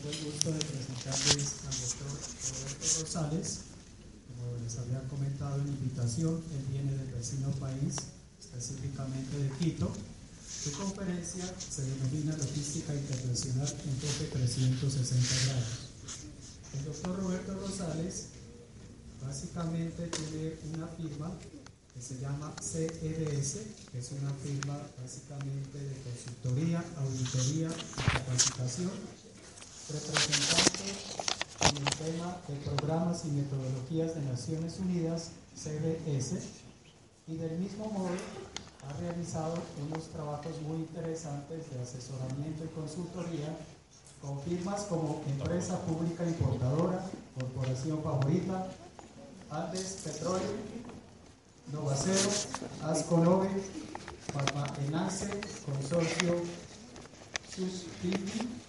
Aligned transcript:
tengo 0.00 0.14
el 0.14 0.24
gusto 0.32 0.52
de 0.52 0.58
presentarles 0.58 1.54
al 1.68 1.76
doctor 1.76 2.08
Roberto 2.08 3.00
Rosales. 3.00 3.58
Como 4.28 4.56
les 4.64 4.78
había 4.78 5.00
comentado 5.08 5.60
en 5.60 5.68
invitación, 5.68 6.42
él 6.52 6.64
viene 6.70 6.96
del 6.96 7.12
vecino 7.12 7.50
país, 7.52 7.96
específicamente 8.40 9.36
de 9.36 9.50
Quito. 9.58 9.92
Su 10.64 10.72
conferencia 10.72 11.44
se 11.58 11.82
denomina 11.82 12.36
Logística 12.36 12.94
Internacional 12.94 13.68
en 13.68 13.96
tope 14.00 14.24
360 14.32 15.44
grados. 15.46 15.68
El 16.78 16.84
doctor 16.84 17.20
Roberto 17.20 17.54
Rosales 17.60 18.26
básicamente 19.22 20.08
tiene 20.08 20.56
una 20.74 20.86
firma 20.88 21.32
que 21.94 22.00
se 22.00 22.18
llama 22.20 22.54
CRS, 22.56 23.58
que 23.92 23.98
es 23.98 24.12
una 24.12 24.32
firma 24.40 24.78
básicamente 25.00 25.78
de 25.78 25.96
consultoría, 26.02 26.84
auditoría 26.96 27.68
y 27.68 28.02
capacitación, 28.02 28.90
representante 29.92 30.84
en 31.68 31.76
el 31.76 31.90
tema 31.98 32.36
de 32.48 32.54
programas 32.64 33.24
y 33.24 33.28
metodologías 33.28 34.14
de 34.14 34.22
Naciones 34.22 34.78
Unidas, 34.78 35.30
CRS, 35.54 36.34
y 37.26 37.36
del 37.36 37.58
mismo 37.58 37.86
modo 37.86 38.10
ha 38.88 39.00
realizado 39.00 39.54
unos 39.86 40.08
trabajos 40.08 40.60
muy 40.62 40.78
interesantes 40.78 41.70
de 41.70 41.80
asesoramiento 41.80 42.64
y 42.64 42.68
consultoría 42.68 43.56
con 44.22 44.40
firmas 44.42 44.82
como 44.82 45.22
Empresa 45.26 45.78
Pública 45.82 46.24
Importadora, 46.24 47.04
Corporación 47.38 48.02
Favorita, 48.02 48.68
Andes 49.50 50.02
Petróleo, 50.04 50.50
Novacero, 51.72 52.30
Asconove, 52.84 53.48
Enance, 54.86 55.28
Consorcio 55.64 56.34
Suspiti, 57.48 58.59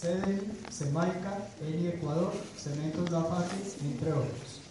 Cedel, 0.00 0.40
Semaica, 0.70 1.46
Eni 1.60 1.88
Ecuador, 1.88 2.32
Cementos 2.56 3.10
La 3.10 3.20
entre 3.82 4.12
otros. 4.14 4.62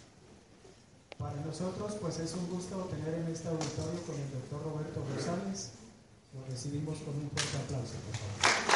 Para 1.19 1.35
nosotros, 1.45 1.97
pues 2.01 2.17
es 2.17 2.33
un 2.33 2.49
gusto 2.49 2.89
tener 2.89 3.13
en 3.13 3.27
este 3.31 3.47
auditorio 3.47 4.01
con 4.07 4.15
el 4.15 4.31
doctor 4.31 4.63
Roberto 4.63 5.05
Rosales. 5.15 5.73
Lo 6.33 6.43
recibimos 6.51 6.97
con 6.99 7.13
un 7.13 7.29
fuerte 7.29 7.57
aplauso, 7.57 7.93
por 8.07 8.15
favor. 8.17 8.69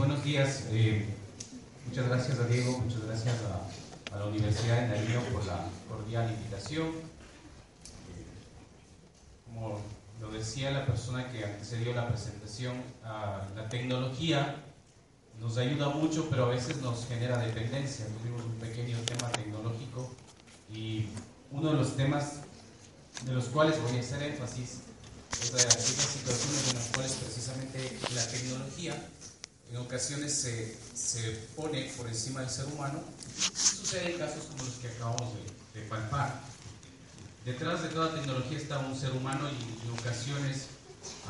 buenos 0.00 0.19
días. 0.30 0.66
Eh, 0.70 1.06
muchas 1.88 2.06
gracias 2.06 2.38
a 2.38 2.46
Diego, 2.46 2.78
muchas 2.78 3.02
gracias 3.04 3.34
a, 4.12 4.16
la 4.16 4.26
Universidad 4.26 4.82
de 4.82 4.88
Nariño 4.88 5.20
por 5.32 5.44
la 5.44 5.66
cordial 5.88 6.30
invitación. 6.30 6.86
Eh, 6.86 8.26
como 9.46 9.80
lo 10.20 10.30
decía 10.30 10.70
la 10.70 10.86
persona 10.86 11.28
que 11.32 11.44
antecedió 11.44 11.92
la 11.94 12.06
presentación, 12.06 12.74
la 13.02 13.68
tecnología 13.68 14.54
nos 15.40 15.56
ayuda 15.56 15.88
mucho, 15.88 16.28
pero 16.30 16.44
a 16.44 16.48
veces 16.50 16.76
nos 16.76 17.06
genera 17.06 17.38
dependencia. 17.38 18.06
Tuvimos 18.20 18.44
un 18.44 18.54
pequeño 18.60 18.98
tema 18.98 19.32
tecnológico 19.32 20.12
y 20.72 21.06
uno 21.50 21.72
de 21.72 21.76
los 21.76 21.96
temas 21.96 22.42
de 23.24 23.32
los 23.32 23.46
cuales 23.46 23.82
voy 23.82 23.96
a 23.96 24.00
hacer 24.00 24.22
énfasis 24.22 24.82
es 25.42 25.52
de 25.52 25.60
aquellas 25.60 25.82
situaciones 25.82 26.68
en 26.68 26.76
las 26.76 26.86
cuales 26.88 27.12
precisamente 27.14 27.98
la 28.14 28.26
tecnología 28.28 28.94
en 29.70 29.76
ocasiones 29.76 30.32
se, 30.32 30.76
se, 30.94 31.30
pone 31.54 31.84
por 31.96 32.08
encima 32.08 32.40
del 32.40 32.50
ser 32.50 32.66
humano, 32.66 33.02
sucede 33.36 34.12
en 34.12 34.18
casos 34.18 34.44
como 34.46 34.64
los 34.64 34.74
que 34.74 34.88
acabamos 34.88 35.34
de, 35.74 35.80
palpar. 35.82 36.40
Detrás 37.44 37.82
de 37.82 37.88
toda 37.88 38.14
tecnología 38.14 38.58
está 38.58 38.78
un 38.78 38.98
ser 38.98 39.12
humano 39.12 39.48
y 39.48 39.86
en 39.86 39.98
ocasiones 39.98 40.66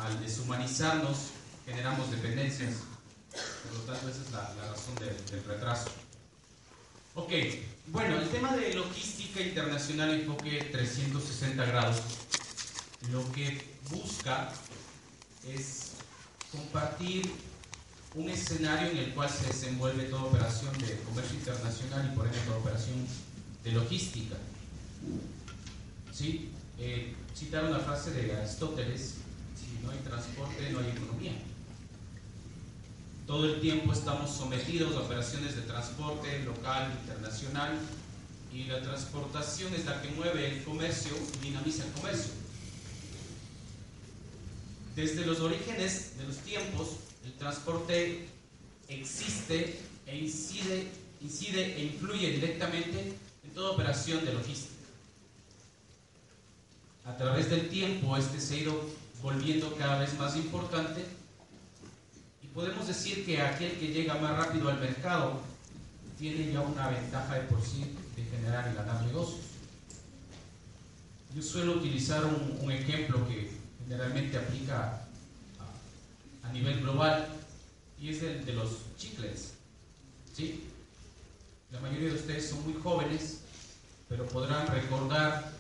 al 0.01 0.21
deshumanizarnos 0.21 1.19
generamos 1.65 2.11
dependencias. 2.11 2.75
Por 3.31 3.79
lo 3.79 3.81
tanto, 3.85 4.09
esa 4.09 4.23
es 4.23 4.31
la, 4.33 4.55
la 4.55 4.73
razón 4.73 4.95
del, 4.97 5.15
del 5.27 5.45
retraso. 5.45 5.91
Ok, 7.15 7.33
bueno, 7.89 8.19
el 8.19 8.29
tema 8.29 8.57
de 8.57 8.75
logística 8.75 9.41
internacional 9.41 10.11
enfoque 10.11 10.69
360 10.73 11.65
grados 11.65 11.97
lo 13.11 13.31
que 13.33 13.61
busca 13.91 14.53
es 15.47 15.93
compartir 16.53 17.33
un 18.15 18.29
escenario 18.29 18.91
en 18.91 18.97
el 18.99 19.15
cual 19.15 19.31
se 19.31 19.47
desenvuelve 19.47 20.05
toda 20.05 20.25
operación 20.25 20.73
de 20.79 20.99
comercio 21.01 21.37
internacional 21.37 22.11
y 22.13 22.17
por 22.17 22.27
ende 22.27 22.39
toda 22.41 22.59
operación 22.59 23.07
de 23.63 23.73
logística. 23.73 24.37
¿Sí? 26.13 26.51
Eh, 26.79 27.15
citar 27.37 27.65
una 27.65 27.79
frase 27.79 28.11
de 28.11 28.35
Aristóteles, 28.35 29.15
si 29.55 29.85
no 29.85 29.91
hay 29.91 29.99
transporte 29.99 30.71
no 30.71 30.81
hay 30.81 30.89
economía. 30.89 31.33
Todo 33.27 33.45
el 33.47 33.61
tiempo 33.61 33.93
estamos 33.93 34.31
sometidos 34.31 34.97
a 34.97 35.01
operaciones 35.01 35.55
de 35.55 35.63
transporte 35.63 36.41
local, 36.41 36.93
internacional, 37.01 37.79
y 38.53 38.65
la 38.65 38.83
transportación 38.83 39.73
es 39.75 39.85
la 39.85 40.03
que 40.03 40.09
mueve 40.11 40.49
el 40.49 40.65
comercio 40.65 41.13
dinamiza 41.41 41.85
el 41.85 41.93
comercio. 41.93 42.33
Desde 44.97 45.25
los 45.25 45.39
orígenes 45.39 46.19
de 46.19 46.25
los 46.25 46.39
tiempos, 46.39 46.89
el 47.25 47.33
transporte 47.35 48.29
existe 48.89 49.81
e 50.07 50.19
incide, 50.19 50.89
incide 51.21 51.77
e 51.77 51.85
influye 51.85 52.31
directamente 52.31 53.15
en 53.45 53.51
toda 53.55 53.73
operación 53.73 54.25
de 54.25 54.33
logística. 54.33 54.75
A 57.05 57.17
través 57.17 57.51
del 57.51 57.69
tiempo 57.69 58.17
este 58.17 58.41
se 58.41 58.55
ha 58.55 58.59
ido 58.59 58.81
volviendo 59.23 59.75
cada 59.77 59.99
vez 59.99 60.17
más 60.19 60.37
importante 60.37 61.05
y 62.43 62.47
podemos 62.49 62.87
decir 62.87 63.25
que 63.25 63.41
aquel 63.41 63.73
que 63.79 63.89
llega 63.89 64.15
más 64.15 64.37
rápido 64.37 64.69
al 64.69 64.81
mercado 64.81 65.41
tiene 66.19 66.53
ya 66.53 66.61
una 66.61 66.89
ventaja 66.89 67.35
de 67.35 67.43
por 67.43 67.63
sí 67.63 67.97
de 68.17 68.25
generar 68.25 68.71
y 68.71 68.77
ganar 68.77 69.03
negocios. 69.05 69.41
Yo 71.35 71.43
suelo 71.43 71.75
utilizar 71.75 72.25
un, 72.25 72.59
un 72.61 72.73
ejemplo 72.73 73.27
que 73.27 73.51
generalmente 73.83 74.37
aplica 74.37 75.00
nivel 76.53 76.81
global 76.81 77.29
y 78.01 78.11
es 78.11 78.23
el 78.23 78.45
de 78.45 78.53
los 78.53 78.71
chicles. 78.97 79.53
¿sí? 80.33 80.65
La 81.71 81.81
mayoría 81.81 82.11
de 82.11 82.17
ustedes 82.17 82.49
son 82.51 82.63
muy 82.65 82.81
jóvenes, 82.81 83.41
pero 84.09 84.27
podrán 84.27 84.67
recordar 84.67 85.53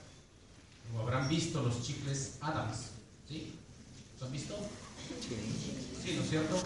o 0.94 1.00
habrán 1.00 1.28
visto 1.28 1.62
los 1.62 1.82
chicles 1.82 2.36
Adams. 2.40 2.90
¿sí? 3.28 3.54
¿Los 4.14 4.26
han 4.26 4.32
visto? 4.32 4.56
Sí, 6.04 6.14
¿no 6.16 6.22
es 6.22 6.30
cierto 6.30 6.56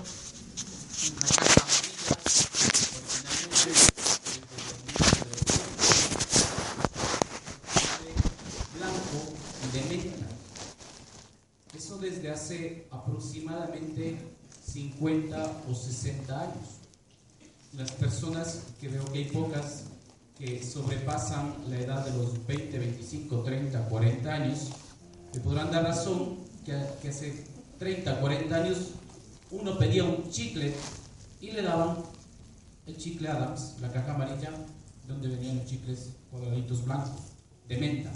blanco 8.77 9.35
y 9.63 9.77
de 9.77 9.85
menta. 9.85 10.27
Eso 11.77 11.94
desde 12.05 12.31
hace 12.31 12.87
aproximadamente 12.91 14.19
50 14.63 15.63
o 15.71 15.75
60 15.75 16.41
años. 16.41 16.69
Las 17.73 17.91
personas, 17.93 18.65
que 18.81 18.89
veo 18.89 19.05
que 19.13 19.19
hay 19.19 19.25
pocas, 19.25 19.85
que 20.39 20.63
sobrepasan 20.63 21.55
la 21.69 21.81
edad 21.81 22.05
de 22.05 22.17
los 22.17 22.47
20, 22.47 22.79
25, 22.79 23.43
30, 23.43 23.89
40 23.89 24.33
años, 24.35 24.71
me 25.33 25.41
podrán 25.41 25.71
dar 25.71 25.85
razón 25.85 26.39
que, 26.65 26.75
hace 27.09 27.45
30, 27.79 28.21
40 28.21 28.55
años 28.55 28.91
uno 29.51 29.79
pedía 29.79 30.05
un 30.05 30.31
chicle 30.31 30.75
y 31.41 31.53
le 31.53 31.63
daban 31.63 31.99
el 32.87 32.97
chicle 32.97 33.29
Adams, 33.29 33.77
la 33.81 33.91
caja 33.91 34.15
amarilla, 34.15 34.51
donde 35.09 35.29
venían 35.29 35.59
los 35.59 35.67
chicles 35.67 36.11
cuadraditos 36.31 36.85
blancos, 36.85 37.33
de 37.67 37.77
menta. 37.79 38.13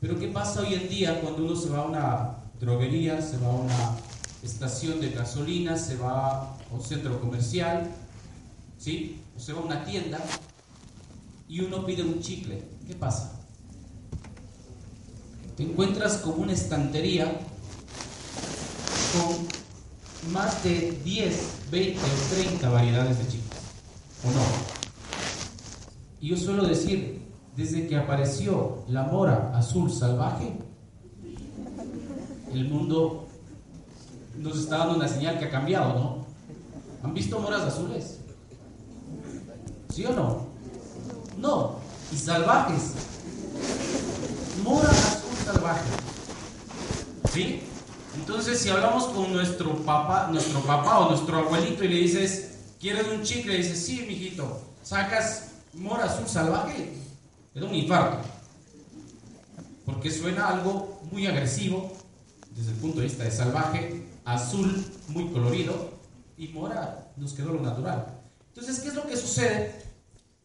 Pero 0.00 0.18
¿qué 0.18 0.28
pasa 0.28 0.60
hoy 0.60 0.74
en 0.74 0.88
día 0.88 1.20
cuando 1.20 1.44
uno 1.44 1.56
se 1.56 1.70
va 1.70 1.78
a 1.78 1.86
una 1.86 2.37
droguería, 2.60 3.22
se 3.22 3.38
va 3.38 3.48
a 3.48 3.56
una 3.56 3.96
estación 4.42 5.00
de 5.00 5.10
gasolina, 5.10 5.76
se 5.76 5.96
va 5.96 6.42
a 6.42 6.56
un 6.70 6.80
centro 6.80 7.20
comercial, 7.20 7.90
¿sí? 8.78 9.20
o 9.36 9.40
se 9.40 9.52
va 9.52 9.60
a 9.60 9.64
una 9.64 9.84
tienda 9.84 10.18
y 11.48 11.60
uno 11.60 11.84
pide 11.84 12.02
un 12.02 12.20
chicle? 12.20 12.62
¿Qué 12.86 12.94
pasa? 12.94 13.32
Te 15.56 15.62
encuentras 15.64 16.18
con 16.18 16.40
una 16.40 16.52
estantería 16.52 17.40
con 19.12 20.32
más 20.32 20.62
de 20.62 21.00
10, 21.04 21.70
20 21.70 21.98
o 21.98 22.34
30 22.34 22.70
variedades 22.70 23.18
de 23.18 23.24
chicles, 23.24 23.60
¿o 24.24 24.30
no? 24.30 24.42
Y 26.20 26.28
yo 26.28 26.36
suelo 26.36 26.66
decir, 26.66 27.22
desde 27.56 27.86
que 27.86 27.96
apareció 27.96 28.84
la 28.88 29.04
mora 29.04 29.52
azul 29.56 29.90
salvaje, 29.90 30.52
el 32.52 32.68
mundo 32.68 33.26
nos 34.36 34.58
está 34.58 34.78
dando 34.78 34.96
una 34.96 35.08
señal 35.08 35.38
que 35.38 35.46
ha 35.46 35.50
cambiado, 35.50 35.94
¿no? 35.94 36.26
¿Han 37.02 37.14
visto 37.14 37.38
moras 37.38 37.62
azules? 37.62 38.18
¿Sí 39.92 40.04
o 40.04 40.12
no? 40.12 40.46
No. 41.38 41.76
Y 42.12 42.16
salvajes. 42.16 42.92
Mora 44.62 44.88
azul 44.90 45.36
salvaje. 45.44 45.90
¿Sí? 47.32 47.62
Entonces, 48.16 48.60
si 48.60 48.68
hablamos 48.68 49.04
con 49.04 49.32
nuestro 49.32 49.76
papá, 49.84 50.28
nuestro 50.30 50.60
papá 50.60 51.00
o 51.00 51.10
nuestro 51.10 51.38
abuelito 51.38 51.84
y 51.84 51.88
le 51.88 51.96
dices, 51.96 52.58
¿quieres 52.80 53.06
un 53.08 53.22
chicle? 53.22 53.54
Y 53.54 53.58
dices, 53.58 53.84
sí, 53.84 54.04
mijito. 54.06 54.60
Sacas 54.82 55.50
mora 55.74 56.04
azul 56.04 56.26
salvaje. 56.26 56.94
Es 57.54 57.62
un 57.62 57.74
infarto. 57.74 58.18
Porque 59.84 60.10
suena 60.10 60.48
algo 60.48 61.00
muy 61.10 61.26
agresivo 61.26 61.92
desde 62.58 62.72
el 62.72 62.78
punto 62.78 62.98
de 62.98 63.04
vista 63.06 63.22
de 63.22 63.30
salvaje, 63.30 64.02
azul 64.24 64.84
muy 65.08 65.28
colorido 65.28 65.92
y 66.36 66.48
mora 66.48 67.12
nos 67.16 67.32
quedó 67.32 67.52
lo 67.52 67.60
natural. 67.62 68.20
Entonces, 68.48 68.80
¿qué 68.80 68.88
es 68.88 68.94
lo 68.94 69.06
que 69.06 69.16
sucede? 69.16 69.80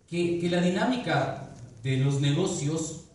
Que, 0.08 0.40
que 0.40 0.48
la 0.48 0.62
dinámica 0.62 1.56
de 1.82 1.98
los 1.98 2.22
negocios 2.22 3.06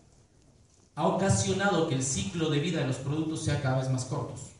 ha 0.95 1.07
ocasionado 1.07 1.87
que 1.87 1.95
el 1.95 2.03
ciclo 2.03 2.49
de 2.49 2.59
vida 2.59 2.81
de 2.81 2.87
los 2.87 2.97
productos 2.97 3.45
sea 3.45 3.61
cada 3.61 3.79
vez 3.79 3.89
más 3.89 4.03
cortos. 4.03 4.51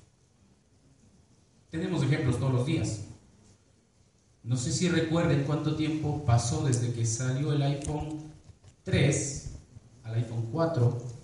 Tenemos 1.69 2.01
ejemplos 2.01 2.39
todos 2.39 2.53
los 2.53 2.65
días. 2.65 3.01
No 4.41 4.55
sé 4.55 4.71
si 4.71 4.87
recuerden 4.87 5.43
cuánto 5.43 5.75
tiempo 5.75 6.23
pasó 6.25 6.63
desde 6.63 6.93
que 6.93 7.05
salió 7.05 7.51
el 7.51 7.61
iPhone 7.61 8.31
3 8.83 9.51
al 10.03 10.15
iPhone 10.15 10.47
4 10.49 11.18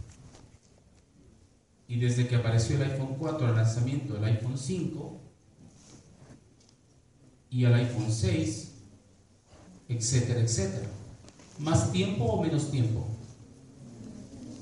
y 1.87 1.99
desde 1.99 2.27
que 2.27 2.35
apareció 2.35 2.75
el 2.75 2.91
iPhone 2.91 3.15
4 3.19 3.47
al 3.47 3.55
lanzamiento 3.55 4.15
del 4.15 4.23
iPhone 4.23 4.57
5 4.57 5.21
y 7.51 7.65
al 7.65 7.75
iPhone 7.75 8.11
6, 8.11 8.71
etcétera, 9.89 10.41
etcétera. 10.41 10.87
¿Más 11.59 11.91
tiempo 11.91 12.25
o 12.25 12.41
menos 12.41 12.71
tiempo? 12.71 13.05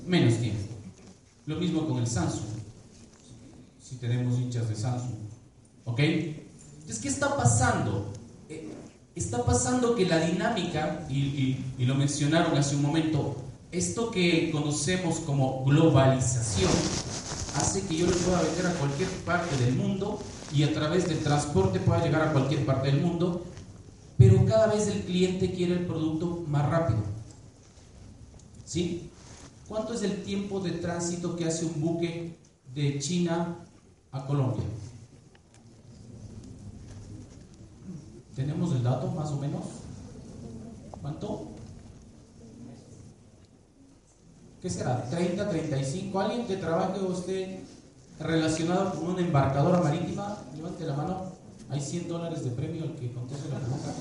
Menos 0.06 0.38
tiempo. 0.38 0.74
Lo 1.46 1.56
mismo 1.56 1.88
con 1.88 1.98
el 1.98 2.06
Samsung. 2.06 2.44
Si 3.82 3.96
tenemos 3.96 4.38
hinchas 4.38 4.68
de 4.68 4.76
Samsung. 4.76 5.14
¿Ok? 5.84 6.00
Entonces, 6.00 6.98
¿qué 7.00 7.08
está 7.08 7.36
pasando? 7.36 8.12
Eh, 8.48 8.70
está 9.14 9.44
pasando 9.44 9.94
que 9.94 10.06
la 10.06 10.20
dinámica, 10.20 11.06
y, 11.10 11.64
y 11.78 11.84
lo 11.84 11.94
mencionaron 11.94 12.56
hace 12.56 12.76
un 12.76 12.82
momento, 12.82 13.43
esto 13.74 14.10
que 14.10 14.50
conocemos 14.52 15.16
como 15.20 15.64
globalización, 15.64 16.70
hace 17.56 17.86
que 17.86 17.96
yo 17.96 18.06
le 18.06 18.12
pueda 18.12 18.40
vender 18.42 18.66
a 18.66 18.74
cualquier 18.74 19.08
parte 19.24 19.56
del 19.56 19.74
mundo 19.74 20.20
y 20.52 20.62
a 20.62 20.72
través 20.72 21.08
del 21.08 21.18
transporte 21.18 21.80
pueda 21.80 22.04
llegar 22.04 22.22
a 22.22 22.32
cualquier 22.32 22.64
parte 22.64 22.92
del 22.92 23.00
mundo, 23.00 23.42
pero 24.16 24.44
cada 24.46 24.68
vez 24.68 24.86
el 24.86 25.02
cliente 25.02 25.52
quiere 25.52 25.74
el 25.74 25.86
producto 25.86 26.44
más 26.46 26.68
rápido. 26.70 27.00
¿Sí? 28.64 29.10
¿Cuánto 29.68 29.94
es 29.94 30.02
el 30.02 30.22
tiempo 30.22 30.60
de 30.60 30.72
tránsito 30.72 31.34
que 31.34 31.46
hace 31.46 31.64
un 31.64 31.80
buque 31.80 32.38
de 32.74 32.98
China 33.00 33.56
a 34.12 34.24
Colombia? 34.24 34.64
¿Tenemos 38.36 38.72
el 38.72 38.82
dato 38.84 39.10
más 39.10 39.30
o 39.30 39.36
menos? 39.38 39.64
¿Cuánto? 41.00 41.53
¿Qué 44.64 44.70
será? 44.70 45.04
¿30, 45.10 45.46
35? 45.50 46.18
¿Alguien 46.18 46.46
que 46.46 46.56
trabaje 46.56 46.98
usted 46.98 47.58
relacionado 48.18 48.94
con 48.94 49.10
una 49.10 49.20
embarcadora 49.20 49.78
marítima? 49.82 50.38
Levante 50.56 50.86
la 50.86 50.94
mano. 50.94 51.32
Hay 51.68 51.82
100 51.82 52.08
dólares 52.08 52.42
de 52.44 52.50
premio 52.50 52.84
al 52.84 52.94
que 52.94 53.12
conteste 53.12 53.50
la 53.50 53.58
pregunta. 53.58 53.92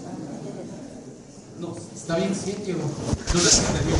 No, 1.59 1.75
está 1.93 2.15
bien 2.15 2.33
100, 2.33 2.63
Diego. 2.63 2.79
Entendió 2.79 3.95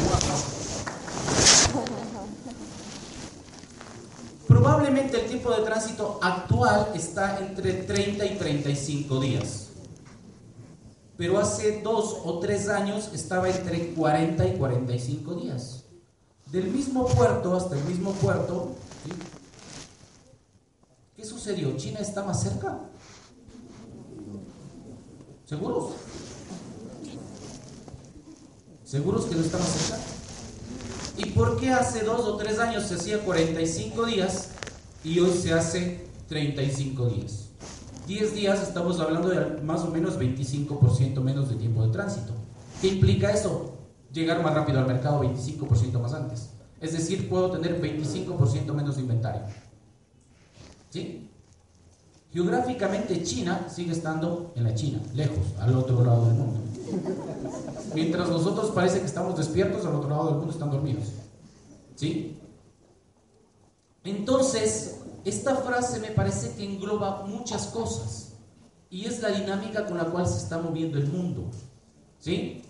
Probablemente 4.48 5.20
el 5.20 5.28
tiempo 5.28 5.52
de 5.52 5.64
tránsito 5.64 6.18
actual 6.22 6.94
está 6.96 7.40
entre 7.40 7.74
30 7.74 8.26
y 8.26 8.38
35 8.38 9.20
días. 9.20 9.68
Pero 11.18 11.40
hace 11.40 11.82
dos 11.82 12.22
o 12.24 12.40
tres 12.40 12.70
años 12.70 13.10
estaba 13.14 13.50
entre 13.50 13.94
40 13.94 14.48
y 14.48 14.56
45 14.56 15.36
días. 15.36 15.83
Del 16.54 16.70
mismo 16.70 17.08
puerto 17.08 17.56
hasta 17.56 17.76
el 17.76 17.84
mismo 17.86 18.12
puerto, 18.12 18.76
¿qué 21.16 21.26
sucedió? 21.26 21.76
¿China 21.78 21.98
está 21.98 22.24
más 22.24 22.44
cerca? 22.44 22.78
¿Seguros? 25.46 25.94
¿Seguros 28.86 29.26
que 29.26 29.34
no 29.34 29.42
está 29.42 29.58
más 29.58 29.68
cerca? 29.68 30.04
¿Y 31.18 31.26
por 31.32 31.60
qué 31.60 31.72
hace 31.72 32.04
dos 32.04 32.22
o 32.22 32.38
tres 32.38 32.60
años 32.60 32.84
se 32.84 32.96
hacía 32.96 33.26
45 33.26 34.06
días 34.06 34.50
y 35.04 35.20
hoy 35.22 35.36
se 35.36 35.54
hace 35.54 36.06
35 36.28 37.08
días? 37.08 37.48
10 38.06 38.36
días 38.36 38.62
estamos 38.62 39.00
hablando 39.00 39.30
de 39.30 39.60
más 39.64 39.82
o 39.82 39.88
menos 39.88 40.20
25% 40.20 41.20
menos 41.20 41.50
de 41.50 41.56
tiempo 41.56 41.84
de 41.84 41.92
tránsito. 41.92 42.34
¿Qué 42.80 42.90
implica 42.90 43.32
eso? 43.32 43.74
Llegar 44.14 44.42
más 44.44 44.54
rápido 44.54 44.80
al 44.80 44.88
mercado 44.88 45.24
25% 45.24 46.00
más 46.00 46.14
antes. 46.14 46.50
Es 46.80 46.94
decir, 46.94 47.28
puedo 47.28 47.52
tener 47.52 47.82
25% 47.82 48.74
menos 48.74 48.96
de 48.96 49.02
inventario. 49.02 49.42
¿Sí? 50.90 51.30
Geográficamente 52.32 53.24
China 53.24 53.68
sigue 53.70 53.92
estando 53.92 54.54
en 54.56 54.64
la 54.64 54.74
China, 54.74 55.00
lejos, 55.14 55.54
al 55.60 55.76
otro 55.76 56.04
lado 56.04 56.26
del 56.26 56.36
mundo. 56.36 56.60
Mientras 57.96 58.30
nosotros 58.30 58.72
parece 58.72 59.00
que 59.00 59.06
estamos 59.06 59.38
despiertos, 59.38 59.86
al 59.86 59.96
otro 59.96 60.10
lado 60.10 60.28
del 60.28 60.36
mundo 60.36 60.52
están 60.52 60.72
dormidos. 60.72 61.06
¿Sí? 61.96 62.40
Entonces, 64.04 65.00
esta 65.26 65.56
frase 65.58 66.00
me 66.00 66.10
parece 66.10 66.56
que 66.56 66.66
engloba 66.66 67.26
muchas 67.26 67.68
cosas 67.68 68.34
y 68.90 69.06
es 69.06 69.22
la 69.22 69.30
dinámica 69.30 69.86
con 69.86 69.98
la 69.98 70.06
cual 70.06 70.28
se 70.28 70.38
está 70.38 70.58
moviendo 70.58 70.98
el 70.98 71.08
mundo. 71.08 71.46
¿Sí? 72.20 72.64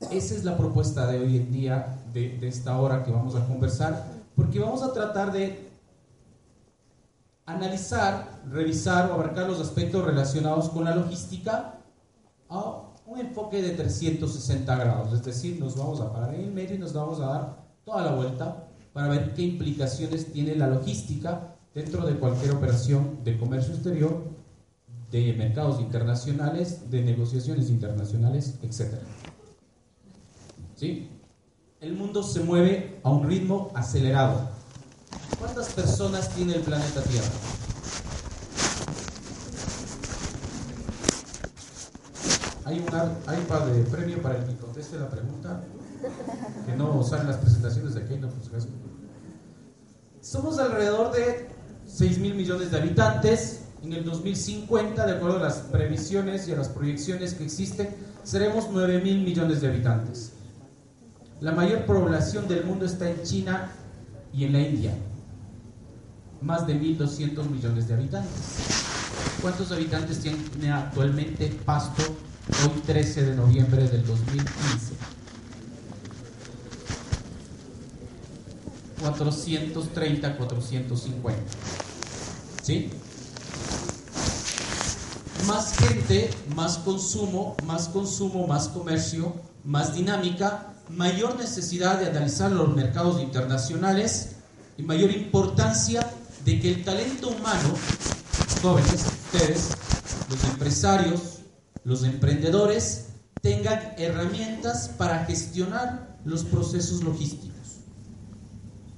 Esa 0.00 0.34
es 0.34 0.44
la 0.44 0.56
propuesta 0.58 1.06
de 1.06 1.18
hoy 1.20 1.36
en 1.38 1.50
día, 1.50 2.02
de, 2.12 2.38
esta 2.46 2.78
hora 2.78 3.02
que 3.02 3.10
vamos 3.10 3.34
a 3.34 3.46
conversar, 3.46 4.04
porque 4.34 4.60
vamos 4.60 4.82
a 4.82 4.92
tratar 4.92 5.32
de 5.32 5.70
analizar, 7.46 8.42
revisar 8.50 9.10
o 9.10 9.14
abarcar 9.14 9.48
los 9.48 9.58
aspectos 9.58 10.04
relacionados 10.04 10.68
con 10.68 10.84
la 10.84 10.94
logística 10.94 11.76
a 12.50 12.82
un 13.06 13.18
enfoque 13.18 13.62
de 13.62 13.70
360 13.70 14.76
grados, 14.76 15.12
es 15.14 15.24
decir, 15.24 15.58
nos 15.58 15.76
vamos 15.76 16.00
a 16.00 16.12
parar 16.12 16.34
en 16.34 16.42
el 16.42 16.52
medio 16.52 16.74
y 16.74 16.78
nos 16.78 16.92
vamos 16.92 17.20
a 17.20 17.26
dar 17.26 17.56
toda 17.84 18.04
la 18.04 18.14
vuelta 18.14 18.68
para 18.92 19.08
ver 19.08 19.32
qué 19.34 19.42
implicaciones 19.42 20.32
tiene 20.32 20.56
la 20.56 20.66
logística 20.66 21.56
dentro 21.74 22.04
de 22.06 22.18
cualquier 22.18 22.52
operación 22.52 23.24
de 23.24 23.38
comercio 23.38 23.72
exterior, 23.74 24.24
de 25.10 25.32
mercados 25.34 25.80
internacionales, 25.80 26.90
de 26.90 27.02
negociaciones 27.02 27.70
internacionales, 27.70 28.58
etc. 28.62 28.98
¿Sí? 30.76 31.08
El 31.80 31.94
mundo 31.94 32.22
se 32.22 32.40
mueve 32.40 33.00
a 33.02 33.10
un 33.10 33.26
ritmo 33.26 33.72
acelerado. 33.74 34.50
¿Cuántas 35.38 35.72
personas 35.72 36.28
tiene 36.30 36.54
el 36.54 36.60
planeta 36.60 37.02
Tierra? 37.02 37.26
Hay 42.66 42.78
un 42.78 42.84
iPad 42.84 43.66
de 43.66 43.82
premio 43.84 44.20
para 44.20 44.38
el 44.38 44.44
que 44.44 44.56
conteste 44.56 44.98
la 44.98 45.08
pregunta, 45.08 45.62
que 46.66 46.76
no 46.76 47.02
salen 47.02 47.28
las 47.28 47.36
presentaciones 47.36 47.94
de 47.94 48.02
aquí, 48.02 48.16
no, 48.16 48.28
pues, 48.28 48.66
Somos 50.20 50.58
alrededor 50.58 51.12
de 51.12 51.48
6 51.86 52.18
mil 52.18 52.34
millones 52.34 52.70
de 52.70 52.78
habitantes. 52.78 53.62
En 53.82 53.92
el 53.92 54.04
2050, 54.04 55.06
de 55.06 55.12
acuerdo 55.12 55.38
a 55.38 55.42
las 55.42 55.58
previsiones 55.58 56.48
y 56.48 56.52
a 56.52 56.56
las 56.56 56.68
proyecciones 56.68 57.34
que 57.34 57.44
existen, 57.44 57.94
seremos 58.24 58.66
9 58.72 59.00
mil 59.00 59.22
millones 59.22 59.60
de 59.60 59.68
habitantes. 59.68 60.32
La 61.40 61.52
mayor 61.52 61.84
población 61.84 62.48
del 62.48 62.64
mundo 62.64 62.86
está 62.86 63.10
en 63.10 63.22
China 63.22 63.70
y 64.32 64.44
en 64.44 64.52
la 64.52 64.60
India. 64.60 64.94
Más 66.40 66.66
de 66.66 66.80
1.200 66.80 67.50
millones 67.50 67.88
de 67.88 67.94
habitantes. 67.94 68.32
¿Cuántos 69.42 69.70
habitantes 69.70 70.20
tiene 70.20 70.72
actualmente 70.72 71.48
Pasto 71.64 72.02
hoy 72.62 72.80
13 72.86 73.26
de 73.26 73.36
noviembre 73.36 73.86
del 73.86 74.06
2015? 74.06 74.94
430, 79.00 80.36
450. 80.38 81.42
¿Sí? 82.62 82.90
Más 85.46 85.76
gente, 85.76 86.30
más 86.54 86.78
consumo, 86.78 87.56
más 87.66 87.88
consumo, 87.88 88.46
más 88.46 88.68
comercio, 88.68 89.34
más 89.64 89.94
dinámica, 89.94 90.75
mayor 90.90 91.36
necesidad 91.36 92.00
de 92.00 92.10
analizar 92.10 92.52
los 92.52 92.74
mercados 92.74 93.20
internacionales 93.20 94.36
y 94.78 94.82
mayor 94.82 95.10
importancia 95.10 96.06
de 96.44 96.60
que 96.60 96.70
el 96.72 96.84
talento 96.84 97.28
humano, 97.28 97.74
jóvenes, 98.62 99.04
ustedes, 99.32 99.70
los 100.30 100.44
empresarios, 100.44 101.38
los 101.84 102.04
emprendedores, 102.04 103.06
tengan 103.42 103.94
herramientas 103.96 104.90
para 104.96 105.24
gestionar 105.24 106.18
los 106.24 106.44
procesos 106.44 107.02
logísticos. 107.02 107.56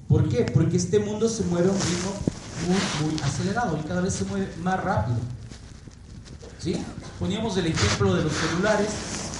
¿Por 0.08 0.28
qué? 0.28 0.46
Porque 0.52 0.78
este 0.78 0.98
mundo 0.98 1.28
se 1.28 1.44
mueve 1.44 1.68
a 1.68 1.72
un 1.72 1.78
ritmo 1.78 2.12
muy, 2.66 3.10
muy 3.10 3.20
acelerado 3.22 3.78
y 3.78 3.86
cada 3.86 4.00
vez 4.00 4.14
se 4.14 4.24
mueve 4.24 4.50
más 4.62 4.82
rápido. 4.82 5.18
¿Sí? 6.58 6.82
Poníamos 7.18 7.56
el 7.56 7.66
ejemplo 7.66 8.14
de 8.14 8.24
los 8.24 8.32
celulares, 8.32 8.88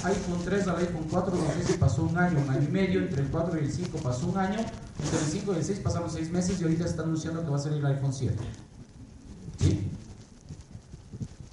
iPhone 0.03 0.41
3 0.45 0.67
al 0.67 0.77
iPhone 0.77 1.07
4, 1.09 1.35
no 1.35 1.53
sé 1.53 1.73
si 1.73 1.77
pasó 1.77 2.03
un 2.03 2.17
año, 2.17 2.39
un 2.39 2.49
año 2.49 2.63
y 2.67 2.71
medio, 2.71 2.99
entre 2.99 3.21
el 3.21 3.29
4 3.29 3.59
y 3.59 3.65
el 3.65 3.71
5 3.71 3.97
pasó 3.97 4.27
un 4.27 4.37
año, 4.37 4.59
entre 4.59 5.19
el 5.19 5.25
5 5.25 5.53
y 5.53 5.55
el 5.57 5.63
6 5.63 5.79
pasaron 5.79 6.09
6 6.09 6.31
meses 6.31 6.59
y 6.59 6.63
ahorita 6.63 6.85
está 6.85 7.03
anunciando 7.03 7.43
que 7.43 7.49
va 7.49 7.57
a 7.57 7.59
salir 7.59 7.79
el 7.79 7.85
iPhone 7.85 8.13
7. 8.13 8.35
¿Sí? 9.59 9.87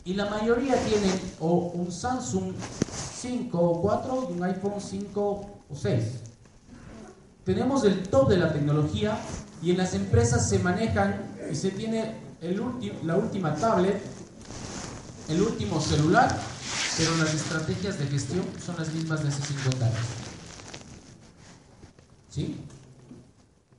Y 0.04 0.14
la 0.14 0.30
mayoría 0.30 0.76
tienen 0.84 1.12
o 1.40 1.72
un 1.74 1.90
Samsung 1.90 2.54
5 3.16 3.58
o 3.58 3.82
4 3.82 4.28
y 4.30 4.32
un 4.34 4.44
iPhone 4.44 4.80
5 4.80 5.20
o 5.68 5.74
6. 5.74 6.04
Tenemos 7.44 7.84
el 7.84 8.04
top 8.08 8.28
de 8.28 8.38
la 8.38 8.52
tecnología 8.52 9.18
y 9.62 9.70
en 9.70 9.78
las 9.78 9.94
empresas 9.94 10.48
se 10.48 10.60
manejan 10.60 11.16
y 11.50 11.54
se 11.54 11.70
tiene 11.70 12.14
el 12.40 12.62
la 13.04 13.16
última 13.16 13.54
tablet, 13.56 14.00
el 15.28 15.42
último 15.42 15.80
celular, 15.80 16.36
pero 16.96 17.16
las 17.16 17.34
estrategias 17.34 17.98
de 17.98 18.06
gestión 18.06 18.44
son 18.64 18.76
las 18.76 18.92
mismas 18.92 19.22
de 19.22 19.28
hace 19.28 19.42
50 19.42 19.86
años. 19.86 20.06
¿Sí? 22.30 22.60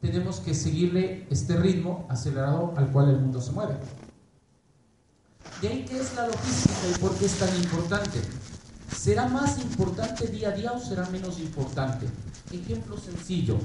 Tenemos 0.01 0.39
que 0.39 0.53
seguirle 0.53 1.27
este 1.29 1.57
ritmo 1.57 2.05
acelerado 2.09 2.73
al 2.77 2.91
cual 2.91 3.09
el 3.09 3.19
mundo 3.19 3.41
se 3.41 3.51
mueve. 3.51 3.77
De 5.61 5.67
ahí 5.67 5.85
que 5.85 5.99
es 5.99 6.13
la 6.15 6.27
logística 6.27 6.75
y 6.95 6.99
por 6.99 7.15
qué 7.15 7.25
es 7.25 7.33
tan 7.39 7.55
importante. 7.55 8.21
¿Será 8.95 9.27
más 9.27 9.59
importante 9.59 10.27
día 10.27 10.49
a 10.49 10.51
día 10.51 10.71
o 10.71 10.79
será 10.79 11.09
menos 11.09 11.39
importante? 11.39 12.07
Ejemplo 12.51 12.97
sencillo. 12.97 13.57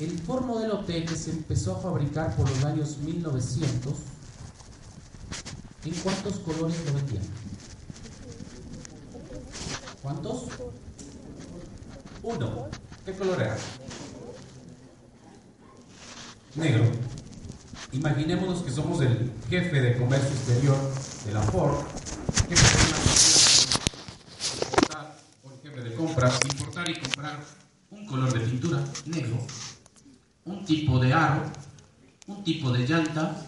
El 0.00 0.18
Ford 0.20 0.44
Modelo 0.44 0.80
T 0.80 1.04
que 1.04 1.14
se 1.14 1.30
empezó 1.30 1.76
a 1.76 1.80
fabricar 1.80 2.34
por 2.34 2.48
los 2.48 2.64
años 2.64 2.98
1900, 2.98 3.92
¿en 5.84 5.94
cuántos 5.94 6.38
colores 6.38 6.76
lo 6.86 6.94
vendían? 6.94 7.41
¿Cuántos? 10.02 10.46
Uno. 12.24 12.68
¿Qué 13.04 13.12
color 13.12 13.40
era? 13.40 13.56
Negro. 16.56 16.84
Imaginémonos 17.92 18.62
que 18.62 18.72
somos 18.72 19.00
el 19.02 19.32
jefe 19.48 19.80
de 19.80 19.96
comercio 19.96 20.30
exterior 20.30 20.76
de 21.24 21.32
la 21.32 21.42
Ford, 21.42 21.84
jefe 25.62 25.82
de 25.82 25.94
compras, 25.94 26.38
importar 26.50 26.88
y 26.88 26.98
comprar 26.98 27.44
un 27.90 28.06
color 28.06 28.32
de 28.32 28.40
pintura 28.40 28.84
negro, 29.06 29.38
un 30.44 30.64
tipo 30.64 30.98
de 30.98 31.12
aro, 31.12 31.42
un 32.26 32.44
tipo 32.44 32.70
de 32.70 32.86
llanta, 32.86 33.46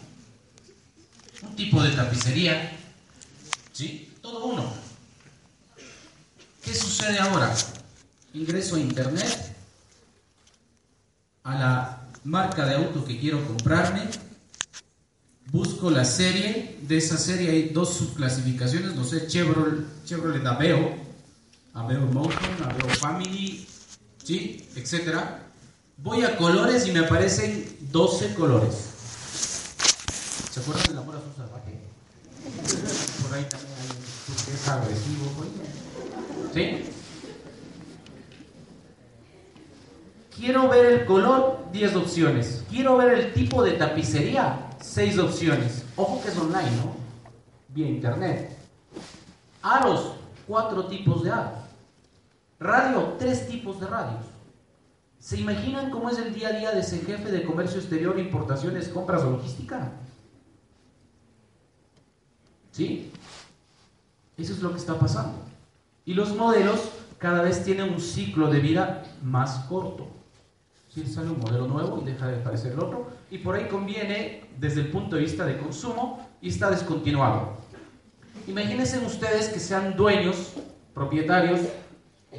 un 1.42 1.56
tipo 1.56 1.82
de 1.82 1.90
tapicería, 1.92 2.76
¿sí? 3.72 4.12
Todo 4.20 4.46
uno. 4.46 4.83
¿Qué 6.64 6.74
sucede 6.74 7.18
ahora? 7.18 7.54
Ingreso 8.32 8.76
a 8.76 8.80
internet, 8.80 9.54
a 11.42 11.54
la 11.54 12.00
marca 12.24 12.64
de 12.64 12.76
auto 12.76 13.04
que 13.04 13.20
quiero 13.20 13.46
comprarme, 13.46 14.08
busco 15.52 15.90
la 15.90 16.04
serie, 16.04 16.78
de 16.82 16.96
esa 16.96 17.18
serie 17.18 17.50
hay 17.50 17.68
dos 17.68 17.94
subclasificaciones, 17.94 18.94
no 18.94 19.04
sé, 19.04 19.26
Chevrolet, 19.26 19.84
Chevrolet 20.04 20.44
Aveo, 20.46 20.96
Aveo 21.74 22.00
Motion, 22.06 22.62
Aveo 22.64 22.88
Family, 22.96 23.68
¿sí? 24.24 24.68
etcétera. 24.74 25.42
Voy 25.98 26.24
a 26.24 26.36
colores 26.36 26.86
y 26.86 26.92
me 26.92 27.00
aparecen 27.00 27.76
12 27.92 28.34
colores. 28.34 28.74
¿Se 30.50 30.60
acuerdan 30.60 30.84
del 30.86 30.98
amor 30.98 31.16
azul 31.16 31.32
salvaje? 31.36 31.78
Por 33.22 33.34
ahí 33.34 33.44
también 33.44 33.72
hay 33.80 33.88
un 33.90 34.34
turquesa 34.34 34.74
agresivo, 34.74 35.32
¿sí? 36.54 36.84
Quiero 40.36 40.68
ver 40.68 40.86
el 40.86 41.06
color, 41.06 41.66
10 41.72 41.96
opciones. 41.96 42.64
Quiero 42.70 42.96
ver 42.96 43.18
el 43.18 43.32
tipo 43.32 43.62
de 43.62 43.72
tapicería, 43.72 44.70
seis 44.80 45.18
opciones. 45.18 45.84
Ojo 45.96 46.22
que 46.22 46.28
es 46.28 46.38
online, 46.38 46.70
¿no? 46.76 46.94
Vía 47.68 47.88
internet. 47.88 48.56
Aros, 49.62 50.12
cuatro 50.46 50.86
tipos 50.86 51.24
de 51.24 51.30
aros. 51.30 51.58
Radio, 52.60 53.14
tres 53.18 53.48
tipos 53.48 53.80
de 53.80 53.86
radios. 53.86 54.24
¿Se 55.18 55.38
imaginan 55.38 55.90
cómo 55.90 56.10
es 56.10 56.18
el 56.18 56.34
día 56.34 56.48
a 56.48 56.52
día 56.52 56.72
de 56.72 56.80
ese 56.80 56.98
jefe 56.98 57.30
de 57.30 57.44
comercio 57.44 57.80
exterior, 57.80 58.18
importaciones, 58.18 58.88
compras 58.88 59.22
o 59.22 59.30
logística? 59.30 59.92
¿Sí? 62.72 63.10
Eso 64.36 64.52
es 64.52 64.60
lo 64.60 64.72
que 64.72 64.78
está 64.78 64.98
pasando. 64.98 65.43
Y 66.04 66.14
los 66.14 66.34
modelos 66.36 66.90
cada 67.18 67.42
vez 67.42 67.64
tienen 67.64 67.92
un 67.92 68.00
ciclo 68.00 68.50
de 68.50 68.60
vida 68.60 69.02
más 69.22 69.60
corto. 69.68 70.08
Si 70.90 71.04
sale 71.06 71.30
un 71.30 71.40
modelo 71.40 71.66
nuevo 71.66 72.00
y 72.00 72.04
deja 72.04 72.28
de 72.28 72.36
aparecer 72.36 72.72
el 72.72 72.80
otro, 72.80 73.10
y 73.30 73.38
por 73.38 73.56
ahí 73.56 73.66
conviene 73.66 74.44
desde 74.58 74.82
el 74.82 74.88
punto 74.88 75.16
de 75.16 75.22
vista 75.22 75.44
de 75.44 75.58
consumo 75.58 76.28
y 76.40 76.50
está 76.50 76.70
descontinuado. 76.70 77.56
Imagínense 78.46 78.98
ustedes 78.98 79.48
que 79.48 79.58
sean 79.58 79.96
dueños, 79.96 80.52
propietarios 80.92 81.60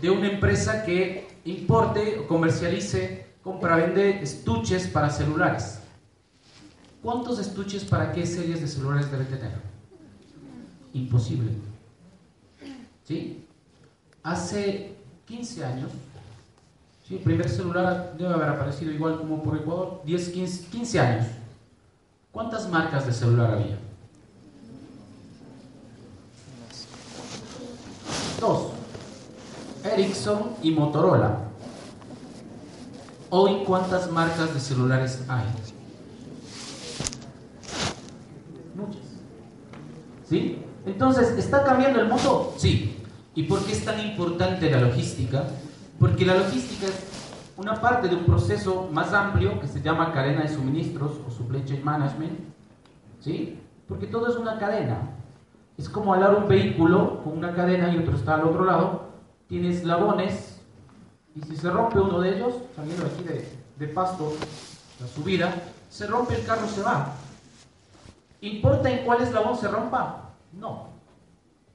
de 0.01 0.09
una 0.09 0.29
empresa 0.29 0.85
que 0.85 1.27
importe 1.45 2.19
o 2.19 2.27
comercialice, 2.27 3.25
compra, 3.43 3.77
vende 3.77 4.21
estuches 4.21 4.87
para 4.87 5.09
celulares. 5.09 5.79
¿Cuántos 7.01 7.39
estuches 7.39 7.83
para 7.83 8.11
qué 8.11 8.25
series 8.25 8.61
de 8.61 8.67
celulares 8.67 9.11
debe 9.11 9.25
tener? 9.25 9.53
Imposible. 10.93 11.51
¿Sí? 13.03 13.44
Hace 14.25 14.97
15 15.27 15.63
años 15.63 15.91
Sí, 17.07 17.17
el 17.17 17.21
primer 17.21 17.47
celular 17.47 18.15
debe 18.17 18.33
haber 18.33 18.49
aparecido 18.49 18.91
igual 18.91 19.19
como 19.19 19.43
por 19.43 19.55
Ecuador, 19.55 20.01
10, 20.05 20.29
15, 20.29 20.65
15 20.71 20.99
años. 20.99 21.27
¿Cuántas 22.31 22.67
marcas 22.67 23.05
de 23.05 23.13
celular 23.13 23.51
había? 23.51 23.77
Dos. 28.41 28.71
Ericsson 29.83 30.55
y 30.63 30.71
Motorola. 30.71 31.41
Hoy, 33.29 33.63
¿cuántas 33.67 34.09
marcas 34.09 34.51
de 34.51 34.59
celulares 34.59 35.21
hay? 35.27 35.45
Muchas. 38.73 39.03
¿Sí? 40.27 40.59
Entonces, 40.87 41.37
¿está 41.37 41.63
cambiando 41.63 42.01
el 42.01 42.07
mundo? 42.07 42.55
Sí. 42.57 42.94
¿Y 43.35 43.43
por 43.43 43.63
qué 43.65 43.73
es 43.73 43.83
tan 43.83 43.99
importante 43.99 44.71
la 44.71 44.79
logística? 44.79 45.43
Porque 45.99 46.25
la 46.25 46.35
logística 46.35 46.87
es 46.87 47.03
una 47.57 47.79
parte 47.81 48.07
de 48.07 48.15
un 48.15 48.23
proceso 48.23 48.89
más 48.91 49.13
amplio 49.13 49.59
que 49.59 49.67
se 49.67 49.81
llama 49.81 50.13
cadena 50.13 50.41
de 50.41 50.47
suministros 50.47 51.11
o 51.27 51.29
supply 51.29 51.63
chain 51.65 51.83
management, 51.83 52.39
¿sí? 53.19 53.59
Porque 53.89 54.07
todo 54.07 54.29
es 54.29 54.37
una 54.37 54.57
cadena. 54.57 55.11
Es 55.77 55.89
como 55.89 56.13
alar 56.13 56.33
un 56.35 56.47
vehículo 56.47 57.21
con 57.23 57.37
una 57.37 57.53
cadena 57.53 57.93
y 57.93 57.97
otro 57.97 58.15
está 58.15 58.35
al 58.35 58.45
otro 58.45 58.63
lado. 58.63 59.09
Tiene 59.47 59.69
eslabones 59.69 60.61
y 61.35 61.41
si 61.41 61.57
se 61.57 61.69
rompe 61.69 61.99
uno 61.99 62.21
de 62.21 62.37
ellos, 62.37 62.53
saliendo 62.73 63.05
aquí 63.05 63.23
de, 63.23 63.49
de 63.77 63.87
pasto, 63.89 64.31
la 65.01 65.07
subida, 65.07 65.53
se 65.89 66.07
rompe 66.07 66.35
el 66.35 66.45
carro, 66.45 66.67
se 66.67 66.81
va. 66.81 67.13
¿Importa 68.39 68.89
en 68.89 69.05
cuál 69.05 69.21
eslabón 69.21 69.57
se 69.57 69.67
rompa? 69.67 70.29
No. 70.53 70.94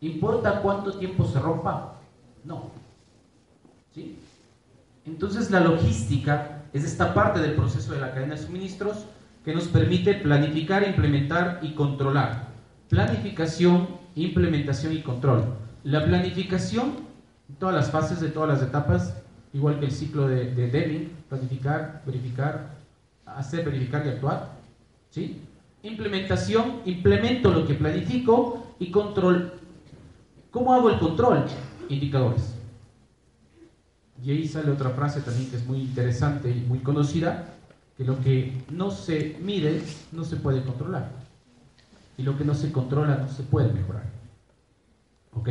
¿Importa 0.00 0.60
cuánto 0.62 0.94
tiempo 0.94 1.24
se 1.24 1.38
rompa? 1.38 1.96
No. 2.44 2.70
¿Sí? 3.94 4.18
Entonces 5.04 5.50
la 5.50 5.60
logística 5.60 6.62
es 6.72 6.84
esta 6.84 7.12
parte 7.12 7.40
del 7.40 7.54
proceso 7.54 7.92
de 7.92 8.00
la 8.00 8.12
cadena 8.12 8.34
de 8.34 8.42
suministros 8.42 9.06
que 9.44 9.54
nos 9.54 9.68
permite 9.68 10.14
planificar, 10.14 10.86
implementar 10.86 11.60
y 11.62 11.72
controlar. 11.74 12.48
Planificación, 12.88 13.88
implementación 14.14 14.92
y 14.92 15.02
control. 15.02 15.44
La 15.84 16.04
planificación, 16.04 16.92
todas 17.58 17.74
las 17.74 17.90
fases 17.90 18.20
de 18.20 18.28
todas 18.28 18.48
las 18.48 18.62
etapas, 18.68 19.14
igual 19.52 19.78
que 19.78 19.86
el 19.86 19.92
ciclo 19.92 20.28
de, 20.28 20.54
de 20.54 21.10
planificar, 21.28 22.02
verificar, 22.06 22.76
hacer, 23.26 23.64
verificar 23.64 24.06
y 24.06 24.10
actuar. 24.10 24.52
¿sí? 25.10 25.40
Implementación, 25.82 26.82
implemento 26.84 27.50
lo 27.50 27.66
que 27.66 27.74
planifico 27.74 28.74
y 28.78 28.90
control. 28.90 29.59
¿Cómo 30.50 30.74
hago 30.74 30.90
el 30.90 30.98
control? 30.98 31.44
Indicadores. 31.88 32.54
Y 34.22 34.30
ahí 34.32 34.46
sale 34.46 34.70
otra 34.70 34.90
frase 34.90 35.20
también 35.20 35.50
que 35.50 35.56
es 35.56 35.66
muy 35.66 35.80
interesante 35.80 36.50
y 36.50 36.60
muy 36.60 36.80
conocida, 36.80 37.54
que 37.96 38.04
lo 38.04 38.20
que 38.20 38.64
no 38.70 38.90
se 38.90 39.38
mide 39.40 39.82
no 40.12 40.24
se 40.24 40.36
puede 40.36 40.62
controlar. 40.62 41.10
Y 42.18 42.22
lo 42.22 42.36
que 42.36 42.44
no 42.44 42.54
se 42.54 42.70
controla 42.70 43.16
no 43.16 43.28
se 43.28 43.42
puede 43.42 43.72
mejorar. 43.72 44.04
¿Ok? 45.32 45.48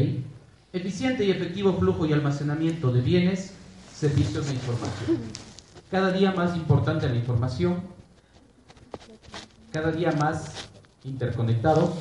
Eficiente 0.71 1.25
y 1.25 1.31
efectivo 1.31 1.73
flujo 1.73 2.05
y 2.05 2.13
almacenamiento 2.13 2.91
de 2.91 3.01
bienes, 3.01 3.53
servicios 3.91 4.47
de 4.47 4.53
información. 4.53 5.17
Cada 5.89 6.11
día 6.11 6.31
más 6.31 6.55
importante 6.55 7.09
la 7.09 7.15
información, 7.15 7.81
cada 9.71 9.91
día 9.91 10.11
más 10.11 10.69
interconectados, 11.03 11.91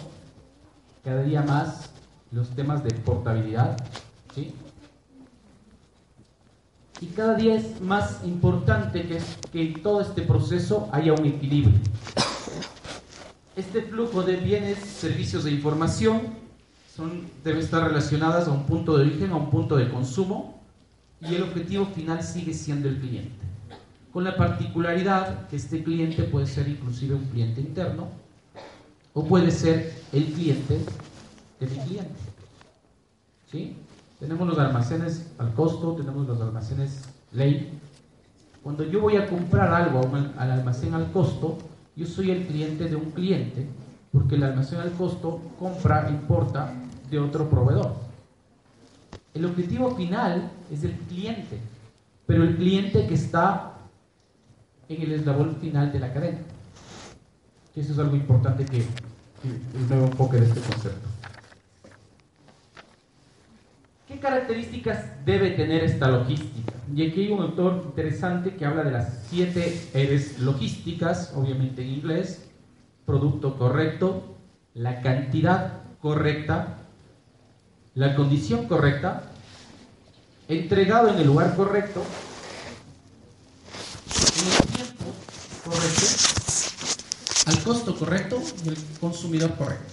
cada 1.03 1.23
día 1.23 1.41
más 1.43 1.88
los 2.33 2.51
temas 2.51 2.85
de 2.85 2.91
portabilidad, 2.91 3.77
¿sí? 4.35 4.53
Y 7.01 7.07
cada 7.07 7.35
día 7.35 7.55
es 7.55 7.81
más 7.81 8.25
importante 8.25 9.07
que, 9.53 9.61
en 9.61 9.83
todo 9.83 10.01
este 10.01 10.23
proceso 10.23 10.89
haya 10.93 11.13
un 11.13 11.27
equilibrio. 11.27 11.79
Este 13.55 13.83
flujo 13.83 14.23
de 14.23 14.37
bienes, 14.37 14.79
servicios 14.79 15.45
de 15.45 15.53
información, 15.53 16.21
son, 16.95 17.29
debe 17.45 17.61
estar 17.61 17.87
relacionadas 17.87 18.49
a 18.49 18.51
un 18.51 18.65
punto 18.65 18.97
de 18.97 19.05
origen, 19.05 19.31
a 19.31 19.37
un 19.37 19.51
punto 19.51 19.77
de 19.77 19.89
consumo, 19.89 20.61
y 21.21 21.35
el 21.37 21.43
objetivo 21.43 21.87
final 21.87 22.23
sigue 22.23 22.53
siendo 22.53 22.89
el 22.89 22.99
cliente. 22.99 23.31
Con 24.13 24.25
la 24.25 24.37
particularidad 24.37 25.47
que 25.49 25.57
este 25.57 25.85
cliente 25.85 26.25
puede 26.25 26.47
ser 26.47 26.69
inclusive 26.69 27.15
un 27.15 27.25
cliente 27.27 27.61
interno, 27.61 28.09
o 29.15 29.25
puede 29.25 29.53
ser 29.53 30.03
el 30.13 30.25
cliente 30.33 30.81
de 31.61 31.67
mi 31.67 31.77
cliente. 31.79 32.15
¿Sí? 33.51 33.77
Tenemos 34.21 34.49
los 34.49 34.59
almacenes 34.59 35.27
al 35.39 35.55
costo, 35.55 35.95
tenemos 35.95 36.27
los 36.27 36.41
almacenes 36.41 37.05
ley. 37.33 37.79
Cuando 38.63 38.85
yo 38.85 39.01
voy 39.01 39.17
a 39.17 39.29
comprar 39.29 39.73
algo 39.73 40.01
al 40.37 40.51
almacén 40.51 40.95
al 40.95 41.11
costo, 41.13 41.59
yo 41.95 42.07
soy 42.07 42.31
el 42.31 42.47
cliente 42.47 42.89
de 42.89 42.97
un 42.97 43.11
cliente, 43.13 43.67
porque 44.13 44.35
el 44.35 44.43
almacén 44.43 44.81
al 44.81 44.93
costo 44.93 45.41
compra, 45.59 46.09
importa 46.11 46.73
de 47.11 47.19
otro 47.19 47.49
proveedor. 47.49 47.95
El 49.35 49.45
objetivo 49.45 49.95
final 49.95 50.51
es 50.71 50.85
el 50.85 50.93
cliente, 50.93 51.59
pero 52.27 52.43
el 52.43 52.57
cliente 52.57 53.07
que 53.07 53.15
está 53.15 53.75
en 54.89 55.03
el 55.03 55.13
eslabón 55.13 55.57
final 55.57 55.93
de 55.93 56.01
la 56.01 56.13
cadena. 56.13 56.39
Eso 57.77 57.93
es 57.93 57.99
algo 57.99 58.17
importante 58.17 58.65
que, 58.65 58.79
que 58.79 59.79
nuevo 59.89 60.07
enfoque 60.07 60.39
de 60.39 60.47
este 60.47 60.61
concepto. 60.61 61.08
¿Qué 64.09 64.19
características 64.19 65.05
debe 65.27 65.51
tener 65.51 65.85
esta 65.85 66.09
logística? 66.09 66.73
Y 66.95 67.07
aquí 67.07 67.27
hay 67.27 67.31
un 67.31 67.43
autor 67.43 67.83
interesante 67.85 68.57
que 68.57 68.65
habla 68.65 68.83
de 68.83 68.91
las 68.91 69.27
siete 69.29 69.87
eres 69.93 70.39
logísticas, 70.39 71.35
obviamente 71.37 71.83
en 71.83 71.91
inglés, 71.91 72.49
producto 73.05 73.59
correcto, 73.59 74.35
la 74.73 75.03
cantidad 75.03 75.83
correcta, 76.01 76.79
la 77.95 78.17
condición 78.17 78.67
correcta, 78.67 79.25
entregado 80.49 81.11
en 81.11 81.19
el 81.19 81.27
lugar 81.27 81.55
correcto, 81.55 82.03
en 84.39 84.47
el 84.47 84.75
tiempo 84.75 85.05
correcto, 85.67 86.07
al 87.45 87.63
costo 87.63 87.99
correcto 87.99 88.43
y 88.65 88.69
el 88.71 88.79
consumidor 89.01 89.55
correcto. 89.57 89.93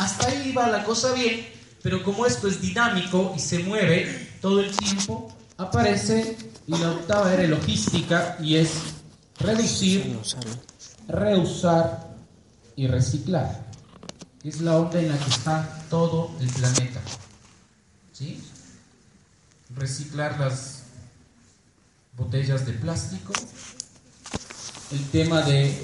Hasta 0.00 0.26
ahí 0.26 0.50
va 0.52 0.68
la 0.68 0.82
cosa 0.82 1.12
bien, 1.12 1.46
pero 1.84 2.02
como 2.02 2.24
esto 2.24 2.48
es 2.48 2.62
dinámico 2.62 3.34
y 3.36 3.38
se 3.38 3.58
mueve 3.58 4.30
todo 4.40 4.60
el 4.60 4.74
tiempo, 4.74 5.30
aparece 5.58 6.34
la 6.66 6.92
octava 6.92 7.34
era 7.34 7.46
logística 7.46 8.38
y 8.40 8.56
es 8.56 8.70
reducir, 9.38 10.18
reusar 11.06 12.16
y 12.74 12.86
reciclar. 12.86 13.66
Es 14.42 14.62
la 14.62 14.78
onda 14.78 14.98
en 14.98 15.10
la 15.10 15.18
que 15.18 15.28
está 15.28 15.84
todo 15.90 16.30
el 16.40 16.48
planeta. 16.48 17.02
¿Sí? 18.14 18.42
Reciclar 19.76 20.40
las 20.40 20.84
botellas 22.16 22.64
de 22.64 22.72
plástico, 22.72 23.34
el 24.90 25.04
tema 25.10 25.42
de 25.42 25.78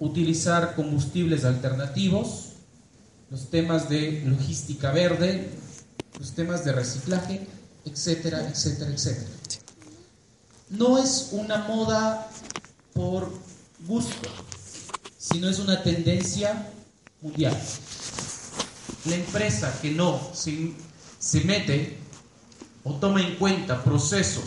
utilizar 0.00 0.74
combustibles 0.74 1.44
alternativos, 1.44 2.51
los 3.32 3.48
temas 3.48 3.88
de 3.88 4.22
logística 4.26 4.92
verde, 4.92 5.48
los 6.20 6.32
temas 6.32 6.66
de 6.66 6.72
reciclaje, 6.72 7.46
etcétera, 7.86 8.46
etcétera, 8.46 8.90
etcétera. 8.90 9.30
No 10.68 10.98
es 10.98 11.30
una 11.32 11.56
moda 11.66 12.30
por 12.92 13.32
gusto, 13.86 14.28
sino 15.18 15.48
es 15.48 15.58
una 15.58 15.82
tendencia 15.82 16.68
mundial. 17.22 17.58
La 19.06 19.14
empresa 19.16 19.72
que 19.80 19.92
no 19.92 20.20
se, 20.34 20.74
se 21.18 21.40
mete 21.44 21.96
o 22.84 22.92
toma 22.96 23.22
en 23.22 23.36
cuenta 23.36 23.82
procesos 23.82 24.44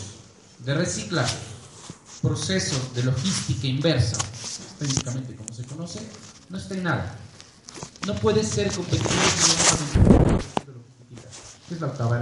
de 0.59 0.75
reciclaje, 0.75 1.37
procesos 2.21 2.93
de 2.93 3.01
logística 3.01 3.65
inversa, 3.65 4.17
técnicamente 4.77 5.35
como 5.35 5.51
se 5.51 5.63
conoce, 5.63 5.99
no 6.49 6.59
está 6.59 6.75
en 6.75 6.83
nada 6.83 7.24
no 8.05 8.13
puede 8.15 8.43
ser 8.43 8.71
competitivo 8.71 9.21
si 9.33 9.97
no 9.97 11.75
es 11.75 11.81
la 11.81 11.87
octava. 11.87 12.21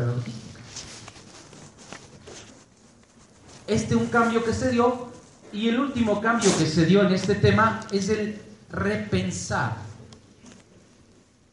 Este 3.67 3.95
un 3.95 4.07
cambio 4.07 4.43
que 4.43 4.53
se 4.53 4.71
dio 4.71 5.11
y 5.51 5.69
el 5.69 5.79
último 5.79 6.21
cambio 6.21 6.49
que 6.57 6.65
se 6.65 6.85
dio 6.85 7.03
en 7.03 7.13
este 7.13 7.35
tema 7.35 7.81
es 7.91 8.09
el 8.09 8.41
repensar. 8.71 9.77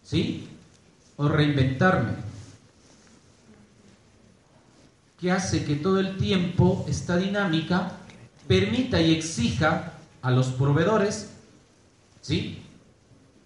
¿Sí? 0.02 0.48
O 1.16 1.28
reinventarme. 1.28 2.14
Que 5.18 5.30
hace 5.30 5.64
que 5.64 5.76
todo 5.76 6.00
el 6.00 6.16
tiempo 6.16 6.84
esta 6.88 7.16
dinámica 7.16 7.92
permita 8.48 9.00
y 9.00 9.12
exija 9.14 9.92
a 10.22 10.30
los 10.30 10.48
proveedores, 10.48 11.30
¿sí? 12.20 12.62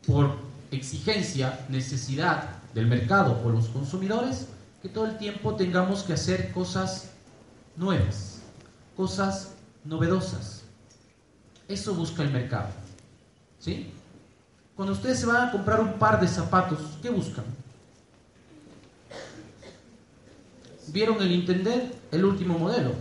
Por 0.07 0.44
exigencia, 0.75 1.67
necesidad 1.69 2.63
del 2.75 2.87
mercado 2.87 3.41
o 3.45 3.51
los 3.51 3.69
consumidores, 3.69 4.49
que 4.83 4.89
todo 4.89 5.07
el 5.07 5.17
tiempo 5.17 5.55
tengamos 5.55 6.03
que 6.03 6.13
hacer 6.13 6.53
cosas 6.53 7.11
nuevas, 7.77 8.41
cosas 8.97 9.55
novedosas. 9.85 10.63
Eso 11.69 11.95
busca 11.95 12.23
el 12.23 12.31
mercado. 12.31 12.69
¿Sí? 13.59 13.93
Cuando 14.77 14.93
ustedes 14.93 15.21
se 15.21 15.27
van 15.27 15.49
a 15.49 15.53
comprar 15.53 15.81
un 15.81 15.95
par 15.95 16.21
de 16.21 16.29
zapatos, 16.29 16.81
¿qué 17.01 17.09
buscan? 17.09 17.45
¿Vieron 20.89 21.21
el 21.23 21.33
Intendent, 21.33 21.95
el 22.13 22.25
último 22.25 22.59
modelo? 22.59 22.93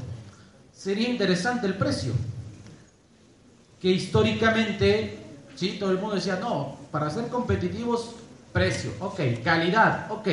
Sería 0.74 1.10
interesante 1.10 1.68
el 1.68 1.76
precio. 1.76 2.14
Que 3.82 3.90
históricamente, 3.90 5.18
¿sí? 5.56 5.78
todo 5.80 5.92
el 5.92 5.98
mundo 5.98 6.16
decía, 6.16 6.38
no, 6.38 6.78
para 6.94 7.10
ser 7.10 7.28
competitivos, 7.28 8.12
precio, 8.52 8.92
ok, 9.00 9.20
calidad, 9.44 10.12
ok. 10.12 10.28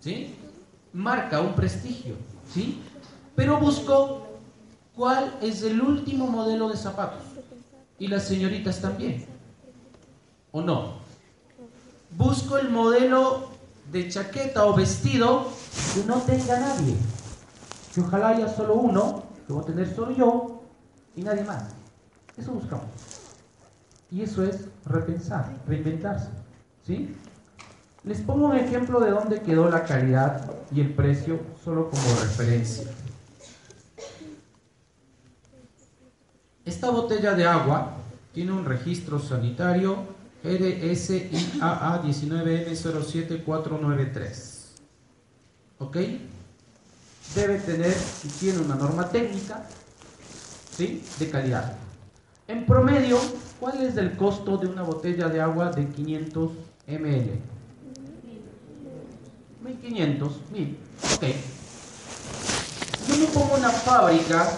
¿Sí? 0.00 0.34
Marca 0.94 1.42
un 1.42 1.54
prestigio, 1.54 2.14
¿sí? 2.50 2.80
Pero 3.36 3.60
busco 3.60 4.26
cuál 4.96 5.36
es 5.42 5.62
el 5.64 5.82
último 5.82 6.26
modelo 6.28 6.70
de 6.70 6.78
zapatos. 6.78 7.20
Y 7.98 8.08
las 8.08 8.26
señoritas 8.26 8.80
también. 8.80 9.26
¿O 10.50 10.62
no? 10.62 10.94
Busco 12.16 12.56
el 12.56 12.70
modelo 12.70 13.50
de 13.92 14.08
chaqueta 14.08 14.64
o 14.64 14.72
vestido 14.72 15.46
que 15.94 16.04
no 16.04 16.22
tenga 16.22 16.58
nadie. 16.58 16.96
Que 17.94 18.00
ojalá 18.00 18.28
haya 18.28 18.48
solo 18.48 18.76
uno, 18.76 19.24
que 19.46 19.52
voy 19.52 19.62
a 19.62 19.66
tener 19.66 19.94
solo 19.94 20.12
yo 20.12 20.62
y 21.14 21.20
nadie 21.20 21.44
más. 21.44 21.64
Eso 22.38 22.52
buscamos. 22.52 23.09
Y 24.10 24.22
eso 24.22 24.42
es 24.44 24.64
repensar, 24.84 25.56
reinventarse. 25.66 26.28
¿sí? 26.86 27.14
Les 28.04 28.20
pongo 28.20 28.46
un 28.46 28.56
ejemplo 28.56 29.00
de 29.00 29.10
dónde 29.10 29.42
quedó 29.42 29.68
la 29.70 29.84
calidad 29.84 30.50
y 30.72 30.80
el 30.80 30.94
precio 30.94 31.40
solo 31.62 31.90
como 31.90 32.02
referencia. 32.20 32.86
Esta 36.64 36.88
botella 36.90 37.34
de 37.34 37.46
agua 37.46 37.96
tiene 38.32 38.52
un 38.52 38.64
registro 38.64 39.18
sanitario 39.18 40.18
RSIAA 40.42 42.02
19M07493. 42.02 44.60
¿Ok? 45.78 45.96
Debe 47.34 47.58
tener 47.58 47.94
y 48.24 48.28
tiene 48.28 48.60
una 48.60 48.76
norma 48.76 49.08
técnica 49.08 49.66
¿sí? 50.76 51.02
de 51.18 51.30
calidad. 51.30 51.76
En 52.48 52.66
promedio, 52.66 53.18
¿cuál 53.60 53.82
es 53.82 53.96
el 53.96 54.16
costo 54.16 54.56
de 54.56 54.66
una 54.66 54.82
botella 54.82 55.28
de 55.28 55.40
agua 55.40 55.70
de 55.70 55.86
500 55.86 56.50
ml? 56.88 57.38
1500, 59.62 60.32
1000. 60.50 60.78
Ok. 61.14 61.24
Yo 63.08 63.16
me 63.18 63.26
pongo 63.26 63.56
una 63.56 63.68
fábrica 63.68 64.48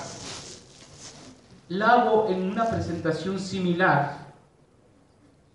la 1.72 1.92
hago 1.92 2.28
en 2.28 2.42
una 2.42 2.68
presentación 2.68 3.38
similar, 3.38 4.34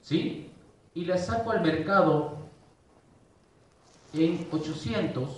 ¿sí? 0.02 0.52
Y 0.96 1.06
la 1.06 1.16
saco 1.18 1.52
al 1.52 1.62
mercado 1.62 2.38
en 4.14 4.48
800, 4.52 5.30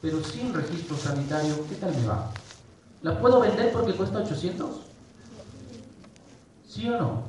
pero 0.00 0.24
sin 0.24 0.52
registro 0.52 0.96
sanitario, 0.96 1.64
¿qué 1.68 1.76
tal 1.76 1.96
me 1.96 2.06
va? 2.06 2.32
¿La 3.02 3.20
puedo 3.20 3.40
vender 3.40 3.72
porque 3.72 3.92
cuesta 3.92 4.18
800? 4.18 4.91
¿Sí 6.72 6.88
o 6.88 6.98
no? 6.98 7.22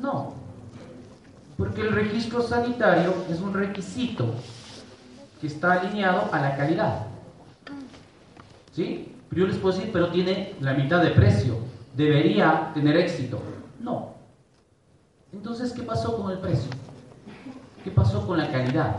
No, 0.00 0.32
porque 1.58 1.82
el 1.82 1.92
registro 1.92 2.40
sanitario 2.40 3.12
es 3.28 3.38
un 3.40 3.52
requisito 3.52 4.32
que 5.38 5.46
está 5.46 5.74
alineado 5.74 6.32
a 6.32 6.40
la 6.40 6.56
calidad. 6.56 7.06
¿Sí? 8.72 9.12
Pero 9.28 9.42
yo 9.42 9.48
les 9.48 9.58
puedo 9.58 9.76
decir, 9.76 9.92
pero 9.92 10.08
tiene 10.08 10.54
la 10.62 10.72
mitad 10.72 11.02
de 11.02 11.10
precio. 11.10 11.58
Debería 11.94 12.70
tener 12.72 12.96
éxito. 12.96 13.42
No. 13.78 14.14
Entonces, 15.30 15.72
¿qué 15.72 15.82
pasó 15.82 16.16
con 16.16 16.30
el 16.30 16.38
precio? 16.38 16.70
¿Qué 17.84 17.90
pasó 17.90 18.26
con 18.26 18.38
la 18.38 18.50
calidad? 18.50 18.96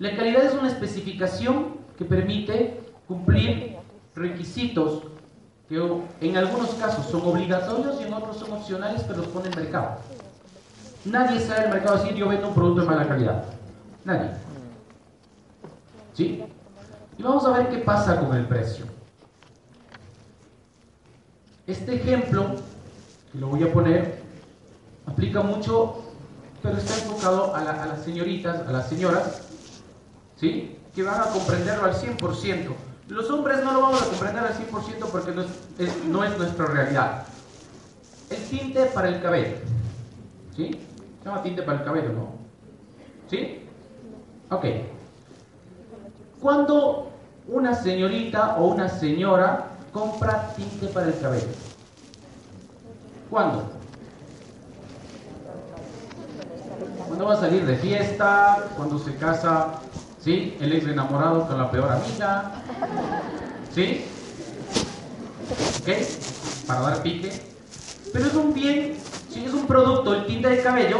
La 0.00 0.16
calidad 0.16 0.42
es 0.42 0.54
una 0.54 0.68
especificación 0.68 1.76
que 1.96 2.04
permite 2.04 2.80
cumplir 3.06 3.76
requisitos 4.16 5.04
que 5.70 6.02
en 6.20 6.36
algunos 6.36 6.70
casos 6.70 7.06
son 7.06 7.22
obligatorios 7.22 8.00
y 8.00 8.04
en 8.04 8.12
otros 8.12 8.38
son 8.38 8.52
opcionales, 8.52 9.04
pero 9.06 9.18
los 9.18 9.28
pone 9.28 9.50
el 9.50 9.54
mercado. 9.54 9.98
Nadie 11.04 11.38
sale 11.38 11.66
al 11.66 11.70
mercado 11.70 11.94
a 11.94 12.00
decir 12.00 12.16
yo 12.16 12.28
vendo 12.28 12.48
un 12.48 12.54
producto 12.54 12.80
de 12.80 12.86
mala 12.88 13.06
calidad. 13.06 13.44
Nadie. 14.04 14.30
¿Sí? 16.12 16.42
Y 17.16 17.22
vamos 17.22 17.44
a 17.44 17.56
ver 17.56 17.68
qué 17.68 17.78
pasa 17.78 18.18
con 18.18 18.36
el 18.36 18.46
precio. 18.46 18.84
Este 21.68 21.94
ejemplo, 21.94 22.56
que 23.30 23.38
lo 23.38 23.46
voy 23.46 23.62
a 23.62 23.72
poner, 23.72 24.22
aplica 25.06 25.40
mucho, 25.40 26.02
pero 26.64 26.78
está 26.78 26.94
enfocado 26.96 27.54
a, 27.54 27.62
las 27.62 28.02
señoritas, 28.02 28.66
a 28.66 28.72
las 28.72 28.88
señoras, 28.88 29.42
¿sí? 30.36 30.76
Que 30.96 31.04
van 31.04 31.20
a 31.20 31.26
comprenderlo 31.26 31.84
al 31.84 31.94
100%. 31.94 32.89
Los 33.10 33.28
hombres 33.28 33.62
no 33.64 33.72
lo 33.72 33.82
vamos 33.82 34.02
a 34.02 34.06
comprender 34.06 34.44
al 34.44 34.54
100% 34.54 35.06
porque 35.10 35.32
no 35.32 35.42
es, 35.42 36.04
no 36.04 36.24
es 36.24 36.38
nuestra 36.38 36.66
realidad. 36.66 37.24
El 38.30 38.42
tinte 38.44 38.86
para 38.86 39.08
el 39.08 39.20
cabello, 39.20 39.56
¿sí? 40.56 40.80
Se 41.18 41.28
llama 41.28 41.42
tinte 41.42 41.62
para 41.62 41.78
el 41.78 41.84
cabello, 41.84 42.12
¿no? 42.12 42.32
¿Sí? 43.28 43.66
Ok. 44.48 44.64
Cuando 46.40 47.10
una 47.48 47.74
señorita 47.74 48.56
o 48.58 48.68
una 48.68 48.88
señora 48.88 49.66
compra 49.92 50.52
tinte 50.54 50.86
para 50.86 51.06
el 51.08 51.18
cabello? 51.18 51.48
¿Cuándo? 53.28 53.64
Cuando 57.08 57.26
va 57.26 57.34
a 57.34 57.40
salir 57.40 57.66
de 57.66 57.76
fiesta, 57.76 58.68
cuando 58.76 58.98
se 58.98 59.16
casa, 59.16 59.80
¿sí? 60.22 60.56
El 60.60 60.72
ex 60.72 60.86
enamorado 60.86 61.46
con 61.46 61.58
la 61.58 61.70
peor 61.70 61.90
amiga, 61.90 62.52
¿sí? 63.74 64.04
¿Ok? 65.80 65.88
Para 66.66 66.80
dar 66.80 67.02
pique. 67.02 67.50
Pero 68.12 68.26
es 68.26 68.34
un 68.34 68.52
bien, 68.52 68.96
es 69.34 69.52
un 69.52 69.66
producto, 69.66 70.14
el 70.14 70.26
tinte 70.26 70.48
de 70.48 70.62
cabello, 70.62 70.98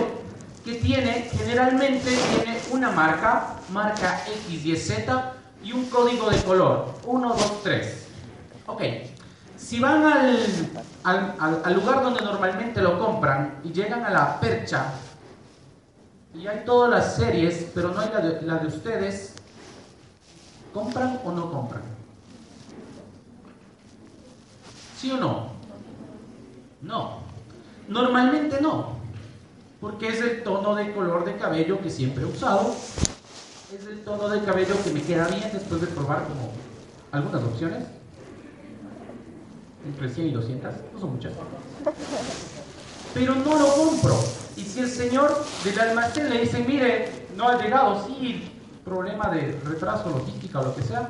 que 0.64 0.74
tiene, 0.74 1.28
generalmente 1.36 2.10
tiene 2.10 2.58
una 2.70 2.90
marca, 2.90 3.56
marca 3.70 4.22
X, 4.46 4.64
Y, 4.64 4.76
Z, 4.76 5.32
y 5.62 5.72
un 5.72 5.86
código 5.86 6.30
de 6.30 6.42
color, 6.42 6.94
1, 7.04 7.28
2, 7.28 7.62
3. 7.62 8.06
Ok, 8.66 8.82
si 9.56 9.80
van 9.80 10.04
al, 10.04 10.38
al, 11.04 11.60
al, 11.64 11.74
lugar 11.74 12.02
donde 12.02 12.22
normalmente 12.22 12.80
lo 12.80 12.98
compran 12.98 13.60
y 13.64 13.72
llegan 13.72 14.04
a 14.04 14.10
la 14.10 14.40
percha, 14.40 14.92
y 16.34 16.46
hay 16.46 16.64
todas 16.64 16.90
las 16.90 17.16
series, 17.16 17.70
pero 17.74 17.90
no 17.90 18.00
hay 18.00 18.10
la 18.42 18.58
de, 18.58 18.66
ustedes, 18.66 19.34
¿compran 20.72 21.20
o 21.24 21.32
no 21.32 21.50
compran? 21.50 21.82
¿Sí 24.98 25.10
o 25.10 25.16
no? 25.16 25.50
No. 26.82 27.20
Normalmente 27.88 28.60
no. 28.60 29.00
Porque 29.80 30.08
es 30.08 30.20
el 30.20 30.42
tono 30.42 30.74
de 30.74 30.92
color 30.92 31.24
de 31.24 31.36
cabello 31.36 31.80
que 31.80 31.90
siempre 31.90 32.22
he 32.22 32.26
usado. 32.26 32.74
Es 33.74 33.86
el 33.86 34.04
tono 34.04 34.28
de 34.28 34.42
cabello 34.42 34.74
que 34.84 34.90
me 34.90 35.02
queda 35.02 35.26
bien 35.28 35.50
después 35.52 35.80
de 35.80 35.86
probar 35.88 36.24
como 36.24 36.52
algunas 37.12 37.42
opciones 37.42 37.84
entre 39.86 40.08
100 40.08 40.26
y 40.26 40.30
200, 40.32 40.74
no 40.92 41.00
son 41.00 41.12
muchas. 41.14 41.32
Pero 43.14 43.34
no 43.34 43.58
lo 43.58 43.74
compro. 43.74 44.14
Y 44.56 44.62
si 44.62 44.80
el 44.80 44.88
señor 44.88 45.44
del 45.64 45.80
almacén 45.80 46.30
le 46.30 46.40
dice, 46.42 46.64
mire, 46.66 47.26
no 47.36 47.48
ha 47.48 47.62
llegado, 47.62 48.06
sí, 48.06 48.50
problema 48.84 49.28
de 49.30 49.58
retraso, 49.64 50.10
logística 50.10 50.60
o 50.60 50.64
lo 50.64 50.74
que 50.74 50.82
sea, 50.82 51.08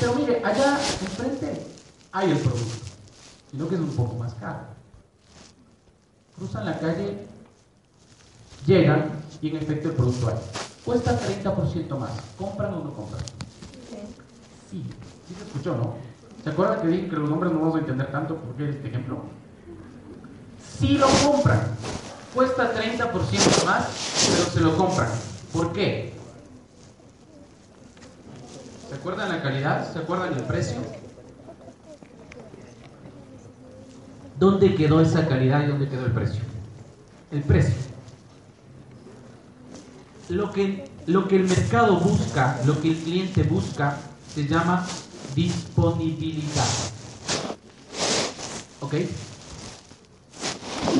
pero 0.00 0.14
mire, 0.14 0.42
allá 0.44 0.78
enfrente 1.00 1.66
hay 2.12 2.30
el 2.30 2.38
producto, 2.38 2.86
sino 3.50 3.68
que 3.68 3.74
es 3.74 3.80
un 3.80 3.96
poco 3.96 4.14
más 4.14 4.34
caro. 4.34 4.60
Cruzan 6.36 6.66
la 6.66 6.78
calle, 6.78 7.26
llegan 8.66 9.10
y 9.40 9.50
en 9.50 9.56
efecto 9.56 9.88
el 9.88 9.94
producto 9.94 10.28
hay. 10.28 10.34
Cuesta 10.84 11.18
30% 11.18 11.98
más. 11.98 12.10
¿Compran 12.38 12.74
o 12.74 12.84
no 12.84 12.94
compran? 12.94 13.22
Sí. 14.70 14.84
Sí 15.28 15.34
se 15.34 15.44
escuchó, 15.44 15.76
¿no? 15.76 15.96
¿Se 16.44 16.50
acuerdan 16.50 16.80
que 16.80 16.88
dije 16.88 17.08
que 17.08 17.16
los 17.16 17.28
hombres 17.28 17.52
no 17.52 17.58
vamos 17.58 17.74
a 17.74 17.78
entender 17.80 18.10
tanto 18.12 18.36
por 18.36 18.54
qué 18.54 18.70
este 18.70 18.86
ejemplo? 18.86 19.22
Si 20.78 20.96
lo 20.96 21.08
compran, 21.24 21.60
cuesta 22.36 22.74
30% 22.74 23.64
más, 23.64 23.86
pero 24.28 24.50
se 24.50 24.60
lo 24.60 24.76
compran. 24.76 25.08
¿Por 25.54 25.72
qué? 25.72 26.12
¿Se 28.90 28.94
acuerdan 28.94 29.30
la 29.30 29.42
calidad? 29.42 29.90
¿Se 29.90 29.98
acuerdan 29.98 30.34
el 30.34 30.42
precio? 30.42 30.76
¿Dónde 34.38 34.74
quedó 34.74 35.00
esa 35.00 35.26
calidad 35.26 35.64
y 35.64 35.68
dónde 35.68 35.88
quedó 35.88 36.04
el 36.04 36.12
precio? 36.12 36.42
El 37.30 37.42
precio. 37.42 37.74
Lo 40.28 40.52
que, 40.52 40.90
lo 41.06 41.26
que 41.28 41.36
el 41.36 41.44
mercado 41.44 41.98
busca, 41.98 42.60
lo 42.66 42.78
que 42.82 42.88
el 42.88 42.96
cliente 42.98 43.44
busca, 43.44 43.96
se 44.34 44.46
llama 44.46 44.86
disponibilidad. 45.34 46.66
¿Ok? 48.80 48.94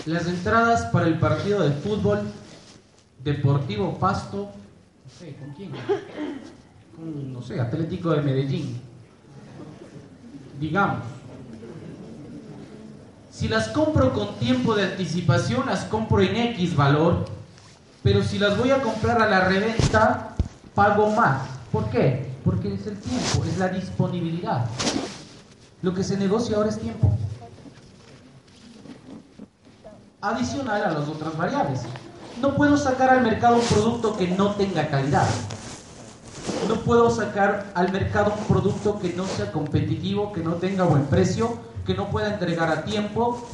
Las 0.05 0.27
entradas 0.27 0.87
para 0.87 1.07
el 1.07 1.19
partido 1.19 1.61
de 1.61 1.71
fútbol 1.71 2.21
Deportivo 3.25 3.99
Pasto, 3.99 4.51
no 5.05 5.11
sé, 5.19 5.35
¿con 5.37 5.51
quién? 5.55 5.73
Con, 6.95 7.33
no 7.33 7.43
sé, 7.43 7.59
Atlético 7.61 8.11
de 8.11 8.23
Medellín. 8.23 8.81
Digamos. 10.61 11.03
Si 13.31 13.49
las 13.49 13.69
compro 13.69 14.13
con 14.13 14.37
tiempo 14.37 14.75
de 14.75 14.85
anticipación, 14.85 15.67
las 15.67 15.85
compro 15.85 16.21
en 16.21 16.37
X 16.37 16.77
valor, 16.77 17.27
pero 18.03 18.23
si 18.23 18.39
las 18.39 18.57
voy 18.57 18.71
a 18.71 18.81
comprar 18.81 19.21
a 19.21 19.29
la 19.29 19.41
reventa, 19.49 20.37
pago 20.75 21.11
más. 21.11 21.43
¿Por 21.73 21.91
qué? 21.91 22.31
Porque 22.45 22.75
es 22.75 22.87
el 22.87 22.97
tiempo, 22.99 23.45
es 23.45 23.59
la 23.59 23.69
disponibilidad. 23.69 24.67
Lo 25.83 25.93
que 25.93 26.05
se 26.05 26.17
negocia 26.17 26.57
ahora 26.57 26.71
es 26.71 26.79
tiempo. 26.79 27.16
Adicional 30.27 30.83
a 30.83 30.91
las 30.91 31.09
otras 31.09 31.37
variables. 31.37 31.83
No 32.41 32.57
puedo 32.57 32.77
sacar 32.77 33.11
al 33.11 33.23
mercado 33.23 33.57
un 33.57 33.65
producto 33.65 34.17
que 34.17 34.27
no 34.27 34.57
tenga 34.57 34.89
calidad. 34.89 35.29
No 36.67 36.75
puedo 36.81 37.11
sacar 37.11 37.71
al 37.75 37.93
mercado 37.93 38.35
un 38.37 38.45
producto 38.47 38.99
que 38.99 39.13
no 39.13 39.25
sea 39.25 39.53
competitivo, 39.53 40.33
que 40.33 40.43
no 40.43 40.55
tenga 40.55 40.83
buen 40.83 41.05
precio, 41.07 41.57
que 41.87 41.95
no 41.95 42.11
pueda 42.11 42.33
entregar 42.35 42.69
a 42.71 42.83
tiempo, 42.83 43.47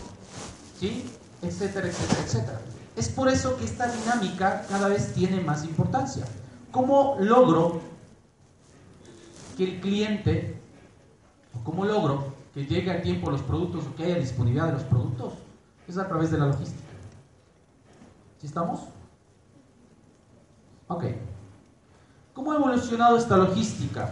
¿sí? 0.81 1.05
etcétera, 1.43 1.89
etcétera, 1.89 2.21
etcétera. 2.25 2.61
Es 2.97 3.11
por 3.11 3.29
eso 3.29 3.59
que 3.59 3.67
esta 3.67 3.89
dinámica 3.89 4.65
cada 4.71 4.89
vez 4.89 5.13
tiene 5.13 5.43
más 5.43 5.65
importancia. 5.65 6.25
¿Cómo 6.71 7.19
logro 7.21 7.83
que 9.59 9.65
el 9.65 9.81
cliente, 9.81 10.59
o 11.55 11.63
cómo 11.65 11.85
logro 11.85 12.33
que 12.55 12.65
llegue 12.65 12.91
a 12.91 13.03
tiempo 13.03 13.31
los 13.31 13.43
productos 13.43 13.85
o 13.87 13.95
que 13.95 14.05
haya 14.05 14.17
disponibilidad 14.17 14.69
de 14.69 14.73
los 14.73 14.85
productos, 14.85 15.35
es 15.89 15.99
a 15.99 16.09
través 16.09 16.31
de 16.31 16.39
la 16.39 16.47
logística. 16.47 16.83
¿Sí 18.41 18.47
estamos? 18.47 18.81
Ok. 20.89 21.05
¿Cómo 22.35 22.53
ha 22.53 22.57
evolucionado 22.57 23.17
esta 23.17 23.37
logística? 23.37 24.11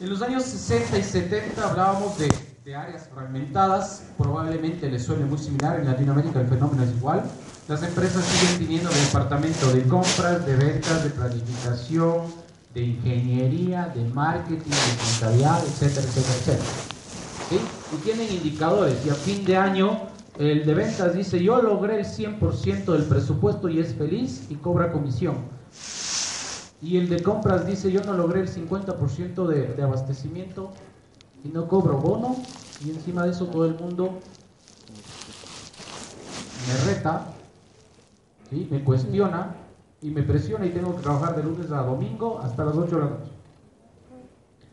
En 0.00 0.10
los 0.10 0.22
años 0.22 0.44
60 0.44 0.98
y 0.98 1.02
70 1.02 1.68
hablábamos 1.68 2.18
de, 2.18 2.32
de 2.64 2.76
áreas 2.76 3.08
fragmentadas, 3.12 4.04
probablemente 4.16 4.88
les 4.88 5.04
suene 5.04 5.24
muy 5.24 5.38
similar, 5.38 5.80
en 5.80 5.86
Latinoamérica 5.86 6.40
el 6.40 6.48
fenómeno 6.48 6.84
es 6.84 6.90
igual. 6.90 7.24
Las 7.66 7.82
empresas 7.82 8.24
siguen 8.24 8.66
teniendo 8.66 8.90
departamento 8.90 9.72
de 9.72 9.82
compras, 9.82 10.46
de 10.46 10.56
ventas, 10.56 11.04
de 11.04 11.10
planificación, 11.10 12.22
de 12.74 12.82
ingeniería, 12.82 13.88
de 13.94 14.04
marketing, 14.10 14.70
de 14.70 15.04
contabilidad, 15.04 15.62
etcétera, 15.64 16.06
etcétera, 16.06 16.34
etcétera. 16.38 16.70
¿Sí? 17.50 17.58
y 17.92 17.96
tienen 18.02 18.30
indicadores 18.30 18.94
y 19.06 19.10
a 19.10 19.14
fin 19.14 19.44
de 19.44 19.56
año 19.56 20.07
el 20.38 20.64
de 20.64 20.74
ventas 20.74 21.14
dice 21.14 21.42
yo 21.42 21.60
logré 21.60 21.98
el 21.98 22.06
100% 22.06 22.92
del 22.92 23.02
presupuesto 23.04 23.68
y 23.68 23.80
es 23.80 23.94
feliz 23.94 24.46
y 24.50 24.54
cobra 24.54 24.92
comisión. 24.92 25.36
Y 26.80 26.96
el 26.96 27.08
de 27.08 27.22
compras 27.22 27.66
dice 27.66 27.90
yo 27.90 28.02
no 28.04 28.12
logré 28.12 28.40
el 28.40 28.48
50% 28.48 29.46
de, 29.46 29.74
de 29.74 29.82
abastecimiento 29.82 30.70
y 31.44 31.48
no 31.48 31.66
cobro 31.66 31.98
bono 31.98 32.36
y 32.84 32.90
encima 32.90 33.24
de 33.24 33.32
eso 33.32 33.46
todo 33.46 33.64
el 33.64 33.74
mundo 33.74 34.20
me 36.68 36.92
reta, 36.92 37.26
¿sí? 38.50 38.68
me 38.70 38.84
cuestiona 38.84 39.56
y 40.00 40.10
me 40.10 40.22
presiona 40.22 40.66
y 40.66 40.70
tengo 40.70 40.94
que 40.94 41.02
trabajar 41.02 41.34
de 41.34 41.42
lunes 41.42 41.70
a 41.72 41.82
domingo 41.82 42.38
hasta 42.40 42.64
las 42.64 42.76
8 42.76 42.94
de 42.94 43.02
la 43.02 43.10
noche. 43.10 43.32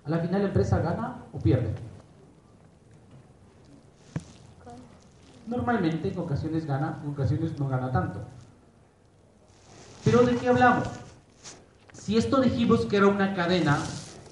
A 0.05 0.09
la 0.09 0.19
final 0.19 0.41
la 0.41 0.47
empresa 0.49 0.79
gana 0.79 1.23
o 1.33 1.39
pierde. 1.39 1.84
Normalmente 5.47 6.09
en 6.09 6.17
ocasiones 6.17 6.65
gana, 6.65 6.99
en 7.03 7.09
ocasiones 7.09 7.59
no 7.59 7.67
gana 7.67 7.91
tanto. 7.91 8.21
Pero 10.03 10.23
¿de 10.23 10.35
qué 10.35 10.47
hablamos? 10.47 10.87
Si 11.93 12.17
esto 12.17 12.41
dijimos 12.41 12.85
que 12.85 12.97
era 12.97 13.07
una 13.07 13.33
cadena 13.33 13.79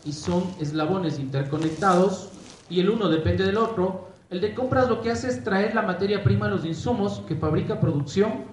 y 0.06 0.14
son 0.14 0.44
eslabones 0.60 1.20
interconectados 1.20 2.30
y 2.70 2.80
el 2.80 2.90
uno 2.90 3.10
depende 3.10 3.46
del 3.46 3.58
otro, 3.58 4.10
el 4.30 4.42
de 4.42 4.54
compras 4.54 4.90
lo 4.90 5.02
que 5.02 5.12
hace 5.12 5.28
es 5.28 5.44
traer 5.44 5.76
la 5.76 5.84
materia 5.84 6.24
prima, 6.24 6.48
los 6.48 6.66
insumos 6.66 7.24
que 7.28 7.36
fabrica 7.36 7.80
producción 7.80 8.46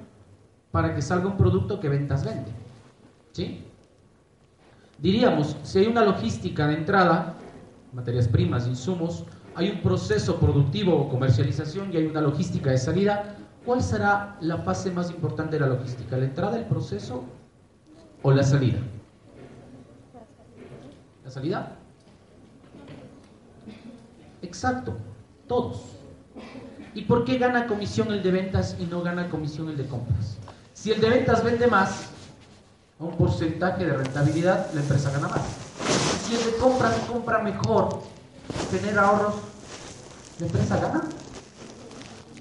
para 0.70 0.94
que 0.94 1.02
salga 1.02 1.26
un 1.26 1.36
producto 1.36 1.80
que 1.80 1.88
ventas 1.88 2.24
vende. 2.24 2.50
¿Sí? 3.32 3.64
Diríamos, 4.98 5.56
si 5.62 5.78
hay 5.78 5.86
una 5.86 6.04
logística 6.04 6.66
de 6.66 6.74
entrada, 6.74 7.34
materias 7.92 8.28
primas, 8.28 8.66
insumos, 8.66 9.24
hay 9.54 9.70
un 9.70 9.80
proceso 9.80 10.38
productivo 10.38 10.94
o 10.96 11.08
comercialización 11.08 11.92
y 11.92 11.96
hay 11.96 12.06
una 12.06 12.20
logística 12.20 12.70
de 12.70 12.78
salida, 12.78 13.36
¿cuál 13.64 13.82
será 13.82 14.36
la 14.40 14.58
fase 14.58 14.90
más 14.90 15.10
importante 15.10 15.58
de 15.58 15.60
la 15.60 15.74
logística? 15.74 16.16
¿La 16.16 16.24
entrada, 16.24 16.56
el 16.58 16.64
proceso 16.64 17.24
o 18.22 18.30
la 18.30 18.42
salida? 18.42 18.78
¿La 21.24 21.30
salida? 21.30 21.76
Exacto, 24.42 24.96
todos. 25.46 25.82
¿Y 26.94 27.02
por 27.02 27.24
qué 27.24 27.38
gana 27.38 27.66
comisión 27.66 28.10
el 28.12 28.22
de 28.22 28.30
ventas 28.30 28.76
y 28.80 28.84
no 28.84 29.02
gana 29.02 29.28
comisión 29.28 29.68
el 29.68 29.76
de 29.76 29.86
compras? 29.86 30.38
Si 30.72 30.90
el 30.90 31.00
de 31.00 31.10
ventas 31.10 31.44
vende 31.44 31.66
más, 31.66 32.08
a 32.98 33.04
un 33.04 33.16
porcentaje 33.16 33.86
de 33.86 33.92
rentabilidad, 33.96 34.72
la 34.74 34.80
empresa 34.80 35.10
gana 35.10 35.28
más. 35.28 35.42
Si 36.24 36.34
el 36.34 36.44
de 36.44 36.56
compras 36.58 36.94
compra 37.10 37.38
mejor, 37.38 38.02
genera 38.70 39.02
ahorros, 39.02 39.34
¿la 40.38 40.46
empresa 40.46 40.76
gana? 40.78 41.02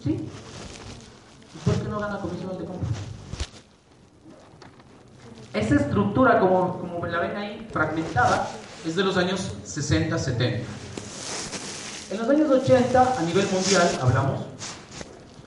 ¿Sí? 0.04 0.12
¿Y 0.12 1.58
por 1.66 1.76
qué 1.76 1.90
no 1.90 2.00
gana 2.00 2.20
comisión 2.20 2.52
el 2.52 2.58
de 2.60 2.66
compras? 2.66 2.92
Esa 5.54 5.76
estructura, 5.76 6.40
como, 6.40 6.78
como 6.80 7.06
la 7.08 7.20
ven 7.20 7.36
ahí, 7.36 7.68
fragmentada, 7.72 8.48
es 8.86 8.96
de 8.96 9.04
los 9.04 9.18
años 9.18 9.54
60, 9.64 10.18
70. 10.18 10.68
En 12.12 12.18
los 12.18 12.30
años 12.30 12.50
80, 12.50 13.20
a 13.20 13.22
nivel 13.24 13.46
mundial, 13.52 13.88
hablamos, 14.02 14.42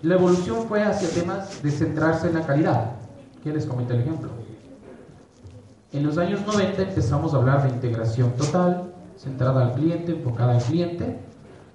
la 0.02 0.14
evolución 0.14 0.66
fue 0.68 0.82
hacia 0.82 1.08
temas 1.08 1.62
de 1.62 1.70
centrarse 1.70 2.26
en 2.26 2.34
la 2.34 2.46
calidad. 2.46 2.92
¿Quién 3.42 3.54
les 3.54 3.64
el 3.64 4.00
ejemplo? 4.00 4.30
En 5.92 6.04
los 6.04 6.18
años 6.18 6.40
90 6.46 6.82
empezamos 6.82 7.34
a 7.34 7.36
hablar 7.36 7.64
de 7.64 7.70
integración 7.70 8.32
total, 8.32 8.91
centrada 9.16 9.66
al 9.66 9.72
cliente, 9.74 10.12
enfocada 10.12 10.52
al 10.52 10.62
cliente, 10.62 11.18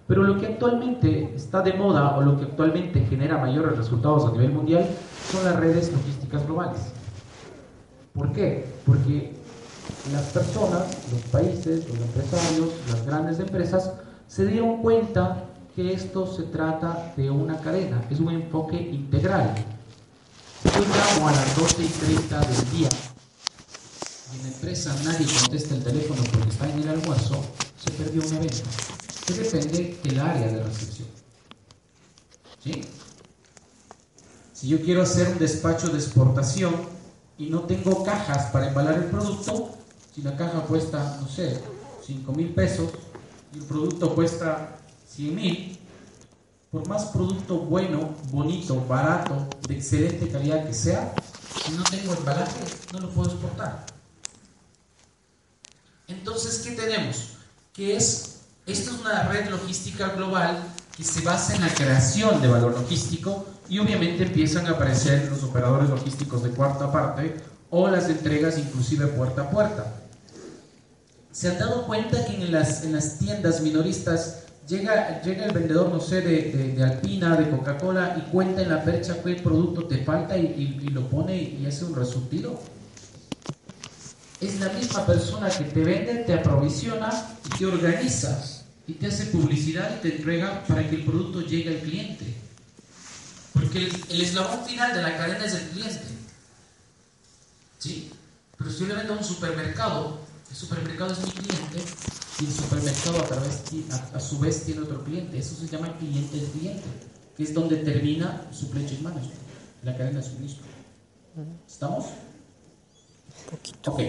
pero 0.07 0.23
lo 0.23 0.39
que 0.39 0.47
actualmente 0.47 1.33
está 1.35 1.61
de 1.61 1.73
moda 1.73 2.15
o 2.17 2.21
lo 2.21 2.37
que 2.37 2.45
actualmente 2.45 3.05
genera 3.05 3.37
mayores 3.37 3.77
resultados 3.77 4.25
a 4.25 4.31
nivel 4.31 4.51
mundial 4.51 4.87
son 5.31 5.43
las 5.43 5.57
redes 5.57 5.91
logísticas 5.91 6.45
globales. 6.45 6.93
¿Por 8.13 8.31
qué? 8.31 8.65
Porque 8.85 9.33
las 10.11 10.23
personas, 10.27 11.11
los 11.11 11.21
países, 11.31 11.87
los 11.89 11.99
empresarios, 11.99 12.69
las 12.89 13.05
grandes 13.05 13.39
empresas 13.39 13.93
se 14.27 14.45
dieron 14.45 14.81
cuenta 14.81 15.43
que 15.75 15.93
esto 15.93 16.25
se 16.25 16.43
trata 16.43 17.13
de 17.17 17.29
una 17.29 17.59
cadena, 17.59 18.01
es 18.09 18.19
un 18.19 18.31
enfoque 18.31 18.77
integral. 18.77 19.53
Yo 20.63 20.81
llamo 20.81 21.27
a 21.27 21.31
las 21.31 21.55
12 21.55 21.83
y 21.83 21.87
30 21.87 22.39
del 22.39 22.71
día 22.71 22.89
en 24.33 24.41
la 24.41 24.47
empresa 24.49 24.95
nadie 25.03 25.25
contesta 25.25 25.75
el 25.75 25.83
teléfono 25.83 26.21
porque 26.31 26.49
está 26.49 26.69
en 26.69 26.79
el 26.79 26.89
almuerzo, 26.89 27.43
se 27.83 27.91
perdió 27.91 28.21
una 28.27 28.39
venta. 28.39 28.69
Que 29.25 29.33
depende 29.33 29.99
del 30.03 30.19
área 30.19 30.47
de 30.47 30.63
recepción. 30.63 31.07
¿Sí? 32.63 32.81
Si 34.53 34.67
yo 34.67 34.81
quiero 34.81 35.03
hacer 35.03 35.29
un 35.29 35.37
despacho 35.37 35.89
de 35.89 35.99
exportación 35.99 36.73
y 37.37 37.49
no 37.49 37.61
tengo 37.61 38.03
cajas 38.03 38.51
para 38.51 38.69
embalar 38.69 38.95
el 38.95 39.05
producto, 39.05 39.75
si 40.13 40.21
la 40.21 40.35
caja 40.35 40.61
cuesta, 40.61 41.19
no 41.21 41.27
sé, 41.27 41.59
5 42.05 42.31
mil 42.33 42.53
pesos 42.53 42.89
y 43.53 43.59
el 43.59 43.65
producto 43.65 44.15
cuesta 44.15 44.77
100 45.09 45.35
mil, 45.35 45.79
por 46.71 46.87
más 46.87 47.05
producto 47.05 47.59
bueno, 47.59 48.15
bonito, 48.31 48.83
barato, 48.87 49.47
de 49.67 49.75
excelente 49.75 50.27
calidad 50.29 50.65
que 50.65 50.73
sea, 50.73 51.13
si 51.63 51.71
no 51.73 51.83
tengo 51.83 52.13
embalaje, 52.13 52.59
no 52.93 52.99
lo 52.99 53.09
puedo 53.09 53.29
exportar. 53.29 53.96
Entonces, 56.07 56.59
¿qué 56.59 56.71
tenemos? 56.71 57.33
Que 57.73 57.95
es, 57.95 58.39
esto 58.65 58.91
es 58.91 59.01
una 59.01 59.23
red 59.23 59.49
logística 59.49 60.09
global 60.09 60.63
que 60.95 61.03
se 61.03 61.21
basa 61.21 61.55
en 61.55 61.61
la 61.61 61.69
creación 61.69 62.41
de 62.41 62.47
valor 62.47 62.71
logístico 62.71 63.45
y 63.69 63.79
obviamente 63.79 64.23
empiezan 64.23 64.65
a 64.67 64.71
aparecer 64.71 65.29
los 65.29 65.43
operadores 65.43 65.89
logísticos 65.89 66.43
de 66.43 66.49
cuarta 66.49 66.91
parte 66.91 67.35
o 67.69 67.87
las 67.89 68.09
entregas 68.09 68.57
inclusive 68.57 69.07
puerta 69.07 69.43
a 69.43 69.49
puerta. 69.49 69.93
¿Se 71.31 71.49
han 71.49 71.59
dado 71.59 71.85
cuenta 71.85 72.25
que 72.25 72.35
en 72.35 72.51
las, 72.51 72.83
en 72.83 72.93
las 72.93 73.19
tiendas 73.19 73.61
minoristas 73.61 74.45
llega, 74.67 75.21
llega 75.21 75.45
el 75.45 75.51
vendedor, 75.51 75.89
no 75.89 75.99
sé, 75.99 76.21
de, 76.21 76.73
de, 76.75 76.83
Alpina, 76.83 77.35
de 77.35 77.49
Coca-Cola 77.49 78.15
y 78.17 78.31
cuenta 78.31 78.61
en 78.61 78.69
la 78.69 78.83
percha 78.83 79.21
qué 79.23 79.35
producto 79.35 79.85
te 79.85 80.03
falta 80.03 80.37
y, 80.37 80.79
y, 80.81 80.89
lo 80.89 81.07
pone 81.09 81.37
y 81.37 81.65
hace 81.67 81.85
un 81.85 81.95
resurtido? 81.95 82.59
Es 84.39 84.59
la 84.59 84.69
misma 84.69 85.05
persona 85.05 85.49
que 85.49 85.63
te 85.63 85.83
vende, 85.83 86.15
te 86.25 86.33
aprovisiona 86.33 87.09
y 87.45 87.57
te 87.57 87.65
organiza 87.65 88.39
y 88.87 88.93
te 88.93 89.07
hace 89.07 89.25
publicidad 89.25 89.97
y 89.97 90.01
te 90.01 90.15
entrega 90.17 90.63
para 90.67 90.87
que 90.87 90.95
el 90.95 91.05
producto 91.05 91.41
llegue 91.41 91.69
al 91.69 91.81
cliente. 91.81 92.35
Porque 93.53 93.79
el, 93.79 94.03
el 94.09 94.21
eslabón 94.21 94.63
final 94.65 94.93
de 94.95 95.01
la 95.01 95.17
cadena 95.17 95.43
es 95.45 95.53
el 95.55 95.69
cliente. 95.69 96.05
¿Sí? 97.79 98.11
Pero 98.57 98.71
si 98.71 98.79
yo 98.79 98.87
le 98.87 98.95
vendo 98.95 99.13
a 99.13 99.17
un 99.17 99.23
supermercado, 99.23 100.19
el 100.49 100.55
supermercado 100.55 101.13
es 101.13 101.19
mi 101.19 101.31
cliente 101.31 101.83
y 102.39 102.45
el 102.45 102.53
supermercado 102.53 103.19
a, 103.19 103.25
través, 103.25 103.61
a, 103.91 104.17
a, 104.17 104.19
su 104.19 104.39
vez 104.39 104.63
tiene 104.63 104.81
otro 104.81 105.03
cliente. 105.03 105.39
Eso 105.39 105.55
se 105.55 105.67
llama 105.67 105.97
cliente 105.97 106.37
del 106.37 106.49
cliente, 106.51 106.87
que 107.35 107.43
es 107.43 107.53
donde 107.53 107.77
termina 107.77 108.47
su 108.51 108.69
purchase 108.69 109.01
management, 109.01 109.41
la 109.83 109.97
cadena 109.97 110.19
de 110.19 110.23
suministro. 110.23 110.65
¿Estamos? 111.67 112.05
Poquito. 113.49 113.91
Ok. 113.91 114.01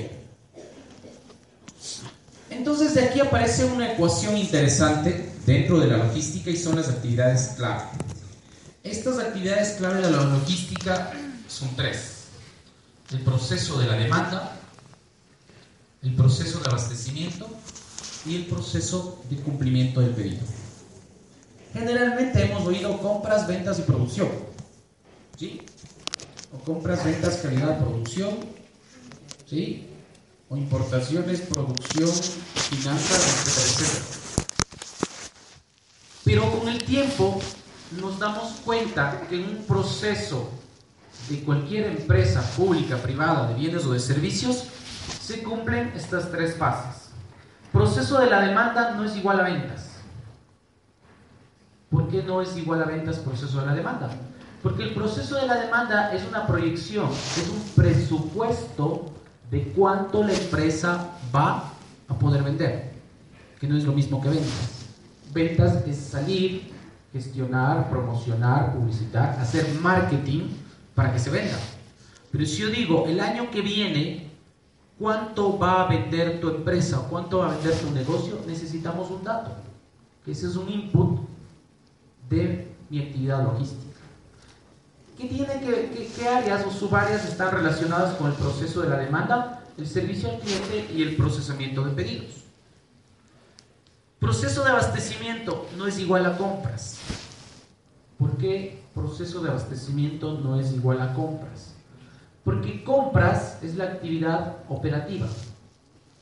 Entonces 2.50 2.94
de 2.94 3.04
aquí 3.04 3.20
aparece 3.20 3.64
una 3.64 3.92
ecuación 3.92 4.36
interesante 4.36 5.32
dentro 5.46 5.78
de 5.78 5.86
la 5.86 5.98
logística 5.98 6.50
y 6.50 6.56
son 6.56 6.76
las 6.76 6.88
actividades 6.88 7.54
clave. 7.56 7.84
Estas 8.82 9.18
actividades 9.18 9.76
clave 9.78 10.02
de 10.02 10.10
la 10.10 10.22
logística 10.22 11.12
son 11.46 11.74
tres. 11.76 12.24
El 13.10 13.20
proceso 13.20 13.78
de 13.78 13.86
la 13.86 13.94
demanda, 13.94 14.56
el 16.02 16.14
proceso 16.14 16.60
de 16.60 16.68
abastecimiento 16.68 17.48
y 18.26 18.36
el 18.36 18.46
proceso 18.46 19.22
de 19.30 19.36
cumplimiento 19.36 20.00
del 20.00 20.10
pedido. 20.10 20.40
Generalmente 21.72 22.42
hemos 22.42 22.66
oído 22.66 22.98
compras, 22.98 23.46
ventas 23.46 23.78
y 23.78 23.82
producción. 23.82 24.28
¿Sí? 25.36 25.62
O 26.52 26.58
compras, 26.64 27.04
ventas, 27.04 27.36
calidad, 27.36 27.78
producción. 27.78 28.57
¿Sí? 29.48 29.88
O 30.50 30.56
importaciones, 30.56 31.40
producción, 31.40 32.10
finanzas, 32.10 33.46
etcétera. 33.46 34.04
Pero 36.24 36.50
con 36.58 36.68
el 36.68 36.84
tiempo 36.84 37.40
nos 37.98 38.18
damos 38.18 38.60
cuenta 38.64 39.22
que 39.28 39.36
en 39.36 39.48
un 39.48 39.64
proceso 39.64 40.50
de 41.30 41.40
cualquier 41.40 41.86
empresa 41.86 42.42
pública, 42.56 42.98
privada, 42.98 43.48
de 43.48 43.54
bienes 43.54 43.86
o 43.86 43.92
de 43.92 44.00
servicios, 44.00 44.64
se 45.22 45.42
cumplen 45.42 45.92
estas 45.96 46.30
tres 46.30 46.56
fases. 46.56 47.08
Proceso 47.72 48.18
de 48.18 48.28
la 48.28 48.42
demanda 48.42 48.90
no 48.90 49.04
es 49.04 49.16
igual 49.16 49.40
a 49.40 49.44
ventas. 49.44 49.92
¿Por 51.88 52.08
qué 52.08 52.22
no 52.22 52.42
es 52.42 52.54
igual 52.56 52.82
a 52.82 52.86
ventas 52.86 53.16
proceso 53.16 53.60
de 53.60 53.66
la 53.66 53.74
demanda? 53.74 54.10
Porque 54.62 54.82
el 54.82 54.94
proceso 54.94 55.36
de 55.36 55.46
la 55.46 55.58
demanda 55.58 56.12
es 56.12 56.22
una 56.28 56.46
proyección, 56.46 57.08
es 57.10 57.48
un 57.48 57.62
presupuesto 57.74 59.14
de 59.50 59.72
cuánto 59.72 60.22
la 60.22 60.34
empresa 60.34 61.12
va 61.34 61.72
a 62.06 62.18
poder 62.18 62.42
vender, 62.42 62.92
que 63.58 63.66
no 63.66 63.76
es 63.76 63.84
lo 63.84 63.92
mismo 63.92 64.20
que 64.20 64.28
ventas. 64.28 64.86
ventas 65.32 65.86
es 65.86 65.96
salir, 65.96 66.70
gestionar, 67.12 67.88
promocionar, 67.88 68.74
publicitar, 68.74 69.38
hacer 69.40 69.66
marketing 69.80 70.48
para 70.94 71.12
que 71.12 71.18
se 71.18 71.30
venda. 71.30 71.58
Pero 72.30 72.44
si 72.44 72.62
yo 72.62 72.68
digo, 72.68 73.06
el 73.06 73.20
año 73.20 73.50
que 73.50 73.62
viene, 73.62 74.30
¿cuánto 74.98 75.58
va 75.58 75.82
a 75.82 75.88
vender 75.88 76.40
tu 76.40 76.48
empresa? 76.48 77.06
¿Cuánto 77.08 77.38
va 77.38 77.50
a 77.50 77.54
vender 77.54 77.74
tu 77.78 77.90
negocio? 77.90 78.40
Necesitamos 78.46 79.10
un 79.10 79.24
dato. 79.24 79.52
Que 80.24 80.32
ese 80.32 80.46
es 80.46 80.56
un 80.56 80.68
input 80.68 81.20
de 82.28 82.68
mi 82.90 83.00
actividad 83.00 83.44
logística. 83.44 83.87
¿Qué, 85.18 85.24
tiene 85.24 85.58
que, 85.58 86.12
qué 86.16 86.28
áreas 86.28 86.64
o 86.64 86.70
subáreas 86.70 87.24
están 87.24 87.50
relacionadas 87.50 88.14
con 88.14 88.30
el 88.30 88.36
proceso 88.36 88.82
de 88.82 88.88
la 88.88 88.98
demanda, 88.98 89.64
el 89.76 89.88
servicio 89.88 90.30
al 90.30 90.38
cliente 90.38 90.92
y 90.94 91.02
el 91.02 91.16
procesamiento 91.16 91.82
de 91.82 91.90
pedidos? 91.90 92.44
Proceso 94.20 94.62
de 94.62 94.70
abastecimiento 94.70 95.66
no 95.76 95.88
es 95.88 95.98
igual 95.98 96.24
a 96.24 96.36
compras. 96.36 96.98
¿Por 98.16 98.36
qué 98.36 98.80
proceso 98.94 99.42
de 99.42 99.50
abastecimiento 99.50 100.38
no 100.38 100.60
es 100.60 100.72
igual 100.72 101.00
a 101.00 101.12
compras? 101.14 101.74
Porque 102.44 102.84
compras 102.84 103.58
es 103.60 103.74
la 103.74 103.84
actividad 103.84 104.58
operativa. 104.68 105.26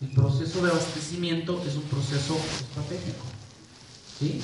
El 0.00 0.08
proceso 0.08 0.64
de 0.64 0.70
abastecimiento 0.70 1.62
es 1.66 1.76
un 1.76 1.82
proceso 1.82 2.34
estratégico. 2.34 3.24
¿Sí? 4.18 4.40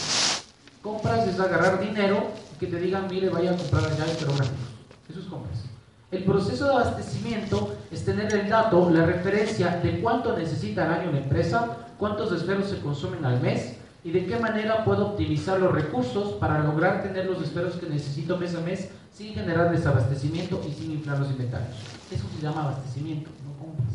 Compras 0.83 1.27
es 1.27 1.41
agarrar 1.41 1.81
dinero 1.81 2.31
que 2.63 2.69
te 2.69 2.79
digan, 2.79 3.09
mire, 3.11 3.29
vaya 3.29 3.51
a 3.51 3.57
comprar 3.57 3.85
allá 3.85 4.07
y 4.07 4.17
pero 4.21 4.33
Eso 4.35 5.19
es 5.19 5.27
compras. 5.27 5.65
El 6.13 6.23
proceso 6.23 6.67
de 6.67 6.75
abastecimiento 6.75 7.75
es 7.91 8.05
tener 8.05 8.33
el 8.33 8.49
dato, 8.49 8.89
la 8.89 9.05
referencia 9.05 9.81
de 9.83 10.01
cuánto 10.01 10.39
necesita 10.39 10.85
al 10.85 11.01
año 11.01 11.11
una 11.11 11.19
empresa, 11.19 11.89
cuántos 11.99 12.31
esferos 12.31 12.69
se 12.69 12.79
consumen 12.79 13.25
al 13.25 13.41
mes 13.41 13.79
y 14.05 14.13
de 14.13 14.27
qué 14.27 14.39
manera 14.39 14.85
puedo 14.85 15.09
optimizar 15.09 15.59
los 15.59 15.73
recursos 15.73 16.35
para 16.35 16.63
lograr 16.63 17.03
tener 17.03 17.27
los 17.27 17.43
esferos 17.43 17.75
que 17.75 17.89
necesito 17.89 18.39
mes 18.39 18.55
a 18.55 18.61
mes 18.61 18.91
sin 19.13 19.35
generar 19.35 19.73
desabastecimiento 19.73 20.63
y 20.69 20.73
sin 20.73 20.93
inflar 20.93 21.19
los 21.19 21.31
inventarios. 21.31 21.75
Eso 22.13 22.25
se 22.33 22.43
llama 22.43 22.63
abastecimiento, 22.63 23.29
no 23.45 23.59
compras. 23.59 23.93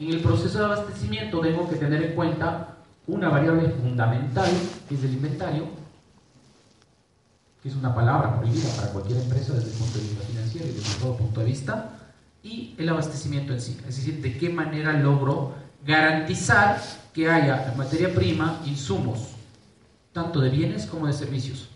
En 0.00 0.10
el 0.10 0.20
proceso 0.20 0.58
de 0.58 0.64
abastecimiento 0.64 1.40
tengo 1.40 1.68
que 1.68 1.76
tener 1.76 2.02
en 2.02 2.14
cuenta 2.16 2.78
una 3.06 3.28
variable 3.28 3.68
fundamental, 3.68 4.50
que 4.88 4.94
es 4.96 5.04
el 5.04 5.12
inventario, 5.12 5.83
que 7.64 7.70
es 7.70 7.76
una 7.76 7.94
palabra 7.94 8.38
prohibida 8.38 8.68
para 8.76 8.88
cualquier 8.88 9.20
empresa 9.20 9.54
desde 9.54 9.70
el 9.70 9.78
punto 9.78 9.98
de 9.98 10.04
vista 10.04 10.24
financiero 10.26 10.68
y 10.68 10.72
desde 10.72 11.00
todo 11.00 11.16
punto 11.16 11.40
de 11.40 11.46
vista, 11.46 11.98
y 12.42 12.74
el 12.76 12.90
abastecimiento 12.90 13.54
en 13.54 13.60
sí, 13.62 13.80
es 13.88 13.96
decir, 13.96 14.20
de 14.20 14.36
qué 14.36 14.50
manera 14.50 14.92
logro 14.92 15.54
garantizar 15.82 16.78
que 17.14 17.30
haya 17.30 17.72
materia 17.74 18.14
prima, 18.14 18.60
insumos, 18.66 19.30
tanto 20.12 20.42
de 20.42 20.50
bienes 20.50 20.84
como 20.84 21.06
de 21.06 21.14
servicios. 21.14 21.70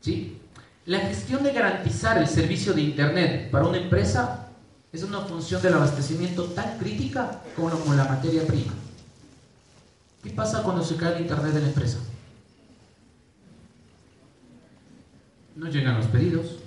¿Sí? 0.00 0.40
La 0.86 0.98
gestión 0.98 1.44
de 1.44 1.52
garantizar 1.52 2.18
el 2.18 2.26
servicio 2.26 2.72
de 2.72 2.80
Internet 2.80 3.52
para 3.52 3.68
una 3.68 3.78
empresa 3.78 4.48
es 4.92 5.04
una 5.04 5.20
función 5.20 5.62
del 5.62 5.74
abastecimiento 5.74 6.46
tan 6.46 6.76
crítica 6.78 7.40
como 7.54 7.94
la 7.94 8.04
materia 8.04 8.44
prima. 8.44 8.72
¿Qué 10.24 10.30
pasa 10.30 10.64
cuando 10.64 10.82
se 10.82 10.96
cae 10.96 11.14
el 11.14 11.22
Internet 11.22 11.52
de 11.52 11.60
la 11.60 11.68
empresa? 11.68 11.98
No 15.56 15.68
llegan 15.68 15.96
los 15.96 16.06
pedidos, 16.06 16.58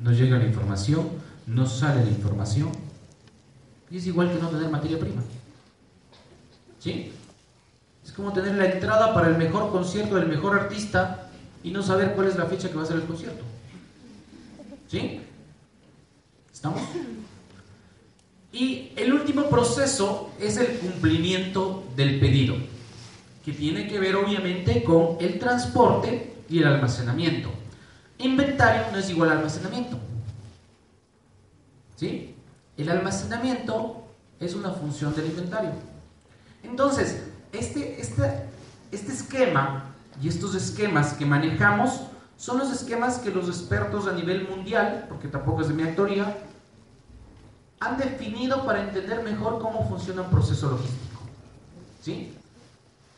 no 0.00 0.12
llega 0.12 0.38
la 0.38 0.46
información, 0.46 1.08
no 1.46 1.66
sale 1.66 2.04
la 2.04 2.10
información. 2.10 2.70
Y 3.90 3.96
es 3.96 4.06
igual 4.06 4.32
que 4.32 4.40
no 4.40 4.48
tener 4.48 4.70
materia 4.70 4.98
prima. 4.98 5.22
¿Sí? 6.78 7.12
Es 8.04 8.12
como 8.12 8.32
tener 8.32 8.54
la 8.54 8.66
entrada 8.66 9.12
para 9.12 9.28
el 9.28 9.36
mejor 9.36 9.70
concierto 9.72 10.14
del 10.16 10.28
mejor 10.28 10.58
artista 10.58 11.30
y 11.62 11.70
no 11.70 11.82
saber 11.82 12.14
cuál 12.14 12.28
es 12.28 12.36
la 12.36 12.46
fecha 12.46 12.68
que 12.68 12.74
va 12.76 12.82
a 12.82 12.86
ser 12.86 12.96
el 12.96 13.04
concierto. 13.04 13.44
¿Sí? 14.88 15.20
¿Estamos? 16.52 16.80
Y 18.52 18.92
el 18.96 19.12
último 19.12 19.48
proceso 19.50 20.30
es 20.40 20.56
el 20.56 20.78
cumplimiento 20.78 21.84
del 21.96 22.18
pedido, 22.18 22.56
que 23.44 23.52
tiene 23.52 23.86
que 23.86 23.98
ver 23.98 24.16
obviamente 24.16 24.82
con 24.82 25.18
el 25.20 25.38
transporte 25.38 26.34
y 26.48 26.58
el 26.58 26.66
almacenamiento. 26.66 27.50
Inventario 28.18 28.82
no 28.90 28.98
es 28.98 29.08
igual 29.10 29.30
a 29.30 29.32
almacenamiento. 29.32 29.98
¿Sí? 31.96 32.34
El 32.76 32.90
almacenamiento 32.90 34.04
es 34.40 34.54
una 34.54 34.70
función 34.70 35.14
del 35.14 35.26
inventario. 35.26 35.72
Entonces, 36.62 37.24
este, 37.52 38.00
este, 38.00 38.44
este 38.92 39.12
esquema 39.12 39.84
y 40.20 40.28
estos 40.28 40.54
esquemas 40.54 41.14
que 41.14 41.26
manejamos 41.26 42.02
son 42.36 42.58
los 42.58 42.70
esquemas 42.70 43.18
que 43.18 43.30
los 43.30 43.48
expertos 43.48 44.06
a 44.06 44.12
nivel 44.12 44.48
mundial, 44.48 45.06
porque 45.08 45.28
tampoco 45.28 45.62
es 45.62 45.68
de 45.68 45.74
mi 45.74 45.82
autoría, 45.82 46.38
han 47.80 47.96
definido 47.96 48.64
para 48.64 48.82
entender 48.82 49.22
mejor 49.22 49.60
cómo 49.60 49.88
funciona 49.88 50.22
un 50.22 50.30
proceso 50.30 50.70
logístico. 50.70 51.20
¿Sí? 52.02 52.34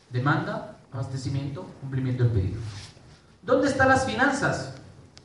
Demanda, 0.09 0.77
abastecimiento, 0.91 1.65
cumplimiento 1.81 2.23
del 2.23 2.33
pedido. 2.33 2.59
¿Dónde 3.43 3.67
están 3.67 3.89
las 3.89 4.05
finanzas? 4.05 4.75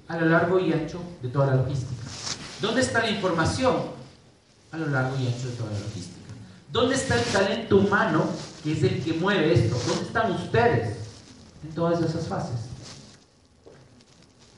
A 0.09 0.17
lo 0.17 0.27
largo 0.27 0.61
y 0.61 0.73
ancho 0.73 1.01
de 1.23 1.29
toda 1.29 1.47
la 1.47 1.57
logística. 1.57 2.03
¿Dónde 2.61 2.81
está 2.81 3.01
la 3.01 3.11
información? 3.11 3.77
A 4.73 4.77
lo 4.77 4.87
largo 4.89 5.17
y 5.19 5.27
ancho 5.27 5.49
de 5.49 5.55
toda 5.55 5.73
la 5.73 5.79
logística. 5.79 6.17
¿Dónde 6.73 6.95
está 6.95 7.15
el 7.17 7.25
talento 7.25 7.77
humano 7.79 8.25
que 8.63 8.73
es 8.73 8.83
el 8.83 9.03
que 9.03 9.15
mueve 9.15 9.55
esto? 9.55 9.77
¿Dónde 9.87 10.05
están 10.05 10.33
ustedes 10.33 10.97
en 11.65 11.71
todas 11.75 12.01
esas 12.03 12.27
fases? 12.27 12.67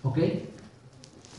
¿Ok? 0.03 0.19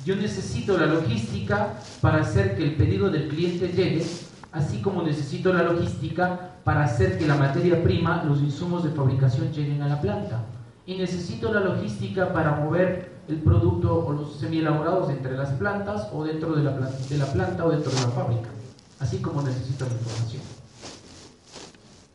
Yo 0.06 0.16
necesito 0.16 0.78
la 0.78 0.86
logística 0.86 1.74
para 2.02 2.22
hacer 2.22 2.56
que 2.56 2.64
el 2.64 2.76
pedido 2.76 3.10
del 3.10 3.28
cliente 3.28 3.68
llegue, 3.68 4.06
así 4.52 4.82
como 4.82 5.04
necesito 5.04 5.54
la 5.54 5.64
logística 5.64 6.52
para 6.64 6.84
hacer 6.84 7.18
que 7.18 7.28
la 7.28 7.36
materia 7.36 7.84
prima, 7.84 8.24
los 8.24 8.40
insumos 8.40 8.84
de 8.84 8.92
fabricación 8.92 9.52
lleguen 9.52 9.82
a 9.82 9.88
la 9.88 10.00
planta. 10.00 10.46
Y 10.86 10.96
necesito 10.96 11.54
la 11.54 11.60
logística 11.60 12.32
para 12.32 12.52
mover 12.52 13.19
el 13.30 13.38
producto 13.42 14.06
o 14.06 14.12
los 14.12 14.40
semi-elaborados 14.40 15.10
entre 15.12 15.38
las 15.38 15.50
plantas 15.52 16.08
o 16.12 16.24
dentro 16.24 16.56
de 16.56 16.64
la, 16.64 16.76
planta 16.76 17.66
o 17.66 17.70
dentro 17.70 17.92
de 17.92 18.02
la 18.02 18.08
fábrica, 18.08 18.50
así 19.00 19.20
como 19.20 19.44
necesito 19.44 19.86
la 19.86 19.92
información. 19.92 20.42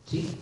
¿Sí? 0.05 0.37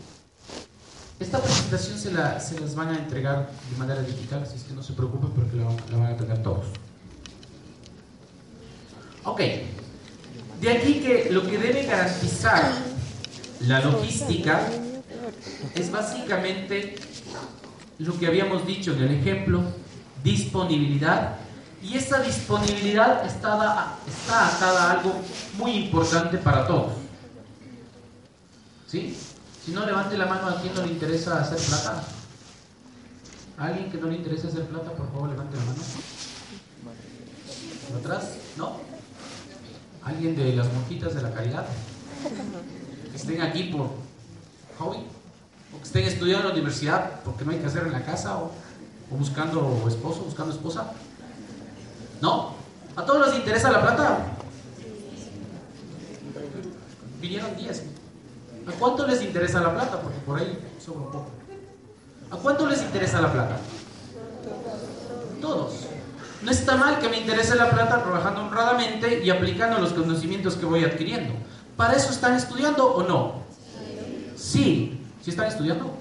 Esta 1.19 1.39
presentación 1.39 1.97
se, 1.99 2.11
la, 2.11 2.39
se 2.39 2.59
las 2.59 2.73
van 2.75 2.89
a 2.89 2.97
entregar 2.97 3.51
de 3.71 3.77
manera 3.77 4.01
digital, 4.01 4.41
así 4.41 4.57
que 4.67 4.73
no 4.73 4.81
se 4.81 4.93
preocupen 4.93 5.29
porque 5.29 5.57
la, 5.57 5.65
la 5.91 6.03
van 6.03 6.13
a 6.13 6.17
tener 6.17 6.41
todos. 6.41 6.65
Ok, 9.25 9.39
de 10.59 10.71
aquí 10.71 11.01
que 11.01 11.29
lo 11.31 11.43
que 11.43 11.57
debe 11.57 11.85
garantizar 11.85 12.71
la 13.61 13.79
logística 13.79 14.67
es 15.75 15.91
básicamente 15.91 16.95
lo 17.99 18.17
que 18.17 18.27
habíamos 18.27 18.65
dicho 18.65 18.93
en 18.93 19.03
el 19.03 19.11
ejemplo, 19.11 19.63
disponibilidad. 20.23 21.35
Y 21.81 21.97
esa 21.97 22.21
disponibilidad 22.21 23.25
está, 23.25 23.97
está 24.07 24.47
atada 24.47 24.83
a 24.83 24.91
algo 24.93 25.21
muy 25.57 25.71
importante 25.71 26.37
para 26.37 26.65
todos. 26.65 26.93
¿Sí? 28.87 29.17
Si 29.65 29.71
no, 29.71 29.85
levante 29.85 30.17
la 30.17 30.25
mano 30.25 30.47
a 30.47 30.61
quien 30.61 30.73
no 30.73 30.85
le 30.85 30.93
interesa 30.93 31.41
hacer 31.41 31.57
plata. 31.57 32.03
¿A 33.57 33.65
alguien 33.65 33.91
que 33.91 33.97
no 33.97 34.07
le 34.07 34.15
interesa 34.15 34.47
hacer 34.47 34.65
plata, 34.65 34.91
por 34.91 35.11
favor, 35.11 35.29
levante 35.29 35.57
la 35.57 35.63
mano. 35.63 35.81
¿Atrás? 37.99 38.31
¿No? 38.57 38.77
¿Alguien 40.03 40.35
de 40.35 40.55
las 40.55 40.71
monjitas 40.73 41.15
de 41.15 41.21
la 41.21 41.31
caridad? 41.31 41.65
Que 43.11 43.15
estén 43.15 43.41
aquí 43.41 43.63
por 43.65 43.91
hobby. 44.79 45.05
O 45.73 45.77
que 45.77 45.83
estén 45.83 46.05
estudiando 46.05 46.41
en 46.41 46.47
la 46.47 46.53
universidad 46.53 47.21
porque 47.23 47.45
no 47.45 47.51
hay 47.51 47.59
que 47.59 47.67
hacer 47.67 47.83
en 47.83 47.93
la 47.93 48.03
casa. 48.03 48.37
O 48.37 48.51
o 49.13 49.17
buscando 49.17 49.85
esposo, 49.87 50.23
buscando 50.23 50.53
esposa. 50.53 50.91
¿No? 52.21 52.53
¿A 52.95 53.05
todos 53.05 53.27
les 53.27 53.37
interesa 53.37 53.71
la 53.71 53.81
plata? 53.81 54.17
Vinieron 57.21 57.55
10. 57.55 57.83
¿A 58.67 58.71
cuánto 58.79 59.07
les 59.07 59.21
interesa 59.21 59.61
la 59.61 59.73
plata? 59.73 60.01
Porque 60.01 60.19
por 60.19 60.39
ahí 60.39 60.57
sobra 60.83 61.01
un 61.01 61.11
poco. 61.11 61.27
¿A 62.31 62.37
cuánto 62.37 62.67
les 62.67 62.81
interesa 62.81 63.21
la 63.21 63.31
plata? 63.31 63.57
Todos. 65.41 65.73
No 66.41 66.51
está 66.51 66.75
mal 66.75 66.99
que 66.99 67.09
me 67.09 67.17
interese 67.17 67.55
la 67.55 67.69
plata 67.69 68.01
trabajando 68.03 68.41
honradamente 68.41 69.23
y 69.23 69.29
aplicando 69.29 69.79
los 69.79 69.93
conocimientos 69.93 70.55
que 70.55 70.65
voy 70.65 70.83
adquiriendo. 70.83 71.33
¿Para 71.77 71.95
eso 71.95 72.11
están 72.11 72.35
estudiando 72.35 72.85
o 72.85 73.03
no? 73.03 73.43
Sí. 74.35 74.99
¿Sí 75.21 75.29
están 75.29 75.47
estudiando? 75.47 75.93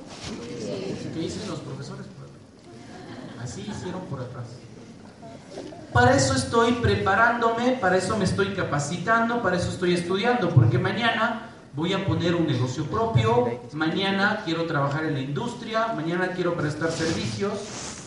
¿Qué 1.15 1.21
dicen 1.21 1.49
los 1.49 1.61
profesores? 1.61 2.02
Así 3.43 3.63
hicieron 3.63 4.03
por 4.03 4.21
atrás. 4.21 4.45
Para 5.93 6.17
eso 6.17 6.35
estoy 6.35 6.73
preparándome, 6.73 7.73
para 7.73 7.97
eso 7.97 8.17
me 8.17 8.25
estoy 8.25 8.55
capacitando, 8.55 9.43
para 9.43 9.57
eso 9.57 9.69
estoy 9.69 9.95
estudiando, 9.95 10.51
porque 10.51 10.79
mañana 10.79 11.51
voy 11.75 11.93
a 11.93 12.07
poner 12.07 12.35
un 12.35 12.47
negocio 12.47 12.85
propio, 12.85 13.61
mañana 13.73 14.43
quiero 14.45 14.65
trabajar 14.67 15.05
en 15.05 15.15
la 15.15 15.21
industria, 15.21 15.89
mañana 15.89 16.29
quiero 16.29 16.55
prestar 16.55 16.91
servicios, 16.91 17.53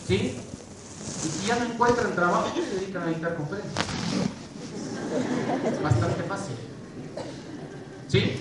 ¿sí? 0.06 0.36
Y 1.24 1.28
si 1.28 1.46
ya 1.46 1.56
no 1.58 1.66
encuentran 1.66 2.14
trabajo, 2.14 2.50
se 2.54 2.80
dedican 2.80 3.02
a 3.02 3.06
dictar 3.06 3.36
conferencias. 3.36 3.84
Bastante 5.82 6.22
fácil. 6.24 6.56
¿Sí? 8.08 8.40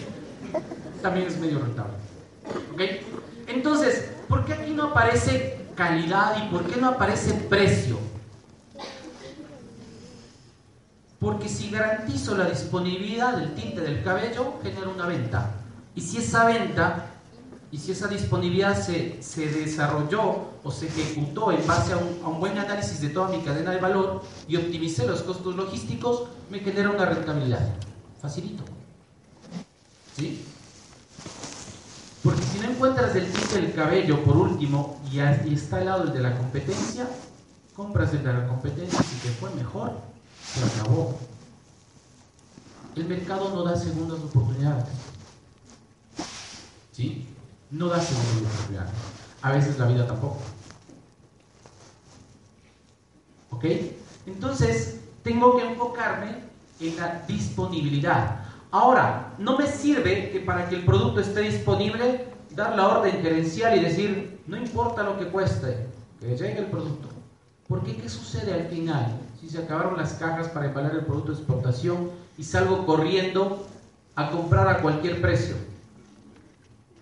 También 1.01 1.27
es 1.27 1.37
medio 1.37 1.59
rentable. 1.59 1.93
¿Ok? 2.73 2.81
Entonces, 3.47 4.11
¿por 4.27 4.45
qué 4.45 4.53
aquí 4.53 4.71
no 4.71 4.85
aparece 4.85 5.64
calidad 5.75 6.43
y 6.43 6.49
por 6.49 6.65
qué 6.65 6.79
no 6.79 6.89
aparece 6.89 7.33
precio? 7.33 7.99
Porque 11.19 11.49
si 11.49 11.69
garantizo 11.69 12.37
la 12.37 12.49
disponibilidad 12.49 13.37
del 13.37 13.53
tinte 13.55 13.81
del 13.81 14.03
cabello, 14.03 14.55
genero 14.61 14.91
una 14.91 15.07
venta. 15.07 15.51
Y 15.95 16.01
si 16.01 16.17
esa 16.17 16.45
venta 16.45 17.07
y 17.71 17.77
si 17.77 17.91
esa 17.91 18.07
disponibilidad 18.07 18.79
se, 18.79 19.21
se 19.21 19.47
desarrolló 19.47 20.49
o 20.63 20.71
se 20.71 20.87
ejecutó 20.87 21.51
en 21.51 21.65
base 21.67 21.93
a 21.93 21.97
un, 21.97 22.21
a 22.23 22.29
un, 22.29 22.39
buen 22.39 22.57
análisis 22.57 23.01
de 23.01 23.09
toda 23.09 23.29
mi 23.29 23.41
cadena 23.43 23.71
de 23.71 23.79
valor 23.79 24.23
y 24.47 24.55
optimicé 24.55 25.05
los 25.05 25.23
costos 25.23 25.55
logísticos, 25.55 26.29
me 26.49 26.59
genera 26.59 26.89
una 26.89 27.05
rentabilidad. 27.05 27.67
Facilito. 28.21 28.63
¿Sí? 30.15 30.45
Porque 32.25 32.41
si 32.41 32.57
no 32.57 32.71
encuentras 32.71 33.15
el 33.15 33.31
tinte 33.31 33.61
del 33.61 33.73
cabello, 33.75 34.23
por 34.23 34.35
último, 34.35 34.99
y, 35.11 35.19
está 35.53 35.77
al 35.77 35.85
lado 35.85 36.03
el 36.05 36.11
de 36.11 36.21
la 36.21 36.35
competencia, 36.35 37.07
compras 37.75 38.11
el 38.13 38.23
de 38.23 38.33
la 38.33 38.47
competencia 38.47 38.99
y 38.99 39.03
si 39.03 39.15
te 39.17 39.29
fue 39.29 39.51
mejor, 39.51 39.91
se 40.43 40.65
acabó. 40.65 41.19
El 42.95 43.05
mercado 43.05 43.53
no 43.53 43.63
da 43.63 43.75
segundas 43.77 44.17
oportunidades. 44.17 44.85
¿Sí? 46.93 47.27
No 47.69 47.89
da 47.89 48.01
segundas 48.01 48.53
oportunidades. 48.53 48.91
A 49.43 49.51
veces 49.51 49.77
la 49.77 49.85
vida 49.85 50.07
tampoco. 50.07 50.39
¿Ok? 53.51 53.65
Entonces, 54.25 55.01
tengo 55.21 55.57
que 55.57 55.63
enfocarme 55.63 56.39
en 56.79 56.95
la 56.95 57.23
disponibilidad. 57.27 58.44
Ahora, 58.75 59.31
no 59.37 59.57
me 59.57 59.67
sirve 59.67 60.31
que 60.31 60.41
para 60.41 60.67
que 60.67 60.75
el 60.75 60.83
producto 60.83 61.21
esté 61.21 61.39
disponible, 61.39 62.25
dar 62.51 62.75
la 62.75 62.89
orden 62.89 63.21
gerencial 63.21 63.77
y 63.77 63.79
decir, 63.79 64.41
no 64.47 64.57
importa 64.57 65.01
lo 65.01 65.17
que 65.17 65.27
cueste, 65.27 65.87
que 66.19 66.35
llegue 66.35 66.59
el 66.59 66.65
producto. 66.65 67.07
Porque 67.69 67.95
¿qué 67.95 68.09
sucede 68.09 68.53
al 68.53 68.67
final? 68.67 69.17
Si 69.39 69.47
se 69.47 69.59
acabaron 69.59 69.95
las 69.95 70.15
cajas 70.15 70.49
para 70.49 70.65
embalar 70.65 70.93
el 70.93 71.05
producto 71.05 71.31
de 71.31 71.37
exportación 71.37 72.11
y 72.37 72.43
salgo 72.43 72.85
corriendo 72.85 73.65
a 74.13 74.29
comprar 74.29 74.67
a 74.67 74.81
cualquier 74.81 75.21
precio, 75.21 75.55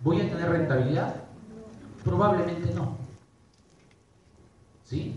¿voy 0.04 0.22
a 0.22 0.30
tener 0.30 0.52
rentabilidad? 0.52 1.16
Probablemente 2.04 2.72
no. 2.76 2.98
¿Sí? 4.86 5.16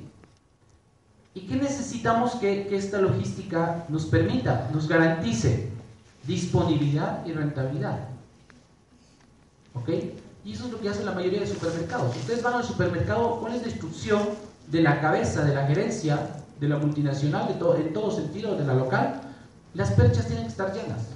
¿Y 1.34 1.40
qué 1.40 1.56
necesitamos 1.56 2.36
que, 2.36 2.66
que 2.66 2.76
esta 2.78 2.98
logística 2.98 3.84
nos 3.90 4.06
permita, 4.06 4.70
nos 4.72 4.88
garantice? 4.88 5.75
Disponibilidad 6.26 7.24
y 7.26 7.32
rentabilidad. 7.32 8.08
¿Ok? 9.74 9.88
Y 10.44 10.52
eso 10.52 10.66
es 10.66 10.72
lo 10.72 10.80
que 10.80 10.88
hace 10.88 11.04
la 11.04 11.12
mayoría 11.12 11.40
de 11.40 11.46
supermercados. 11.46 12.16
Ustedes 12.16 12.42
van 12.42 12.54
al 12.54 12.64
supermercado, 12.64 13.40
¿cuál 13.40 13.54
es 13.54 13.62
la 13.62 13.68
instrucción 13.68 14.20
de 14.68 14.80
la 14.80 15.00
cabeza, 15.00 15.44
de 15.44 15.54
la 15.54 15.66
gerencia, 15.66 16.44
de 16.60 16.68
la 16.68 16.78
multinacional, 16.78 17.48
de 17.48 17.54
todo, 17.54 17.76
en 17.76 17.92
todo 17.92 18.10
sentido, 18.10 18.56
de 18.56 18.64
la 18.64 18.74
local? 18.74 19.22
Las 19.74 19.90
perchas 19.92 20.26
tienen 20.26 20.44
que 20.44 20.50
estar 20.50 20.72
llenas. 20.72 21.08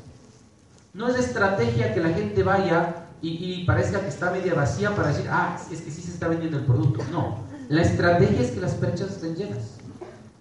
No 0.92 1.08
es 1.08 1.16
estrategia 1.16 1.94
que 1.94 2.00
la 2.00 2.10
gente 2.10 2.42
vaya 2.42 3.06
y, 3.22 3.28
y, 3.28 3.64
parezca 3.64 4.00
que 4.00 4.08
está 4.08 4.30
media 4.30 4.54
vacía 4.54 4.94
para 4.96 5.08
decir, 5.08 5.26
ah, 5.30 5.56
es 5.70 5.80
que 5.80 5.90
sí 5.90 6.02
se 6.02 6.10
está 6.10 6.26
vendiendo 6.26 6.58
el 6.58 6.64
producto. 6.64 7.04
No, 7.12 7.38
la 7.68 7.82
estrategia 7.82 8.40
es 8.40 8.50
que 8.50 8.60
las 8.60 8.74
perchas 8.74 9.10
estén 9.10 9.36
llenas. 9.36 9.76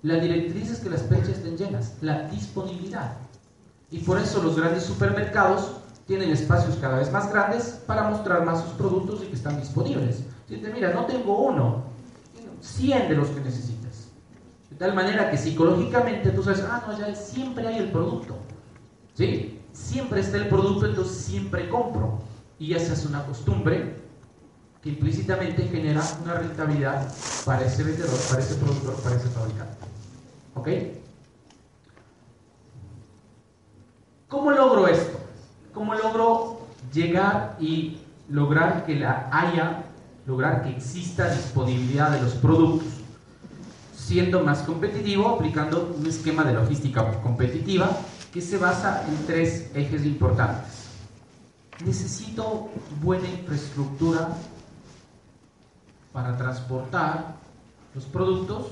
La 0.02 0.16
directriz 0.16 0.72
es 0.72 0.80
que 0.80 0.90
las 0.90 1.02
perchas 1.02 1.38
estén 1.38 1.58
llenas. 1.58 1.94
La 2.02 2.28
disponibilidad. 2.30 3.18
Y 3.92 4.00
por 4.00 4.20
eso 4.20 4.42
los 4.44 4.56
grandes 4.56 4.84
supermercados 4.84 5.72
tienen 6.06 6.32
espacios 6.32 6.76
cada 6.78 6.98
vez 6.98 7.12
más 7.12 7.32
grandes 7.32 7.82
para 7.86 8.10
mostrar 8.10 8.44
más 8.44 8.64
sus 8.64 8.72
productos 8.74 9.22
y 9.24 9.28
que 9.28 9.36
están 9.36 9.60
disponibles. 9.60 10.24
Dice, 10.48 10.72
mira, 10.74 10.94
no 10.94 11.06
tengo 11.06 11.38
uno, 11.38 11.84
100 12.62 13.10
de 13.10 13.16
los 13.16 13.30
que 13.30 13.42
necesitas. 13.42 14.08
De 14.70 14.76
tal 14.76 14.94
manera 14.96 15.30
que 15.30 15.38
psicológicamente 15.38 16.32
tú 16.32 16.44
sabes, 16.44 16.64
ah, 16.70 16.84
no, 16.88 16.98
ya 16.98 17.14
siempre 17.14 17.68
hay 17.68 17.78
el 17.78 17.92
producto. 17.92 18.36
¿Sí? 19.14 19.60
Siempre 19.74 20.22
está 20.22 20.38
el 20.38 20.48
producto, 20.48 20.86
entonces 20.88 21.18
siempre 21.18 21.70
compro. 21.70 22.20
Y 22.58 22.70
ya 22.70 22.80
se 22.80 22.94
hace 22.94 23.08
una 23.08 23.26
costumbre 23.26 23.96
que 24.82 24.90
implícitamente 24.90 25.64
genera 25.68 26.02
una 26.24 26.36
rentabilidad 26.36 27.14
para 27.46 27.66
ese 27.66 27.84
vendedor, 27.84 28.18
para 28.30 28.42
ese 28.42 28.56
productor, 28.56 28.96
para 28.96 29.16
ese 29.16 29.28
fabricante. 29.28 29.78
¿Ok? 30.56 30.68
¿Cómo 34.30 34.52
logro 34.52 34.88
esto? 34.88 35.20
¿Cómo 35.74 35.96
logro 35.96 36.62
llegar 36.94 37.58
y 37.60 37.98
lograr 38.30 38.86
que 38.86 38.96
la 38.96 39.28
haya, 39.32 39.86
lograr 40.28 40.62
que 40.62 40.70
exista 40.70 41.34
disponibilidad 41.34 42.12
de 42.12 42.22
los 42.22 42.34
productos? 42.34 42.88
Siendo 43.96 44.44
más 44.44 44.60
competitivo, 44.60 45.30
aplicando 45.30 45.96
un 45.98 46.06
esquema 46.06 46.44
de 46.44 46.54
logística 46.54 47.20
competitiva 47.22 47.90
que 48.32 48.40
se 48.40 48.60
basa 48.60 49.04
en 49.08 49.26
tres 49.26 49.72
ejes 49.74 50.06
importantes. 50.06 50.90
Necesito 51.84 52.70
buena 53.02 53.28
infraestructura 53.28 54.30
para 56.14 56.38
transportar 56.38 57.34
los 57.96 58.06
productos 58.06 58.68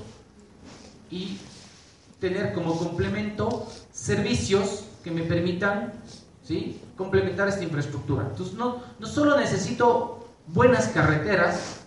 y 1.10 1.38
tener 2.20 2.52
como 2.52 2.78
complemento 2.78 3.66
servicios 3.90 4.87
que 5.02 5.10
me 5.10 5.22
permitan 5.22 5.92
¿sí? 6.42 6.80
complementar 6.96 7.48
esta 7.48 7.62
infraestructura. 7.62 8.26
Entonces, 8.30 8.54
no, 8.54 8.82
no 8.98 9.06
solo 9.06 9.36
necesito 9.36 10.28
buenas 10.46 10.88
carreteras, 10.88 11.86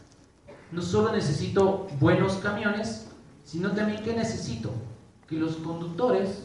no 0.72 0.82
solo 0.82 1.12
necesito 1.12 1.88
buenos 2.00 2.36
camiones, 2.36 3.08
sino 3.44 3.72
también 3.72 4.04
que 4.04 4.14
necesito 4.14 4.72
que 5.28 5.36
los 5.36 5.58
conductores 5.58 6.44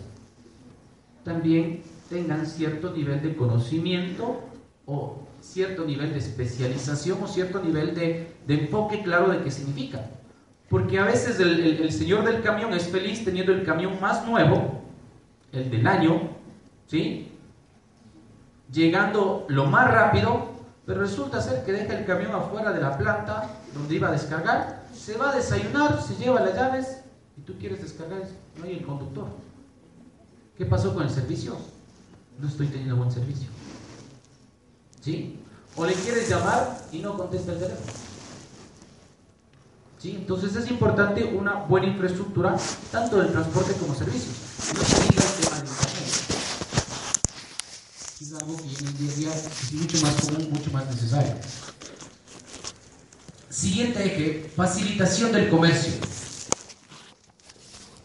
también 1.24 1.82
tengan 2.08 2.46
cierto 2.46 2.92
nivel 2.92 3.22
de 3.22 3.36
conocimiento 3.36 4.40
o 4.86 5.26
cierto 5.40 5.84
nivel 5.84 6.12
de 6.12 6.18
especialización 6.18 7.22
o 7.22 7.26
cierto 7.26 7.62
nivel 7.62 7.94
de, 7.94 8.32
de 8.46 8.54
enfoque 8.54 9.02
claro 9.02 9.28
de 9.30 9.42
qué 9.42 9.50
significa. 9.50 10.10
Porque 10.68 10.98
a 10.98 11.04
veces 11.04 11.38
el, 11.38 11.60
el, 11.60 11.82
el, 11.82 11.92
señor 11.92 12.24
del 12.24 12.42
camión 12.42 12.72
es 12.74 12.88
feliz 12.88 13.24
teniendo 13.24 13.52
el 13.52 13.64
camión 13.64 14.00
más 14.00 14.26
nuevo, 14.26 14.82
el 15.52 15.70
del 15.70 15.86
año, 15.86 16.35
¿sí? 16.86 17.32
Llegando 18.72 19.46
lo 19.48 19.66
más 19.66 19.90
rápido, 19.90 20.50
pero 20.84 21.00
resulta 21.00 21.40
ser 21.40 21.64
que 21.64 21.72
deja 21.72 21.98
el 21.98 22.06
camión 22.06 22.34
afuera 22.34 22.72
de 22.72 22.80
la 22.80 22.96
planta 22.96 23.50
donde 23.74 23.94
iba 23.94 24.08
a 24.08 24.12
descargar, 24.12 24.86
se 24.94 25.16
va 25.16 25.30
a 25.30 25.36
desayunar, 25.36 26.00
se 26.02 26.16
lleva 26.16 26.40
las 26.40 26.54
llaves 26.54 26.98
y 27.36 27.42
tú 27.42 27.54
quieres 27.58 27.82
descargar, 27.82 28.22
no 28.56 28.64
hay 28.64 28.74
el 28.74 28.86
conductor. 28.86 29.26
¿Qué 30.56 30.64
pasó 30.64 30.94
con 30.94 31.02
el 31.02 31.10
servicio? 31.10 31.56
No 32.38 32.48
estoy 32.48 32.68
teniendo 32.68 32.96
buen 32.96 33.10
servicio. 33.10 33.48
¿Sí? 35.00 35.38
O 35.76 35.84
le 35.84 35.92
quieres 35.92 36.28
llamar 36.28 36.78
y 36.90 37.00
no 37.00 37.16
contesta 37.16 37.52
el 37.52 37.58
teléfono. 37.58 37.92
¿Sí? 39.98 40.12
Entonces 40.12 40.56
es 40.56 40.70
importante 40.70 41.24
una 41.24 41.54
buena 41.54 41.86
infraestructura, 41.88 42.56
tanto 42.90 43.18
del 43.18 43.32
transporte 43.32 43.74
como 43.74 43.94
servicios. 43.94 44.34
No 44.74 44.82
se 44.82 45.02
diga 45.02 45.22
el 45.22 45.40
tema 45.40 45.56
de 45.56 45.66
internet. 45.66 45.96
Es 48.20 48.25
algo 48.40 48.56
que 48.56 48.62
hoy 48.64 48.76
en 48.88 49.16
día 49.16 49.34
es 49.34 49.72
mucho 49.72 50.00
más 50.02 50.14
común, 50.14 50.48
mucho 50.50 50.70
más 50.70 50.86
necesario. 50.86 51.34
Siguiente 53.48 54.04
eje, 54.04 54.52
facilitación 54.54 55.32
del 55.32 55.48
comercio. 55.48 55.94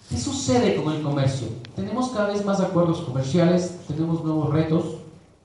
¿Qué 0.10 0.18
sucede 0.18 0.82
con 0.82 0.94
el 0.94 1.02
comercio? 1.02 1.48
Tenemos 1.76 2.10
cada 2.12 2.28
vez 2.28 2.46
más 2.46 2.60
acuerdos 2.60 3.02
comerciales, 3.02 3.72
tenemos 3.88 4.24
nuevos 4.24 4.52
retos. 4.52 4.98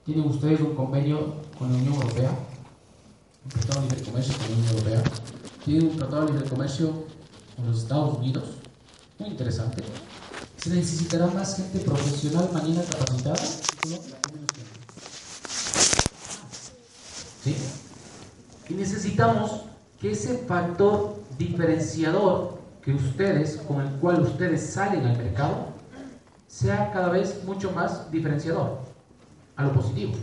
Tienen 0.05 0.27
ustedes 0.27 0.61
un 0.61 0.77
convenio 0.77 1.35
con 1.59 1.73
la 1.73 1.79
Unión 1.79 1.95
Europea, 1.95 2.31
un 3.45 3.51
tratado 3.51 3.81
de 3.81 3.89
libre 3.89 4.05
comercio 4.05 4.35
con 4.39 4.51
la 4.51 4.57
Unión 4.57 4.77
Europea. 4.77 5.03
Tienen 5.65 5.89
un 5.89 5.97
tratado 5.97 6.27
de 6.27 6.33
libre 6.33 6.49
comercio 6.49 6.93
con 7.57 7.67
los 7.67 7.79
Estados 7.79 8.19
Unidos, 8.19 8.45
muy 9.19 9.31
interesante. 9.31 9.83
Se 10.67 10.75
necesitará 10.75 11.29
más 11.29 11.55
gente 11.55 11.79
profesional 11.79 12.51
mañana 12.53 12.83
capacitada. 12.91 13.37
¿Sí? 17.45 17.57
Y 18.69 18.75
necesitamos 18.75 19.67
que 20.01 20.11
ese 20.11 20.39
factor 20.39 21.21
diferenciador 21.39 22.59
que 22.83 22.93
ustedes, 22.95 23.59
con 23.59 23.81
el 23.81 23.93
cual 24.01 24.23
ustedes 24.23 24.69
salen 24.69 25.07
al 25.07 25.17
mercado, 25.17 25.69
sea 26.49 26.91
cada 26.91 27.11
vez 27.11 27.45
mucho 27.45 27.71
más 27.71 28.11
diferenciador, 28.11 28.81
a 29.55 29.63
lo 29.63 29.73
positivo. 29.73 30.15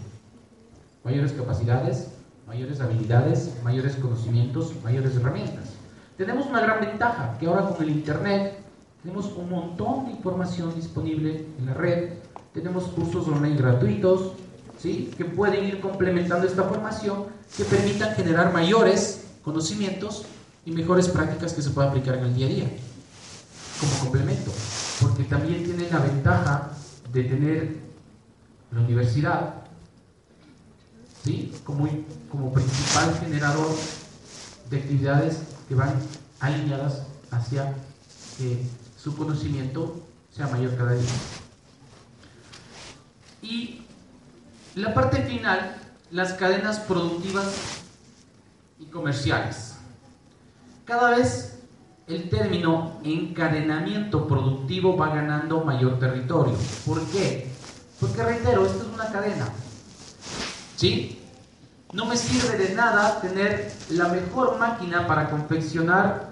mayores 1.05 1.31
capacidades, 1.31 2.09
mayores 2.47 2.81
habilidades, 2.81 3.53
mayores 3.63 3.95
conocimientos, 3.95 4.73
mayores 4.83 5.15
herramientas. 5.15 5.69
Tenemos 6.17 6.47
una 6.47 6.59
gran 6.59 6.81
ventaja, 6.81 7.37
que 7.39 7.47
ahora 7.47 7.69
con 7.69 7.81
el 7.81 7.91
Internet 7.91 8.62
tenemos 9.03 9.25
un 9.35 9.49
montón 9.49 10.05
de 10.05 10.11
información 10.11 10.73
disponible 10.75 11.45
en 11.59 11.65
la 11.65 11.73
red, 11.73 12.13
tenemos 12.53 12.85
cursos 12.85 13.27
online 13.27 13.57
gratuitos, 13.57 14.31
¿sí? 14.79 15.11
que 15.17 15.25
pueden 15.25 15.65
ir 15.65 15.81
complementando 15.81 16.47
esta 16.47 16.63
formación, 16.63 17.25
que 17.55 17.65
permitan 17.65 18.15
generar 18.15 18.53
mayores 18.53 19.25
conocimientos 19.43 20.23
y 20.65 20.71
mejores 20.71 21.09
prácticas 21.09 21.51
que 21.51 21.61
se 21.61 21.71
puedan 21.71 21.89
aplicar 21.89 22.15
en 22.15 22.23
el 22.23 22.35
día 22.35 22.45
a 22.45 22.49
día, 22.49 22.71
como 23.81 23.91
complemento, 23.99 24.51
porque 25.01 25.23
también 25.25 25.65
tienen 25.65 25.91
la 25.91 25.99
ventaja 25.99 26.71
de 27.11 27.23
tener 27.25 27.75
la 28.71 28.79
universidad 28.79 29.55
¿sí? 31.25 31.53
como, 31.65 31.89
como 32.31 32.53
principal 32.53 33.13
generador 33.19 33.67
de 34.69 34.77
actividades 34.77 35.39
que 35.67 35.75
van 35.75 35.93
alineadas 36.39 37.03
hacia 37.31 37.73
que 38.37 38.63
su 39.03 39.17
conocimiento 39.17 40.01
sea 40.31 40.47
mayor 40.47 40.77
cada 40.77 40.93
día. 40.93 41.09
Y 43.41 43.81
la 44.75 44.93
parte 44.93 45.21
final, 45.23 45.75
las 46.11 46.33
cadenas 46.33 46.79
productivas 46.79 47.53
y 48.79 48.85
comerciales. 48.85 49.75
Cada 50.85 51.17
vez 51.17 51.59
el 52.07 52.29
término 52.29 52.99
encadenamiento 53.03 54.25
productivo 54.25 54.95
va 54.95 55.09
ganando 55.09 55.65
mayor 55.65 55.99
territorio. 55.99 56.55
¿Por 56.85 57.05
qué? 57.07 57.51
Porque 57.99 58.23
reitero, 58.23 58.65
esto 58.65 58.83
es 58.83 58.93
una 58.93 59.11
cadena. 59.11 59.49
¿Sí? 60.77 61.19
No 61.91 62.05
me 62.05 62.15
sirve 62.15 62.57
de 62.57 62.73
nada 62.73 63.19
tener 63.19 63.69
la 63.89 64.07
mejor 64.07 64.57
máquina 64.57 65.05
para 65.07 65.29
confeccionar 65.29 66.29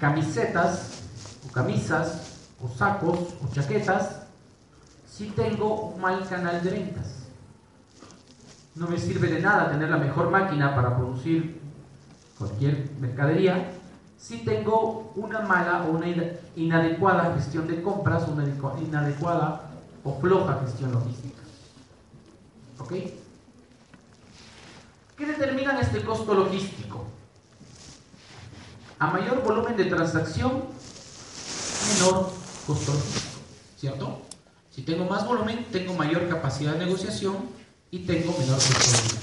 camisetas 0.00 1.01
camisas 1.52 2.48
o 2.62 2.68
sacos 2.68 3.18
o 3.42 3.52
chaquetas 3.52 4.22
si 5.06 5.26
tengo 5.30 5.92
un 5.92 6.00
mal 6.00 6.26
canal 6.28 6.62
de 6.62 6.70
ventas. 6.70 7.26
No 8.74 8.88
me 8.88 8.98
sirve 8.98 9.28
de 9.28 9.40
nada 9.40 9.70
tener 9.70 9.90
la 9.90 9.98
mejor 9.98 10.30
máquina 10.30 10.74
para 10.74 10.96
producir 10.96 11.60
cualquier 12.38 12.90
mercadería 12.98 13.72
si 14.16 14.38
tengo 14.38 15.12
una 15.16 15.40
mala 15.40 15.84
o 15.84 15.90
una 15.90 16.06
inadecuada 16.56 17.34
gestión 17.34 17.66
de 17.66 17.82
compras, 17.82 18.28
una 18.28 18.44
inadecuada 18.80 19.68
o 20.04 20.18
floja 20.20 20.60
gestión 20.64 20.92
logística. 20.92 21.42
¿Ok? 22.78 22.92
¿Qué 25.16 25.26
determinan 25.26 25.78
este 25.78 26.02
costo 26.04 26.34
logístico? 26.34 27.04
A 28.98 29.08
mayor 29.08 29.42
volumen 29.42 29.76
de 29.76 29.86
transacción, 29.86 30.62
menor 31.94 32.32
costo. 32.66 32.92
¿Cierto? 33.78 34.22
Si 34.74 34.82
tengo 34.82 35.04
más 35.04 35.26
volumen, 35.26 35.66
tengo 35.70 35.94
mayor 35.94 36.28
capacidad 36.28 36.72
de 36.72 36.86
negociación 36.86 37.36
y 37.90 38.00
tengo 38.00 38.36
menor 38.38 38.56
costo. 38.56 39.16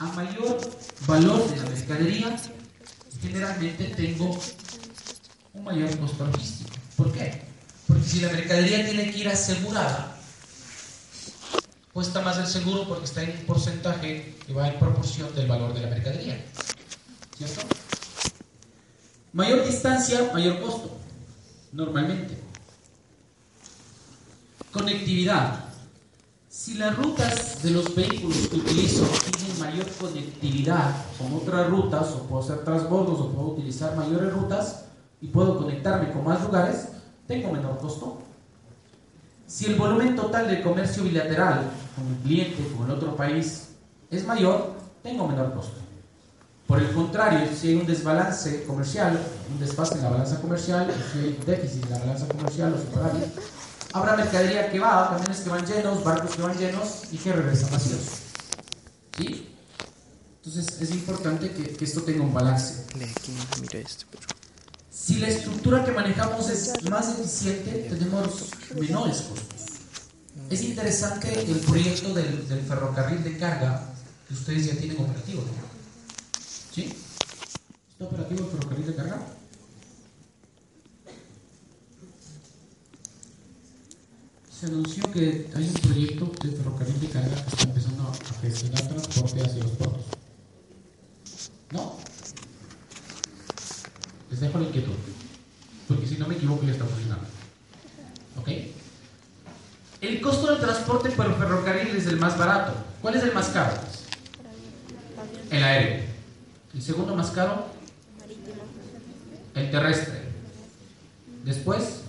A 0.00 0.06
mayor 0.06 0.58
valor 1.06 1.48
de 1.48 1.56
la 1.56 1.70
mercadería, 1.70 2.36
generalmente 3.22 3.84
tengo 3.96 4.38
un 5.52 5.64
mayor 5.64 5.98
costo 5.98 6.26
logístico. 6.26 6.70
¿Por 6.96 7.12
qué? 7.12 7.42
Porque 7.86 8.04
si 8.04 8.20
la 8.20 8.32
mercadería 8.32 8.84
tiene 8.84 9.10
que 9.10 9.18
ir 9.18 9.28
asegurada, 9.28 10.16
cuesta 11.92 12.22
más 12.22 12.38
el 12.38 12.46
seguro 12.46 12.88
porque 12.88 13.04
está 13.04 13.22
en 13.22 13.30
un 13.30 13.46
porcentaje 13.46 14.34
que 14.46 14.52
va 14.52 14.68
en 14.68 14.78
proporción 14.78 15.32
del 15.34 15.46
valor 15.46 15.72
de 15.74 15.80
la 15.80 15.88
mercadería. 15.88 16.44
¿Cierto? 17.36 17.83
Mayor 19.34 19.66
distancia, 19.66 20.30
mayor 20.32 20.60
costo, 20.60 20.90
normalmente. 21.72 22.38
Conectividad. 24.72 25.64
Si 26.48 26.74
las 26.74 26.96
rutas 26.96 27.60
de 27.60 27.70
los 27.72 27.92
vehículos 27.96 28.46
que 28.46 28.58
utilizo 28.58 29.04
tienen 29.36 29.58
mayor 29.58 29.90
conectividad 30.00 30.94
con 31.18 31.34
otras 31.34 31.68
rutas, 31.68 32.12
o 32.12 32.22
puedo 32.28 32.44
hacer 32.44 32.62
transbordos, 32.62 33.18
o 33.18 33.32
puedo 33.32 33.48
utilizar 33.48 33.96
mayores 33.96 34.32
rutas, 34.32 34.84
y 35.20 35.26
puedo 35.26 35.58
conectarme 35.58 36.12
con 36.12 36.22
más 36.22 36.40
lugares, 36.40 36.90
tengo 37.26 37.50
menor 37.50 37.78
costo. 37.78 38.18
Si 39.48 39.66
el 39.66 39.74
volumen 39.74 40.14
total 40.14 40.46
de 40.46 40.62
comercio 40.62 41.02
bilateral 41.02 41.72
con 41.96 42.06
el 42.06 42.22
cliente, 42.22 42.72
con 42.76 42.88
otro 42.88 43.16
país, 43.16 43.70
es 44.12 44.24
mayor, 44.24 44.74
tengo 45.02 45.26
menor 45.26 45.52
costo. 45.54 45.83
Por 46.74 46.82
el 46.82 46.90
contrario, 46.92 47.48
si 47.56 47.68
hay 47.68 47.74
un 47.76 47.86
desbalance 47.86 48.64
comercial, 48.64 49.16
un 49.48 49.60
desfase 49.60 49.94
en 49.94 50.02
la 50.02 50.10
balanza 50.10 50.40
comercial, 50.40 50.92
si 51.12 51.20
hay 51.20 51.38
déficit 51.46 51.84
en 51.84 51.90
la 51.92 51.98
balanza 51.98 52.26
comercial 52.26 52.74
o 52.74 52.78
superávit, 52.78 53.26
habrá 53.92 54.16
mercadería 54.16 54.72
que 54.72 54.80
va, 54.80 55.10
camiones 55.10 55.38
que 55.38 55.50
van 55.50 55.64
llenos, 55.64 56.02
barcos 56.02 56.34
que 56.34 56.42
van 56.42 56.58
llenos 56.58 57.02
y 57.12 57.18
que 57.18 57.32
regresan 57.32 57.70
vacíos. 57.70 58.00
¿Sí? 59.16 59.54
Entonces 60.38 60.80
es 60.80 60.90
importante 60.90 61.52
que, 61.52 61.62
que 61.62 61.84
esto 61.84 62.02
tenga 62.02 62.24
un 62.24 62.34
balance. 62.34 62.86
Si 64.90 65.20
la 65.20 65.28
estructura 65.28 65.84
que 65.84 65.92
manejamos 65.92 66.50
es 66.50 66.72
más 66.90 67.08
eficiente, 67.16 67.86
tenemos 67.88 68.50
menores 68.74 69.18
costos. 69.18 69.60
Es 70.50 70.60
interesante 70.64 71.40
el 71.40 71.58
proyecto 71.58 72.12
del, 72.12 72.48
del 72.48 72.62
ferrocarril 72.62 73.22
de 73.22 73.38
carga 73.38 73.94
que 74.26 74.34
ustedes 74.34 74.66
ya 74.66 74.74
tienen 74.74 75.00
operativo. 75.00 75.42
¿no? 75.42 75.73
¿Sí? 76.74 76.92
¿Está 77.92 78.04
operativo 78.04 78.46
el 78.46 78.50
ferrocarril 78.50 78.86
de 78.86 78.94
carga? 78.96 79.20
Se 84.50 84.66
anunció 84.66 85.12
que 85.12 85.50
hay 85.54 85.68
un 85.68 85.74
proyecto 85.74 86.32
de 86.42 86.50
ferrocarril 86.50 87.00
de 87.00 87.08
carga 87.10 87.44
que 87.44 87.48
está 87.50 87.62
empezando 87.62 88.02
a 88.08 88.40
gestionar 88.40 88.88
transporte 88.88 89.40
hacia 89.40 89.62
los 89.62 89.72
puertos. 89.72 90.04
¿No? 91.70 91.96
Les 94.32 94.40
dejo 94.40 94.58
la 94.58 94.64
inquietud. 94.64 94.94
Porque 95.86 96.06
si 96.08 96.16
no 96.16 96.26
me 96.26 96.34
equivoco 96.34 96.64
ya 96.64 96.72
está 96.72 96.86
funcionando. 96.86 97.26
¿Ok? 98.36 98.48
El 100.00 100.20
costo 100.20 100.48
del 100.50 100.60
transporte 100.60 101.10
por 101.10 101.38
ferrocarril 101.38 101.94
es 101.94 102.06
el 102.08 102.18
más 102.18 102.36
barato. 102.36 102.72
¿Cuál 103.00 103.14
es 103.14 103.22
el 103.22 103.32
más 103.32 103.46
caro? 103.50 103.76
El 105.52 105.62
aéreo. 105.62 106.13
El 106.74 106.82
segundo 106.82 107.14
más 107.14 107.30
caro, 107.30 107.66
el 109.54 109.70
terrestre. 109.70 110.24
Después, 111.44 112.02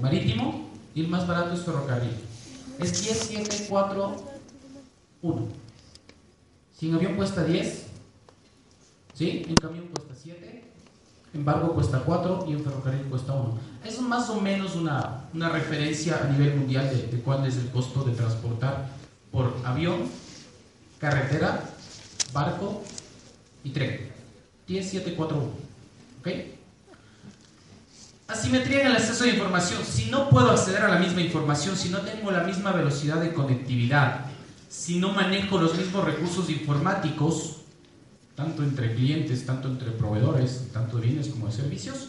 marítimo. 0.00 0.66
Y 0.94 1.00
el 1.02 1.08
más 1.08 1.26
barato 1.26 1.54
es 1.54 1.60
ferrocarril. 1.60 2.16
Es 2.78 3.04
10, 3.04 3.18
7, 3.28 3.66
4, 3.68 4.16
1. 5.22 5.48
Si 6.78 6.88
en 6.88 6.94
avión 6.94 7.16
cuesta 7.16 7.44
10, 7.44 7.86
¿sí? 9.12 9.44
En 9.46 9.54
camión 9.56 9.88
cuesta 9.88 10.14
7, 10.14 10.64
en 11.34 11.44
barco 11.44 11.74
cuesta 11.74 12.02
4 12.04 12.46
y 12.48 12.52
en 12.52 12.64
ferrocarril 12.64 13.02
cuesta 13.06 13.34
1. 13.34 13.58
Es 13.84 14.00
más 14.00 14.30
o 14.30 14.40
menos 14.40 14.74
una, 14.74 15.28
una 15.34 15.50
referencia 15.50 16.18
a 16.22 16.30
nivel 16.30 16.56
mundial 16.56 16.88
de, 16.88 17.08
de 17.08 17.22
cuál 17.22 17.46
es 17.46 17.56
el 17.56 17.68
costo 17.70 18.02
de 18.04 18.12
transportar 18.12 18.88
por 19.30 19.54
avión, 19.64 20.04
carretera, 20.98 21.62
barco 22.32 22.82
y 23.66 23.70
tren. 23.70 24.00
10, 24.68 24.90
7, 24.90 25.14
4, 25.16 25.36
1. 25.36 25.46
¿Ok? 26.20 26.28
Asimetría 28.28 28.82
en 28.82 28.86
el 28.88 28.96
acceso 28.96 29.24
de 29.24 29.30
información. 29.30 29.82
Si 29.84 30.06
no 30.06 30.30
puedo 30.30 30.50
acceder 30.50 30.82
a 30.82 30.88
la 30.88 30.98
misma 30.98 31.20
información, 31.20 31.76
si 31.76 31.88
no 31.90 32.00
tengo 32.00 32.30
la 32.30 32.44
misma 32.44 32.72
velocidad 32.72 33.20
de 33.20 33.32
conectividad, 33.32 34.26
si 34.68 34.98
no 34.98 35.12
manejo 35.12 35.58
los 35.58 35.76
mismos 35.76 36.04
recursos 36.04 36.50
informáticos, 36.50 37.56
tanto 38.34 38.62
entre 38.62 38.94
clientes, 38.94 39.46
tanto 39.46 39.68
entre 39.68 39.90
proveedores, 39.92 40.68
tanto 40.72 40.98
de 40.98 41.06
bienes 41.06 41.28
como 41.28 41.46
de 41.46 41.52
servicios, 41.52 42.08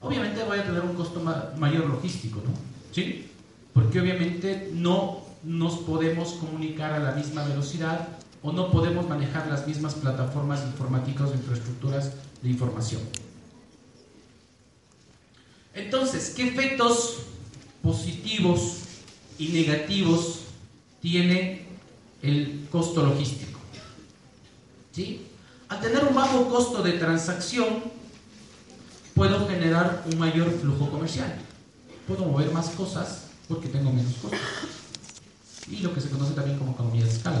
obviamente 0.00 0.42
voy 0.44 0.58
a 0.58 0.64
tener 0.64 0.82
un 0.82 0.94
costo 0.94 1.20
mayor 1.58 1.86
logístico, 1.86 2.40
¿no? 2.44 2.52
¿Sí? 2.92 3.28
Porque 3.72 4.00
obviamente 4.00 4.70
no 4.74 5.20
nos 5.42 5.78
podemos 5.78 6.32
comunicar 6.34 6.92
a 6.92 6.98
la 6.98 7.12
misma 7.12 7.44
velocidad 7.44 8.08
o 8.42 8.52
no 8.52 8.70
podemos 8.70 9.08
manejar 9.08 9.46
las 9.48 9.66
mismas 9.66 9.94
plataformas 9.94 10.62
informáticas 10.64 11.30
o 11.30 11.34
infraestructuras 11.34 12.12
de 12.42 12.48
información. 12.48 13.02
Entonces, 15.74 16.32
¿qué 16.34 16.48
efectos 16.48 17.18
positivos 17.82 18.78
y 19.38 19.48
negativos 19.48 20.40
tiene 21.00 21.66
el 22.22 22.66
costo 22.70 23.04
logístico? 23.04 23.58
¿Sí? 24.92 25.26
Al 25.68 25.80
tener 25.80 26.04
un 26.04 26.14
bajo 26.14 26.48
costo 26.48 26.82
de 26.82 26.92
transacción, 26.92 27.84
puedo 29.14 29.46
generar 29.46 30.04
un 30.10 30.18
mayor 30.18 30.50
flujo 30.50 30.90
comercial. 30.90 31.38
Puedo 32.06 32.24
mover 32.24 32.50
más 32.52 32.70
cosas 32.70 33.24
porque 33.48 33.68
tengo 33.68 33.92
menos 33.92 34.14
costos. 34.14 34.40
y 35.70 35.78
lo 35.78 35.92
que 35.92 36.00
se 36.00 36.08
conoce 36.08 36.32
también 36.32 36.58
como 36.58 36.72
economía 36.72 37.04
de 37.04 37.10
escala. 37.10 37.40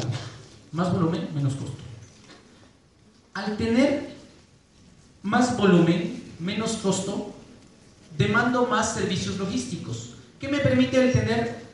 Más 0.72 0.92
volumen, 0.92 1.28
menos 1.34 1.54
costo. 1.54 1.78
Al 3.34 3.56
tener 3.56 4.14
más 5.22 5.56
volumen, 5.56 6.34
menos 6.38 6.72
costo, 6.72 7.34
demando 8.16 8.66
más 8.66 8.94
servicios 8.94 9.36
logísticos, 9.38 10.14
que 10.38 10.48
me 10.48 10.58
permite 10.58 11.10
tener 11.10 11.64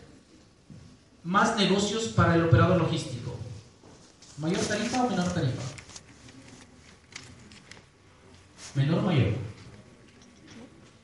más 1.22 1.56
negocios 1.56 2.04
para 2.08 2.34
el 2.34 2.44
operador 2.44 2.78
logístico. 2.78 3.36
¿Mayor 4.38 4.60
tarifa 4.60 5.04
o 5.04 5.10
menor 5.10 5.32
tarifa? 5.32 5.62
Menor 8.74 8.98
o 8.98 9.02
mayor. 9.02 9.34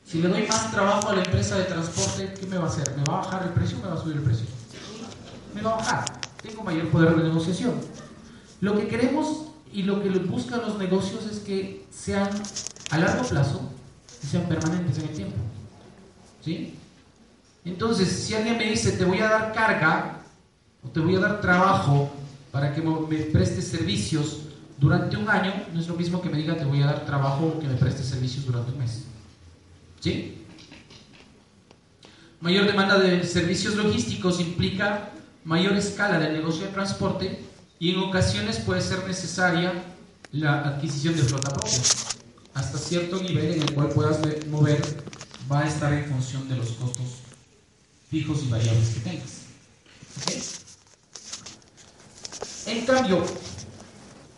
Si 0.05 0.21
le 0.21 0.27
doy 0.27 0.45
más 0.45 0.71
trabajo 0.71 1.09
a 1.09 1.15
la 1.15 1.23
empresa 1.23 1.57
de 1.57 1.63
transporte, 1.63 2.33
¿qué 2.39 2.45
me 2.45 2.57
va 2.57 2.65
a 2.65 2.67
hacer? 2.67 2.95
¿Me 2.97 3.03
va 3.03 3.19
a 3.19 3.21
bajar 3.23 3.43
el 3.43 3.53
precio 3.53 3.77
o 3.77 3.81
me 3.81 3.87
va 3.87 3.93
a 3.93 3.97
subir 3.97 4.17
el 4.17 4.23
precio? 4.23 4.45
Me 5.55 5.61
va 5.61 5.73
a 5.73 5.77
bajar. 5.77 6.20
Tengo 6.41 6.63
mayor 6.63 6.89
poder 6.89 7.15
de 7.15 7.23
negociación. 7.23 7.75
Lo 8.61 8.77
que 8.77 8.87
queremos 8.87 9.45
y 9.73 9.83
lo 9.83 10.01
que 10.01 10.09
buscan 10.09 10.61
los 10.61 10.77
negocios 10.77 11.25
es 11.25 11.39
que 11.39 11.85
sean 11.91 12.29
a 12.89 12.97
largo 12.97 13.23
plazo 13.27 13.61
y 14.23 14.27
sean 14.27 14.43
permanentes 14.47 14.97
en 14.97 15.09
el 15.09 15.15
tiempo. 15.15 15.37
¿Sí? 16.43 16.75
Entonces, 17.63 18.09
si 18.09 18.33
alguien 18.33 18.57
me 18.57 18.65
dice, 18.65 18.93
te 18.93 19.05
voy 19.05 19.19
a 19.19 19.29
dar 19.29 19.53
carga 19.53 20.23
o 20.83 20.89
te 20.89 20.99
voy 20.99 21.15
a 21.15 21.19
dar 21.19 21.41
trabajo 21.41 22.11
para 22.51 22.73
que 22.73 22.81
me 22.81 23.17
prestes 23.17 23.67
servicios 23.67 24.43
durante 24.79 25.15
un 25.15 25.29
año, 25.29 25.53
no 25.73 25.79
es 25.79 25.87
lo 25.87 25.95
mismo 25.95 26.21
que 26.21 26.29
me 26.29 26.37
diga, 26.37 26.57
te 26.57 26.65
voy 26.65 26.81
a 26.81 26.87
dar 26.87 27.05
trabajo 27.05 27.53
o 27.55 27.59
que 27.59 27.67
me 27.67 27.75
prestes 27.75 28.07
servicios 28.07 28.45
durante 28.45 28.71
un 28.71 28.79
mes. 28.79 29.03
¿Sí? 29.99 30.43
Mayor 32.41 32.65
demanda 32.65 32.97
de 32.97 33.23
servicios 33.23 33.75
logísticos 33.75 34.39
implica 34.39 35.11
mayor 35.43 35.75
escala 35.77 36.19
del 36.19 36.33
negocio 36.33 36.65
de 36.65 36.71
transporte 36.71 37.39
y 37.79 37.91
en 37.91 37.99
ocasiones 37.99 38.59
puede 38.59 38.81
ser 38.81 39.07
necesaria 39.07 39.73
la 40.31 40.61
adquisición 40.61 41.15
de 41.15 41.23
flota 41.23 41.51
propia 41.51 41.79
hasta 42.53 42.77
cierto 42.77 43.21
nivel 43.21 43.53
en 43.53 43.61
el 43.61 43.73
cual 43.73 43.89
puedas 43.89 44.19
mover 44.47 44.81
va 45.51 45.61
a 45.61 45.67
estar 45.67 45.93
en 45.93 46.05
función 46.05 46.47
de 46.49 46.55
los 46.57 46.71
costos 46.71 47.05
fijos 48.09 48.43
y 48.43 48.49
variables 48.49 48.89
que 48.89 48.99
tengas. 48.99 49.41
En 52.67 52.85
cambio, 52.85 53.23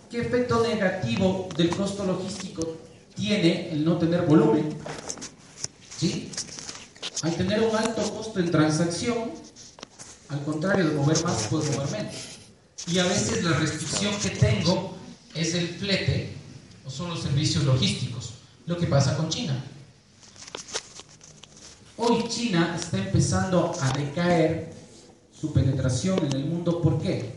¿qué 0.10 0.22
efecto 0.22 0.66
negativo 0.66 1.49
del 1.58 1.70
costo 1.70 2.06
logístico 2.06 2.78
tiene 3.16 3.72
el 3.72 3.84
no 3.84 3.97
tener 3.97 4.22
volumen? 4.24 4.78
¿Sí? 5.97 6.32
Al 7.24 7.36
tener 7.36 7.62
un 7.62 7.76
alto 7.76 8.01
costo 8.14 8.39
en 8.39 8.51
transacción, 8.51 9.32
al 10.34 10.44
contrario 10.44 10.90
de 10.90 10.96
mover 10.96 11.24
más, 11.24 11.48
puedo 11.48 11.64
mover 11.72 11.92
menos. 11.92 12.16
Y 12.88 12.98
a 12.98 13.06
veces 13.06 13.44
la 13.44 13.58
restricción 13.58 14.14
que 14.20 14.32
tengo 14.32 14.98
es 15.36 15.54
el 15.54 15.68
flete 15.68 16.34
o 16.86 16.90
son 16.90 17.10
los 17.10 17.22
servicios 17.22 17.64
logísticos. 17.64 18.34
Lo 18.66 18.78
que 18.78 18.88
pasa 18.88 19.16
con 19.16 19.30
China. 19.30 19.64
Hoy 21.98 22.28
China 22.28 22.76
está 22.80 22.98
empezando 22.98 23.74
a 23.80 23.92
decaer 23.92 24.74
su 25.32 25.54
penetración 25.54 26.26
en 26.26 26.34
el 26.34 26.46
mundo. 26.46 26.82
¿Por 26.82 27.00
qué? 27.00 27.36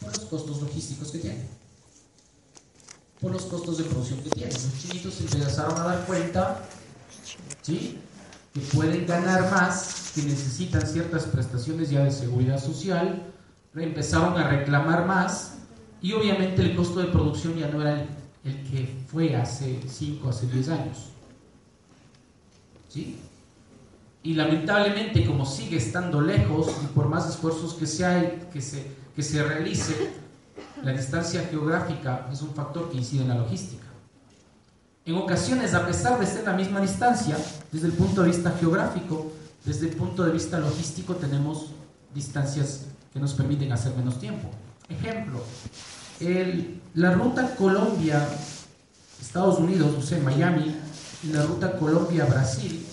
Por 0.00 0.16
los 0.16 0.26
costos 0.26 0.60
logísticos 0.60 1.12
que 1.12 1.18
tiene. 1.18 1.46
Por 3.20 3.30
los 3.30 3.42
costos 3.44 3.78
de 3.78 3.84
producción 3.84 4.20
que 4.22 4.30
tiene. 4.30 4.52
Los 4.52 4.82
chinitos 4.82 5.14
se 5.14 5.22
empezaron 5.22 5.78
a 5.78 5.84
dar 5.84 6.06
cuenta 6.06 6.68
¿sí? 7.62 7.98
Que 8.52 8.60
pueden 8.60 9.06
ganar 9.06 9.50
más, 9.50 10.12
que 10.14 10.22
necesitan 10.22 10.86
ciertas 10.86 11.24
prestaciones 11.24 11.90
ya 11.90 12.04
de 12.04 12.10
seguridad 12.10 12.62
social, 12.62 13.32
empezaron 13.74 14.36
a 14.38 14.48
reclamar 14.48 15.06
más 15.06 15.54
y 16.02 16.12
obviamente 16.12 16.60
el 16.62 16.76
costo 16.76 17.00
de 17.00 17.06
producción 17.06 17.56
ya 17.56 17.68
no 17.68 17.80
era 17.80 18.06
el, 18.44 18.70
que 18.70 19.04
fue 19.06 19.34
hace 19.36 19.80
5, 19.86 20.28
hace 20.28 20.46
10 20.46 20.68
años. 20.68 20.98
¿Sí? 22.88 23.18
Y 24.24 24.34
lamentablemente, 24.34 25.24
como 25.24 25.46
sigue 25.46 25.78
estando 25.78 26.20
lejos, 26.20 26.70
y 26.84 26.86
por 26.88 27.08
más 27.08 27.28
esfuerzos 27.28 27.74
que 27.74 27.86
se, 27.86 28.04
hay, 28.04 28.48
que 28.52 28.60
se, 28.60 28.86
que 29.16 29.22
se 29.22 29.42
realice, 29.42 30.12
la 30.82 30.92
distancia 30.92 31.46
geográfica 31.48 32.28
es 32.32 32.42
un 32.42 32.54
factor 32.54 32.90
que 32.90 32.98
incide 32.98 33.22
en 33.22 33.28
la 33.28 33.36
logística. 33.36 33.86
En 35.04 35.16
ocasiones, 35.16 35.74
a 35.74 35.84
pesar 35.84 36.18
de 36.20 36.38
en 36.38 36.44
la 36.44 36.52
misma 36.52 36.80
distancia, 36.80 37.36
desde 37.72 37.88
el 37.88 37.92
punto 37.92 38.22
de 38.22 38.28
vista 38.28 38.54
geográfico, 38.60 39.32
desde 39.64 39.88
el 39.88 39.96
punto 39.96 40.22
de 40.22 40.30
vista 40.30 40.60
logístico, 40.60 41.16
tenemos 41.16 41.72
distancias 42.14 42.86
que 43.12 43.18
nos 43.18 43.34
permiten 43.34 43.72
hacer 43.72 43.96
menos 43.96 44.20
tiempo. 44.20 44.48
Ejemplo, 44.88 45.42
la 46.94 47.14
ruta 47.14 47.56
Colombia, 47.56 48.28
Estados 49.20 49.58
Unidos, 49.58 49.92
o 49.98 50.02
sea, 50.02 50.20
Miami, 50.20 50.76
y 51.24 51.32
la 51.32 51.42
ruta 51.42 51.76
Colombia-Brasil, 51.78 52.86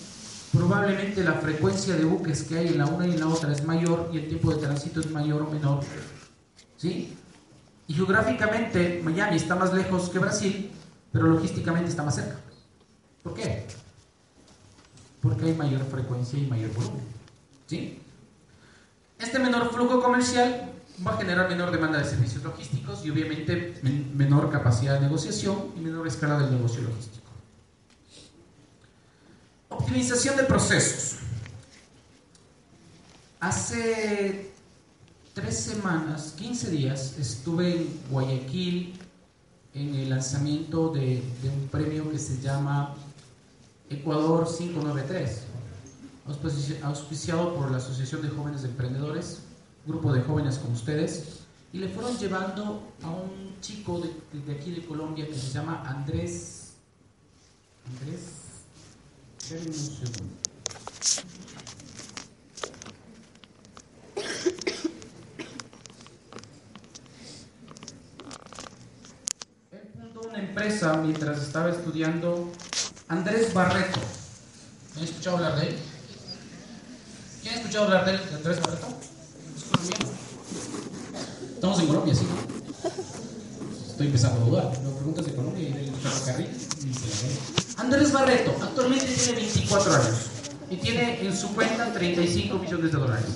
probablemente 0.52 1.22
la 1.22 1.34
frecuencia 1.34 1.94
de 1.94 2.04
buques 2.04 2.42
que 2.42 2.58
hay 2.58 2.68
en 2.68 2.78
la 2.78 2.86
una 2.86 3.06
y 3.06 3.12
en 3.12 3.20
la 3.20 3.28
otra 3.28 3.52
es 3.52 3.64
mayor 3.64 4.10
y 4.12 4.18
el 4.18 4.28
tiempo 4.28 4.52
de 4.52 4.58
tránsito 4.58 4.98
es 4.98 5.10
mayor 5.12 5.42
o 5.42 5.50
menor. 5.50 5.80
¿Sí? 6.76 7.16
Y 7.86 7.94
geográficamente 7.94 9.00
Miami 9.04 9.36
está 9.36 9.54
más 9.54 9.72
lejos 9.72 10.08
que 10.08 10.18
Brasil, 10.18 10.70
pero 11.12 11.26
logísticamente 11.26 11.90
está 11.90 12.02
más 12.02 12.14
cerca. 12.14 12.38
¿Por 13.22 13.34
qué? 13.34 13.66
Porque 15.20 15.46
hay 15.46 15.54
mayor 15.54 15.84
frecuencia 15.84 16.38
y 16.38 16.46
mayor 16.46 16.72
volumen. 16.72 17.04
¿Sí? 17.66 18.00
Este 19.18 19.38
menor 19.38 19.72
flujo 19.72 20.00
comercial 20.00 20.72
va 21.06 21.14
a 21.14 21.18
generar 21.18 21.48
menor 21.48 21.70
demanda 21.70 21.98
de 21.98 22.04
servicios 22.04 22.42
logísticos 22.42 23.04
y 23.04 23.10
obviamente 23.10 23.80
menor 24.14 24.50
capacidad 24.50 24.94
de 24.94 25.00
negociación 25.00 25.72
y 25.76 25.80
menor 25.80 26.06
escala 26.06 26.38
del 26.38 26.52
negocio 26.52 26.82
logístico. 26.82 27.30
Optimización 29.68 30.36
de 30.36 30.44
procesos. 30.44 31.18
Hace 33.40 34.52
tres 35.32 35.58
semanas, 35.58 36.34
15 36.36 36.70
días, 36.70 37.18
estuve 37.18 37.76
en 37.76 38.00
Guayaquil 38.10 38.99
en 39.74 39.94
el 39.94 40.10
lanzamiento 40.10 40.88
de, 40.90 41.22
un 41.44 41.68
premio 41.68 42.10
que 42.10 42.18
se 42.18 42.40
llama 42.40 42.94
Ecuador 43.88 44.46
593, 44.46 45.42
auspiciado 46.82 47.54
por 47.54 47.70
la 47.70 47.78
Asociación 47.78 48.22
de 48.22 48.28
Jóvenes 48.28 48.64
Emprendedores 48.64 49.42
grupo 49.86 50.12
de 50.12 50.20
jóvenes 50.22 50.58
como 50.58 50.74
ustedes, 50.74 51.40
y 51.72 51.78
le 51.78 51.88
fueron 51.88 52.16
llevando 52.18 52.82
a 53.02 53.10
un 53.10 53.60
chico 53.60 54.00
de, 54.00 54.52
aquí 54.52 54.72
de 54.72 54.84
Colombia 54.84 55.26
que 55.26 55.34
se 55.34 55.52
llama 55.52 55.82
Andrés. 55.86 56.72
Andrés. 57.86 58.22
un 59.50 59.72
segundo. 59.72 60.34
Él 69.72 69.90
fundó 69.94 70.20
una 70.28 70.39
empresa 70.50 70.94
mientras 70.96 71.40
estaba 71.42 71.70
estudiando. 71.70 72.50
Andrés 73.08 73.54
Barreto. 73.54 74.00
¿Han 74.96 75.04
escuchado 75.04 75.36
hablar 75.36 75.60
de 75.60 75.68
él? 75.68 75.76
¿Quién 77.42 77.54
ha 77.54 77.56
escuchado 77.58 77.84
hablar 77.84 78.04
de 78.04 78.12
él, 78.12 78.20
de 78.28 78.36
Andrés 78.36 78.60
Barreto? 78.60 78.86
Estamos 81.54 81.80
en 81.80 81.86
Colombia, 81.86 82.14
sí. 82.14 82.26
Estoy 83.90 84.06
empezando 84.06 84.42
a 84.42 84.44
dudar. 84.44 84.80
Me 84.82 84.90
preguntas 84.90 85.26
de 85.26 85.34
Colombia 85.34 85.68
y 85.68 85.72
del 85.72 85.94
ferrocarril. 85.94 86.48
Andrés 87.76 88.12
Barreto 88.12 88.56
actualmente 88.60 89.06
tiene 89.06 89.40
24 89.40 89.94
años 89.94 90.16
y 90.68 90.76
tiene 90.76 91.26
en 91.26 91.36
su 91.36 91.54
cuenta 91.54 91.92
35 91.92 92.58
millones 92.58 92.92
de 92.92 92.98
dólares. 92.98 93.26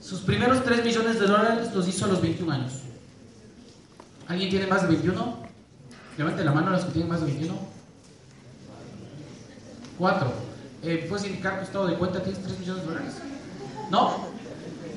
Sus 0.00 0.20
primeros 0.20 0.64
3 0.64 0.84
millones 0.84 1.20
de 1.20 1.26
dólares 1.26 1.68
los 1.74 1.86
hizo 1.86 2.06
a 2.06 2.08
los 2.08 2.20
21 2.22 2.52
años. 2.52 2.72
¿Alguien 4.28 4.50
tiene 4.50 4.66
más 4.66 4.82
de 4.82 4.88
21? 4.88 5.38
Levante 6.18 6.44
la 6.44 6.52
mano 6.52 6.68
a 6.68 6.70
los 6.72 6.84
que 6.84 6.92
tienen 6.92 7.10
más 7.10 7.20
de 7.20 7.26
21. 7.26 7.58
4. 9.96 10.32
Eh, 10.82 11.06
¿Puedes 11.08 11.26
indicar 11.26 11.58
tu 11.58 11.64
estado 11.64 11.86
de 11.86 11.96
cuenta? 11.96 12.22
¿Tienes 12.22 12.42
3 12.42 12.58
millones 12.60 12.82
de 12.82 12.88
dólares? 12.88 13.14
¿No? 13.90 14.28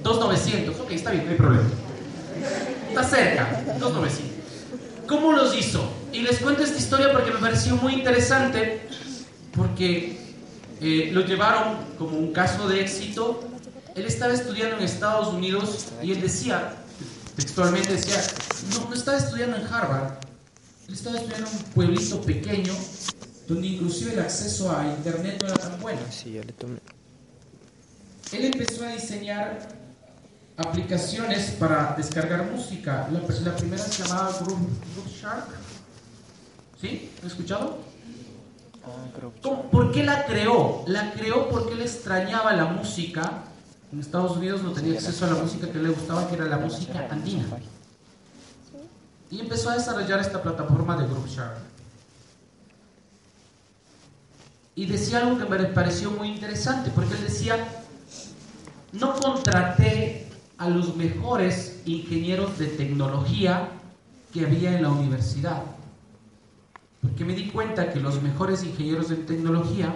2.900. 0.03 0.79
Ok, 0.81 0.91
está 0.91 1.11
bien, 1.11 1.25
no 1.25 1.31
hay 1.31 1.37
problema. 1.37 1.69
Está 2.89 3.03
cerca, 3.03 3.63
2.900. 3.79 4.11
¿Cómo 5.07 5.31
los 5.31 5.57
hizo? 5.57 5.81
Y 6.11 6.21
les 6.21 6.39
cuento 6.39 6.63
esta 6.63 6.77
historia 6.77 7.11
porque 7.13 7.31
me 7.31 7.39
pareció 7.39 7.77
muy 7.77 7.93
interesante, 7.93 8.87
porque 9.55 10.19
eh, 10.81 11.09
lo 11.13 11.21
llevaron 11.21 11.77
como 11.97 12.17
un 12.17 12.33
caso 12.33 12.67
de 12.67 12.81
éxito. 12.81 13.41
Él 13.95 14.05
estaba 14.05 14.33
estudiando 14.33 14.77
en 14.77 14.83
Estados 14.83 15.29
Unidos 15.33 15.87
y 16.03 16.11
él 16.11 16.21
decía, 16.21 16.80
textualmente 17.41 17.93
decía, 17.93 18.21
no, 18.71 18.89
no 18.89 18.95
estaba 18.95 19.17
estudiando 19.17 19.57
en 19.57 19.65
Harvard, 19.65 20.13
él 20.87 20.93
estaba 20.93 21.17
estudiando 21.17 21.49
en 21.49 21.55
un 21.55 21.63
pueblito 21.73 22.21
pequeño 22.21 22.73
donde 23.47 23.67
inclusive 23.67 24.13
el 24.13 24.19
acceso 24.19 24.75
a 24.75 24.87
internet 24.87 25.41
no 25.41 25.47
era 25.49 25.57
tan 25.57 25.79
bueno. 25.81 25.99
Sí, 26.09 26.33
ya 26.33 26.43
le 26.43 26.53
tomé. 26.53 26.79
él 28.31 28.45
empezó 28.45 28.85
a 28.85 28.89
diseñar 28.89 29.67
aplicaciones 30.57 31.51
para 31.51 31.95
descargar 31.97 32.49
música. 32.51 33.09
La, 33.11 33.19
la 33.19 33.55
primera 33.55 33.83
se 33.83 34.03
llamaba 34.03 34.31
Groove, 34.39 34.67
Groove 34.93 35.11
Shark. 35.21 35.47
¿Sí? 36.79 37.11
¿Lo 37.21 37.27
escuchado? 37.27 37.79
¿Cómo? 39.41 39.69
¿Por 39.69 39.91
qué 39.91 40.03
la 40.03 40.25
creó? 40.25 40.83
La 40.87 41.11
creó 41.13 41.49
porque 41.49 41.73
él 41.73 41.81
extrañaba 41.81 42.53
la 42.53 42.65
música. 42.65 43.43
En 43.91 43.99
Estados 43.99 44.37
Unidos 44.37 44.61
no 44.63 44.71
tenía 44.71 44.93
acceso 44.93 45.25
a 45.25 45.31
la 45.31 45.35
música 45.35 45.69
que 45.69 45.79
le 45.79 45.89
gustaba, 45.89 46.27
que 46.27 46.35
era 46.35 46.45
la 46.45 46.57
música 46.57 47.07
andina. 47.09 47.45
Y 49.29 49.39
empezó 49.39 49.69
a 49.69 49.75
desarrollar 49.75 50.19
esta 50.19 50.41
plataforma 50.41 50.95
de 50.97 51.07
Groove 51.07 51.29
Shark. 51.29 51.57
Y 54.75 54.85
decía 54.85 55.19
algo 55.19 55.37
que 55.37 55.45
me 55.45 55.65
pareció 55.65 56.09
muy 56.11 56.29
interesante, 56.29 56.89
porque 56.95 57.13
él 57.15 57.23
decía, 57.23 57.67
no 58.93 59.13
contraté 59.19 60.29
a 60.57 60.69
los 60.69 60.95
mejores 60.95 61.81
ingenieros 61.85 62.57
de 62.57 62.67
tecnología 62.67 63.69
que 64.31 64.45
había 64.45 64.73
en 64.73 64.83
la 64.83 64.89
universidad, 64.89 65.63
porque 67.01 67.25
me 67.25 67.33
di 67.33 67.49
cuenta 67.49 67.91
que 67.91 67.99
los 67.99 68.21
mejores 68.21 68.63
ingenieros 68.63 69.09
de 69.09 69.17
tecnología 69.17 69.93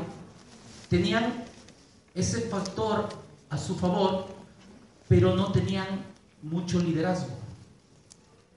tenían 0.90 1.46
ese 2.14 2.42
factor 2.42 3.25
a 3.56 3.58
su 3.58 3.76
favor, 3.76 4.28
pero 5.08 5.36
no 5.36 5.52
tenían 5.52 5.88
mucho 6.42 6.80
liderazgo. 6.80 7.34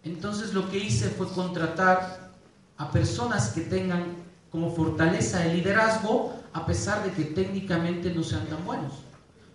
Entonces 0.03 0.53
lo 0.53 0.69
que 0.69 0.79
hice 0.79 1.09
fue 1.11 1.29
contratar 1.29 2.33
a 2.77 2.91
personas 2.91 3.51
que 3.51 3.63
tengan 3.63 4.05
como 4.51 4.75
fortaleza 4.75 5.45
el 5.47 5.59
liderazgo 5.59 6.35
a 6.53 6.67
pesar 6.67 7.05
de 7.05 7.13
que 7.13 7.25
técnicamente 7.31 8.13
no 8.13 8.25
sean 8.25 8.47
tan 8.47 8.65
buenos. 8.65 8.93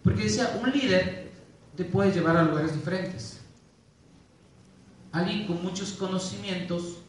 Porque 0.03 0.23
decía, 0.23 0.59
un 0.61 0.71
líder 0.71 1.31
te 1.75 1.83
puede 1.83 2.11
llevar 2.11 2.37
a 2.37 2.43
lugares 2.43 2.73
diferentes. 2.73 3.39
Alguien 5.11 5.45
con 5.45 5.61
muchos 5.61 5.91
conocimientos 5.93 6.99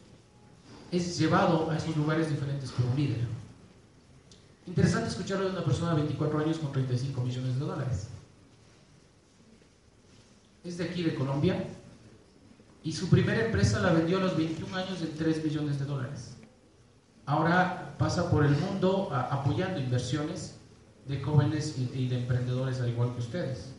es 0.91 1.17
llevado 1.17 1.69
a 1.71 1.77
esos 1.77 1.95
lugares 1.95 2.29
diferentes 2.29 2.71
por 2.71 2.85
un 2.85 2.95
líder. 2.95 3.19
Interesante 4.67 5.09
escucharlo 5.09 5.45
de 5.45 5.51
una 5.51 5.63
persona 5.63 5.91
de 5.91 6.01
24 6.01 6.39
años 6.39 6.57
con 6.57 6.71
35 6.71 7.21
millones 7.21 7.59
de 7.59 7.65
dólares. 7.65 8.07
Es 10.65 10.79
de 10.79 10.85
aquí, 10.85 11.03
de 11.03 11.13
Colombia, 11.13 11.63
y 12.83 12.91
su 12.91 13.07
primera 13.07 13.45
empresa 13.45 13.79
la 13.79 13.93
vendió 13.93 14.17
a 14.17 14.21
los 14.21 14.35
21 14.35 14.75
años 14.75 14.99
en 15.01 15.15
3 15.15 15.43
millones 15.43 15.77
de 15.77 15.85
dólares. 15.85 16.35
Ahora 17.27 17.95
pasa 17.99 18.31
por 18.31 18.43
el 18.43 18.55
mundo 18.57 19.11
apoyando 19.13 19.79
inversiones 19.79 20.55
de 21.07 21.21
jóvenes 21.21 21.75
y, 21.77 22.07
de 22.07 22.17
emprendedores 22.17 22.81
al 22.81 22.89
igual 22.89 23.13
que 23.13 23.19
ustedes. 23.19 23.73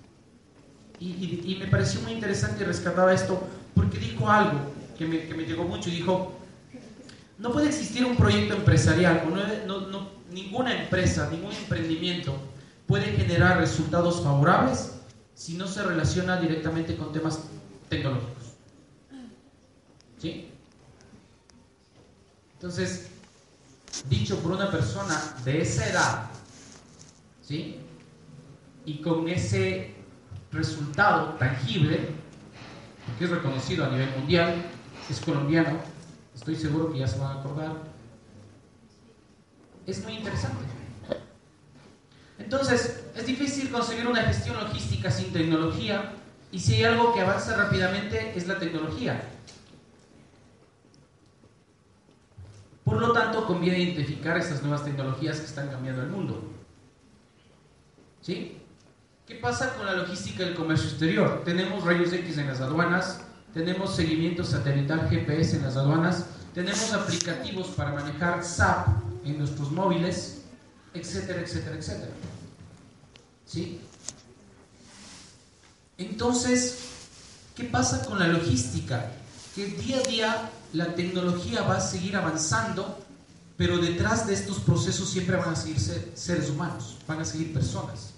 Y, 1.00 1.56
me 1.58 1.66
pareció 1.66 2.00
muy 2.02 2.12
interesante 2.12 2.62
y 2.62 2.66
rescataba 2.66 3.12
esto 3.12 3.42
porque 3.74 3.98
dijo 3.98 4.28
algo 4.30 4.58
que 4.96 5.06
me, 5.06 5.26
que 5.26 5.34
me, 5.34 5.44
llegó 5.44 5.64
mucho. 5.64 5.90
Dijo, 5.90 6.34
no 7.38 7.50
puede 7.50 7.66
existir 7.66 8.04
un 8.04 8.16
proyecto 8.16 8.54
empresarial, 8.54 9.24
no, 9.66 9.88
no, 9.88 10.08
ninguna 10.32 10.82
empresa, 10.82 11.28
ningún 11.30 11.52
emprendimiento 11.52 12.32
puede 12.86 13.06
generar 13.12 13.58
resultados 13.58 14.22
favorables 14.22 14.95
si 15.36 15.54
no 15.54 15.68
se 15.68 15.82
relaciona 15.82 16.40
directamente 16.40 16.96
con 16.96 17.12
temas 17.12 17.40
tecnológicos. 17.90 18.54
¿Sí? 20.18 20.50
Entonces, 22.54 23.08
dicho 24.08 24.38
por 24.38 24.52
una 24.52 24.70
persona 24.70 25.36
de 25.44 25.60
esa 25.60 25.88
edad, 25.88 26.30
¿sí? 27.42 27.78
Y 28.86 29.02
con 29.02 29.28
ese 29.28 29.94
resultado 30.52 31.34
tangible, 31.34 32.08
que 33.18 33.24
es 33.24 33.30
reconocido 33.30 33.84
a 33.84 33.90
nivel 33.90 34.08
mundial, 34.18 34.54
es 35.10 35.20
colombiano, 35.20 35.78
estoy 36.34 36.56
seguro 36.56 36.90
que 36.90 37.00
ya 37.00 37.06
se 37.06 37.18
van 37.18 37.36
a 37.36 37.40
acordar, 37.40 37.72
es 39.86 40.02
muy 40.02 40.14
interesante. 40.14 40.75
Entonces, 42.38 43.04
es 43.14 43.26
difícil 43.26 43.70
conseguir 43.70 44.06
una 44.06 44.22
gestión 44.22 44.56
logística 44.56 45.10
sin 45.10 45.32
tecnología 45.32 46.12
y 46.52 46.60
si 46.60 46.74
hay 46.74 46.84
algo 46.84 47.14
que 47.14 47.20
avanza 47.20 47.56
rápidamente 47.56 48.32
es 48.36 48.46
la 48.46 48.58
tecnología. 48.58 49.20
Por 52.84 53.00
lo 53.00 53.12
tanto, 53.12 53.46
conviene 53.46 53.80
identificar 53.80 54.36
estas 54.38 54.62
nuevas 54.62 54.84
tecnologías 54.84 55.40
que 55.40 55.46
están 55.46 55.68
cambiando 55.68 56.02
el 56.02 56.08
mundo. 56.08 56.52
¿Sí? 58.22 58.58
¿Qué 59.26 59.34
pasa 59.34 59.74
con 59.74 59.86
la 59.86 59.94
logística 59.94 60.44
del 60.44 60.54
comercio 60.54 60.88
exterior? 60.88 61.42
Tenemos 61.44 61.82
rayos 61.84 62.12
X 62.12 62.38
en 62.38 62.46
las 62.46 62.60
aduanas, 62.60 63.22
tenemos 63.52 63.96
seguimiento 63.96 64.44
satelital 64.44 65.08
GPS 65.08 65.56
en 65.56 65.64
las 65.64 65.76
aduanas, 65.76 66.26
tenemos 66.54 66.92
aplicativos 66.92 67.68
para 67.68 67.92
manejar 67.92 68.44
SAP 68.44 68.86
en 69.24 69.38
nuestros 69.38 69.72
móviles, 69.72 70.45
etcétera, 70.98 71.40
etcétera, 71.40 71.76
etcétera. 71.76 72.12
¿Sí? 73.46 73.80
Entonces, 75.98 76.78
¿qué 77.54 77.64
pasa 77.64 78.04
con 78.04 78.18
la 78.18 78.28
logística? 78.28 79.12
Que 79.54 79.66
día 79.66 79.98
a 79.98 80.02
día 80.02 80.50
la 80.72 80.94
tecnología 80.94 81.62
va 81.62 81.76
a 81.78 81.80
seguir 81.80 82.16
avanzando, 82.16 82.98
pero 83.56 83.78
detrás 83.78 84.26
de 84.26 84.34
estos 84.34 84.58
procesos 84.58 85.08
siempre 85.08 85.36
van 85.36 85.50
a 85.50 85.56
seguir 85.56 85.78
seres 85.78 86.50
humanos, 86.50 86.98
van 87.06 87.20
a 87.20 87.24
seguir 87.24 87.52
personas. 87.54 88.10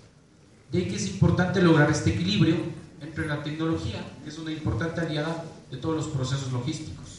De 0.73 0.79
ahí 0.79 0.89
que 0.89 0.97
es 0.97 1.09
importante 1.09 1.63
lograr 1.63 1.91
este 1.91 2.11
equilibrio 2.11 2.57
entre 3.01 3.27
la 3.27 3.43
tecnología, 3.43 4.05
que 4.25 4.31
es 4.31 4.39
una 4.39 4.51
importante 4.51 5.01
aliada 5.01 5.45
de 5.71 5.77
todos 5.77 5.97
los 5.97 6.09
procesos 6.09 6.53
logísticos. 6.53 7.18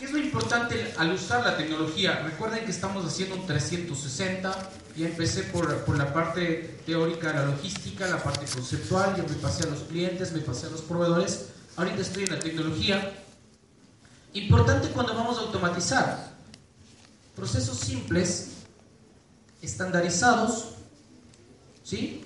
¿Qué 0.00 0.06
es 0.06 0.12
lo 0.12 0.18
importante 0.18 0.94
al 0.96 1.12
usar 1.12 1.44
la 1.44 1.58
tecnología? 1.58 2.22
Recuerden 2.24 2.64
que 2.64 2.70
estamos 2.70 3.04
haciendo 3.04 3.34
un 3.34 3.46
360, 3.46 4.70
ya 4.96 5.06
empecé 5.06 5.42
por, 5.42 5.84
por 5.84 5.98
la 5.98 6.10
parte 6.10 6.80
teórica 6.86 7.34
la 7.34 7.44
logística, 7.44 8.06
la 8.06 8.22
parte 8.22 8.46
conceptual, 8.46 9.14
ya 9.14 9.24
me 9.24 9.34
pasé 9.34 9.64
a 9.64 9.66
los 9.66 9.80
clientes, 9.80 10.32
me 10.32 10.38
pasé 10.38 10.68
a 10.68 10.70
los 10.70 10.80
proveedores, 10.80 11.48
ahorita 11.76 12.00
estoy 12.00 12.24
en 12.24 12.30
la 12.30 12.38
tecnología. 12.38 13.12
Importante 14.32 14.88
cuando 14.88 15.14
vamos 15.14 15.36
a 15.36 15.42
automatizar. 15.42 16.32
Procesos 17.36 17.78
simples, 17.78 18.52
estandarizados, 19.60 20.76
¿sí? 21.84 22.24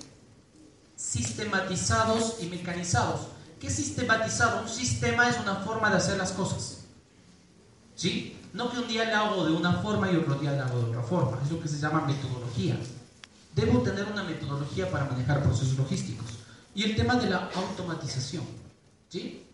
sistematizados 0.95 2.37
y 2.39 2.45
mecanizados. 2.45 3.27
¿Qué 3.59 3.67
es 3.67 3.75
sistematizado? 3.75 4.61
Un 4.61 4.69
sistema 4.69 5.27
es 5.27 5.37
una 5.41 5.55
forma 5.57 5.89
de 5.89 5.97
hacer 5.97 6.17
las 6.17 6.31
cosas. 6.31 6.74
¿Sí? 7.95 8.37
No 8.53 8.71
que 8.71 8.79
un 8.79 8.87
día 8.87 9.05
le 9.05 9.13
hago 9.13 9.45
de 9.45 9.53
una 9.53 9.73
forma 9.81 10.11
y 10.11 10.15
otro 10.15 10.35
día 10.35 10.51
le 10.51 10.59
hago 10.59 10.79
de 10.79 10.85
otra 10.85 11.01
forma. 11.01 11.41
Es 11.43 11.51
lo 11.51 11.61
que 11.61 11.67
se 11.67 11.79
llama 11.79 12.05
metodología. 12.05 12.77
Debo 13.55 13.81
tener 13.81 14.05
una 14.05 14.23
metodología 14.23 14.89
para 14.91 15.05
manejar 15.05 15.43
procesos 15.43 15.77
logísticos. 15.77 16.27
Y 16.73 16.83
el 16.83 16.95
tema 16.95 17.15
de 17.15 17.29
la 17.29 17.49
automatización. 17.55 18.43
¿Sí? 19.09 19.45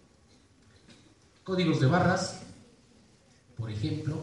Códigos 1.43 1.79
de 1.79 1.87
barras, 1.87 2.41
por 3.57 3.69
ejemplo, 3.69 4.21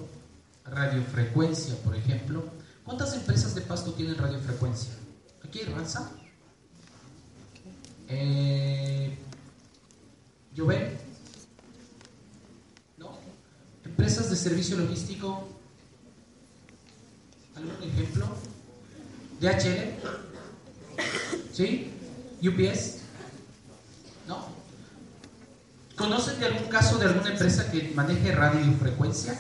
radiofrecuencia, 0.65 1.77
por 1.83 1.97
ejemplo. 1.97 2.45
¿Cuántas 2.85 3.15
empresas 3.15 3.55
de 3.55 3.61
pasto 3.63 3.93
tienen 3.93 4.17
radiofrecuencia? 4.17 4.93
¿Aquí 5.45 5.61
hay 5.61 5.67
Ranza? 5.67 6.11
Eh. 8.09 8.39
¿Empresas 13.99 14.31
de 14.31 14.37
servicio 14.37 14.77
logístico? 14.77 15.49
¿Algún 17.57 17.83
ejemplo? 17.83 18.27
¿DHL? 19.41 19.99
¿Sí? 21.53 21.91
¿UPS? 22.41 22.99
¿Conocen 25.97 26.39
de 26.39 26.47
algún 26.47 26.69
caso 26.69 26.97
de 26.99 27.07
alguna 27.07 27.33
empresa 27.33 27.73
que 27.73 27.91
maneje 27.97 28.31
radiofrecuencia? 28.31 29.37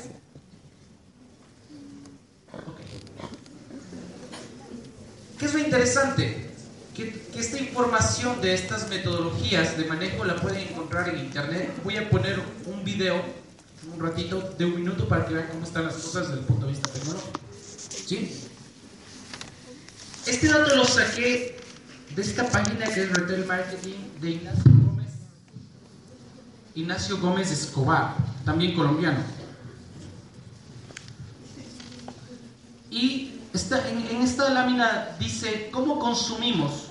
¿Qué 5.38 5.46
es 5.46 5.54
lo 5.54 5.60
interesante? 5.60 6.50
Que, 6.96 7.28
esta 7.38 7.60
información 7.60 8.40
de 8.40 8.54
estas 8.54 8.88
metodologías 8.88 9.78
de 9.78 9.84
manejo 9.84 10.24
la 10.24 10.34
pueden 10.34 10.66
encontrar 10.66 11.08
en 11.10 11.18
internet. 11.20 11.70
Voy 11.84 11.96
a 11.96 12.10
poner 12.10 12.40
un 12.66 12.82
video, 12.82 13.22
un 13.98 14.06
ratito, 14.06 14.54
de 14.56 14.64
un 14.64 14.76
minuto 14.76 15.08
para 15.08 15.26
que 15.26 15.34
vean 15.34 15.48
cómo 15.50 15.64
están 15.64 15.84
las 15.84 15.94
cosas 15.94 16.28
desde 16.28 16.40
el 16.40 16.46
punto 16.46 16.66
de 16.66 16.72
vista 16.72 16.88
tecnológico. 16.92 17.40
¿Sí? 18.06 18.44
Este 20.26 20.46
dato 20.48 20.76
lo 20.76 20.84
saqué 20.84 21.58
de 22.14 22.22
esta 22.22 22.48
página 22.48 22.86
que 22.86 23.02
es 23.04 23.12
Retail 23.12 23.44
Marketing 23.46 23.94
de 24.20 24.30
Ignacio 24.30 24.62
Ignacio 26.74 27.18
Gómez 27.18 27.50
Escobar, 27.50 28.14
también 28.44 28.76
colombiano. 28.76 29.18
Y 32.90 33.24
Esta- 33.52 33.88
en, 33.88 34.22
esta 34.22 34.50
lámina 34.50 35.16
dice 35.18 35.70
cómo 35.72 35.98
consumimos 35.98 36.84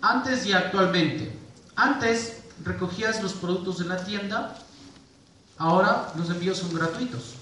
antes 0.00 0.46
y 0.46 0.52
actualmente. 0.52 1.30
Antes 1.76 2.38
recogías 2.64 3.22
los 3.22 3.34
productos 3.34 3.80
en 3.82 3.90
la 3.90 4.02
tienda, 4.02 4.58
ahora 5.62 6.12
los 6.16 6.28
envíos 6.28 6.58
son 6.58 6.74
gratuitos. 6.74 7.36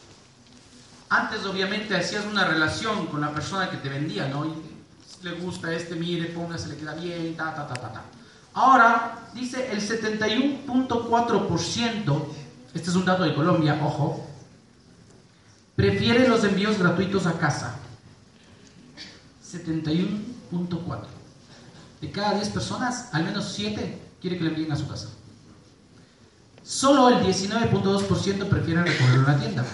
Antes 1.08 1.46
obviamente 1.46 1.96
hacías 1.96 2.26
una 2.26 2.44
relación 2.44 3.06
con 3.06 3.22
la 3.22 3.32
persona 3.32 3.70
que 3.70 3.78
te 3.78 3.88
vendía, 3.88 4.28
¿no? 4.28 4.44
Y 4.44 4.52
le 5.22 5.32
gusta 5.32 5.72
este, 5.72 5.96
mire, 5.96 6.26
ponga, 6.26 6.58
se 6.58 6.68
le 6.68 6.76
queda 6.76 6.92
bien, 6.94 7.34
ta, 7.36 7.54
ta, 7.54 7.66
ta, 7.66 7.72
ta, 7.74 7.92
ta. 7.92 8.02
Ahora 8.52 9.30
dice 9.34 9.72
el 9.72 9.80
71.4%, 9.80 12.24
este 12.74 12.90
es 12.90 12.96
un 12.96 13.06
dato 13.06 13.22
de 13.22 13.34
Colombia, 13.34 13.80
ojo, 13.82 14.26
prefiere 15.74 16.28
los 16.28 16.44
envíos 16.44 16.78
gratuitos 16.78 17.26
a 17.26 17.38
casa. 17.38 17.76
71.4. 19.50 21.06
De 22.02 22.12
cada 22.12 22.34
10 22.34 22.50
personas, 22.50 23.08
al 23.12 23.24
menos 23.24 23.50
7 23.54 23.98
quiere 24.20 24.36
que 24.36 24.44
le 24.44 24.50
envíen 24.50 24.72
a 24.72 24.76
su 24.76 24.86
casa. 24.86 25.08
Solo 26.62 27.08
el 27.08 27.24
19.2% 27.24 28.48
prefiere 28.48 28.84
recogerlo 28.84 29.20
en 29.20 29.26
la 29.26 29.38
tienda. 29.38 29.66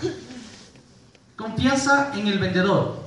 Confianza 1.36 2.12
en 2.14 2.28
el 2.28 2.38
vendedor 2.38 3.06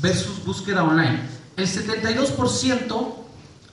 versus 0.00 0.44
búsqueda 0.44 0.84
online. 0.84 1.20
El 1.56 1.66
72% 1.66 3.14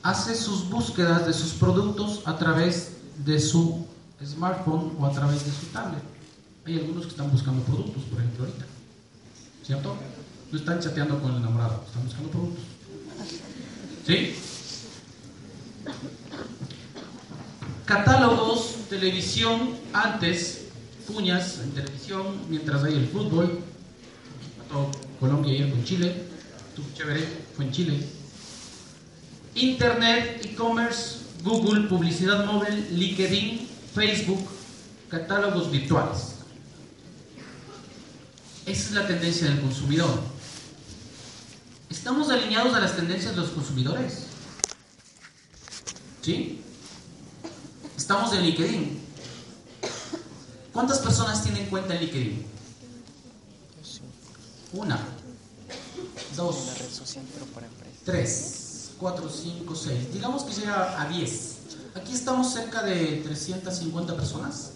hace 0.04 0.36
sus 0.36 0.70
búsquedas 0.70 1.26
de 1.28 1.34
sus 1.34 1.54
productos 1.54 2.22
a 2.26 2.38
través 2.38 2.94
de 3.26 3.40
su 3.40 3.86
smartphone 4.26 4.96
o 5.00 5.06
a 5.06 5.12
través 5.12 5.46
de 5.46 5.52
su 5.52 5.68
tablet. 5.68 6.02
Hay 6.66 6.80
algunos 6.80 7.04
que 7.04 7.12
están 7.12 7.30
buscando 7.30 7.62
productos, 7.64 8.04
por 8.04 8.20
ejemplo, 8.20 8.46
ahorita. 8.46 8.66
¿Cierto? 9.66 9.96
No 10.52 10.58
están 10.58 10.80
chateando 10.80 11.22
con 11.22 11.32
el 11.32 11.38
enamorado, 11.38 11.84
están 11.86 12.04
buscando 12.04 12.30
productos. 12.30 12.64
¿Sí? 14.06 14.36
Catálogos, 17.86 18.76
televisión, 18.90 19.78
antes, 19.92 20.68
cuñas 21.06 21.60
en 21.60 21.72
televisión, 21.72 22.40
mientras 22.50 22.84
hay 22.84 22.94
el 22.94 23.08
fútbol. 23.08 23.60
Colombia 25.20 25.54
ayer 25.54 25.70
con 25.70 25.84
Chile, 25.84 26.24
chévere, 26.96 27.28
fue 27.56 27.66
en 27.66 27.72
Chile. 27.72 28.08
Internet, 29.56 30.42
e-commerce, 30.46 31.20
Google, 31.44 31.88
publicidad 31.88 32.46
móvil, 32.46 32.88
LinkedIn, 32.92 33.68
Facebook, 33.94 34.48
catálogos 35.10 35.70
virtuales. 35.70 36.36
Esa 38.66 38.90
es 38.90 38.92
la 38.92 39.06
tendencia 39.06 39.48
del 39.48 39.60
consumidor. 39.60 40.22
¿Estamos 41.90 42.30
alineados 42.30 42.74
a 42.74 42.80
las 42.80 42.96
tendencias 42.96 43.36
de 43.36 43.42
los 43.42 43.52
consumidores? 43.52 44.28
¿Sí? 46.22 46.62
Estamos 48.14 48.34
en 48.36 48.43
LinkedIn. 48.43 48.99
¿Cuántas 50.72 50.99
personas 50.99 51.41
tienen 51.41 51.66
cuenta 51.66 51.95
en 51.95 52.01
LinkedIn? 52.01 52.45
Una, 54.74 54.99
dos. 56.36 56.55
3, 58.05 58.91
4, 58.99 59.30
5, 59.30 59.76
6. 59.76 60.14
Digamos 60.14 60.43
que 60.43 60.53
llega 60.53 61.01
a 61.01 61.07
10. 61.07 61.57
Aquí 61.95 62.14
estamos 62.14 62.53
cerca 62.53 62.84
de 62.84 63.24
350 63.26 64.16
personas. 64.16 64.74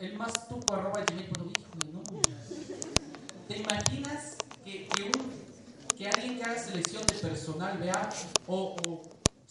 el 0.00 0.16
más 0.16 0.48
tupo 0.48 0.74
arroba 0.74 1.04
gmail.com. 1.08 1.52
Híjole, 1.58 1.92
no. 1.92 2.02
¿Te 3.48 3.56
imaginas 3.56 4.36
que, 4.64 4.88
que, 4.88 5.02
un, 5.04 5.96
que 5.96 6.08
alguien 6.08 6.38
que 6.38 6.44
haga 6.44 6.58
selección 6.58 7.02
o, 8.46 8.76
o 8.86 9.02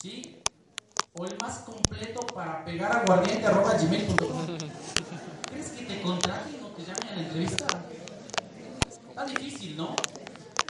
¿sí? 0.02 0.42
o 1.18 1.26
el 1.26 1.38
más 1.42 1.60
completo 1.60 2.20
para 2.28 2.64
pegar 2.66 2.98
a 2.98 3.06
guardiente 3.06 3.46
arroba 3.46 3.74
gmail.com? 3.74 4.58
¿Crees 5.50 5.70
que 5.72 5.86
te 5.86 6.02
contraten 6.02 6.64
o 6.64 6.68
te 6.70 6.82
llamen 6.84 7.08
a 7.10 7.16
la 7.16 7.22
entrevista? 7.22 7.68
Está 9.10 9.26
difícil, 9.26 9.78
¿no? 9.78 9.96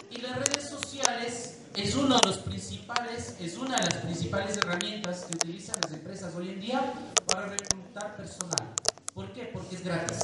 Y 0.09 0.21
las 0.21 0.35
redes 0.37 0.69
sociales 0.69 1.59
es 1.75 1.95
uno 1.95 2.17
de 2.17 2.27
los 2.27 2.37
principales, 2.39 3.35
es 3.39 3.57
una 3.57 3.77
de 3.77 3.85
las 3.85 3.95
principales 3.95 4.57
herramientas 4.57 5.25
que 5.25 5.35
utilizan 5.35 5.75
las 5.81 5.91
empresas 5.91 6.33
hoy 6.35 6.49
en 6.49 6.61
día 6.61 6.93
para 7.27 7.47
reclutar 7.47 8.15
personal. 8.15 8.73
¿Por 9.13 9.31
qué? 9.33 9.49
Porque 9.53 9.75
es 9.75 9.83
gratis. 9.83 10.19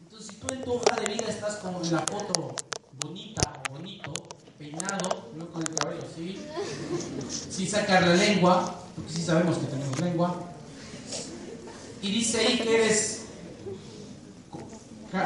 Entonces, 0.00 0.28
si 0.28 0.36
tú 0.36 0.52
en 0.52 0.62
tu 0.62 0.74
hoja 0.74 0.96
de 0.96 1.12
vida 1.12 1.26
estás 1.28 1.56
con 1.56 1.74
la 1.90 2.00
foto 2.00 2.54
bonita 3.02 3.62
o 3.68 3.72
bonito, 3.72 4.12
peinado, 4.60 5.30
no 5.36 5.50
con 5.50 5.62
el 5.62 5.74
cabello 5.74 6.02
así, 6.02 6.38
sin 7.50 7.66
sacar 7.66 8.06
la 8.06 8.14
lengua, 8.14 8.82
porque 8.94 9.10
sí 9.10 9.22
sabemos 9.22 9.56
que 9.56 9.66
tenemos 9.66 9.98
lengua, 9.98 10.36
y 12.02 12.10
dice 12.10 12.40
ahí 12.40 12.58
que 12.58 12.74
eres 12.74 13.22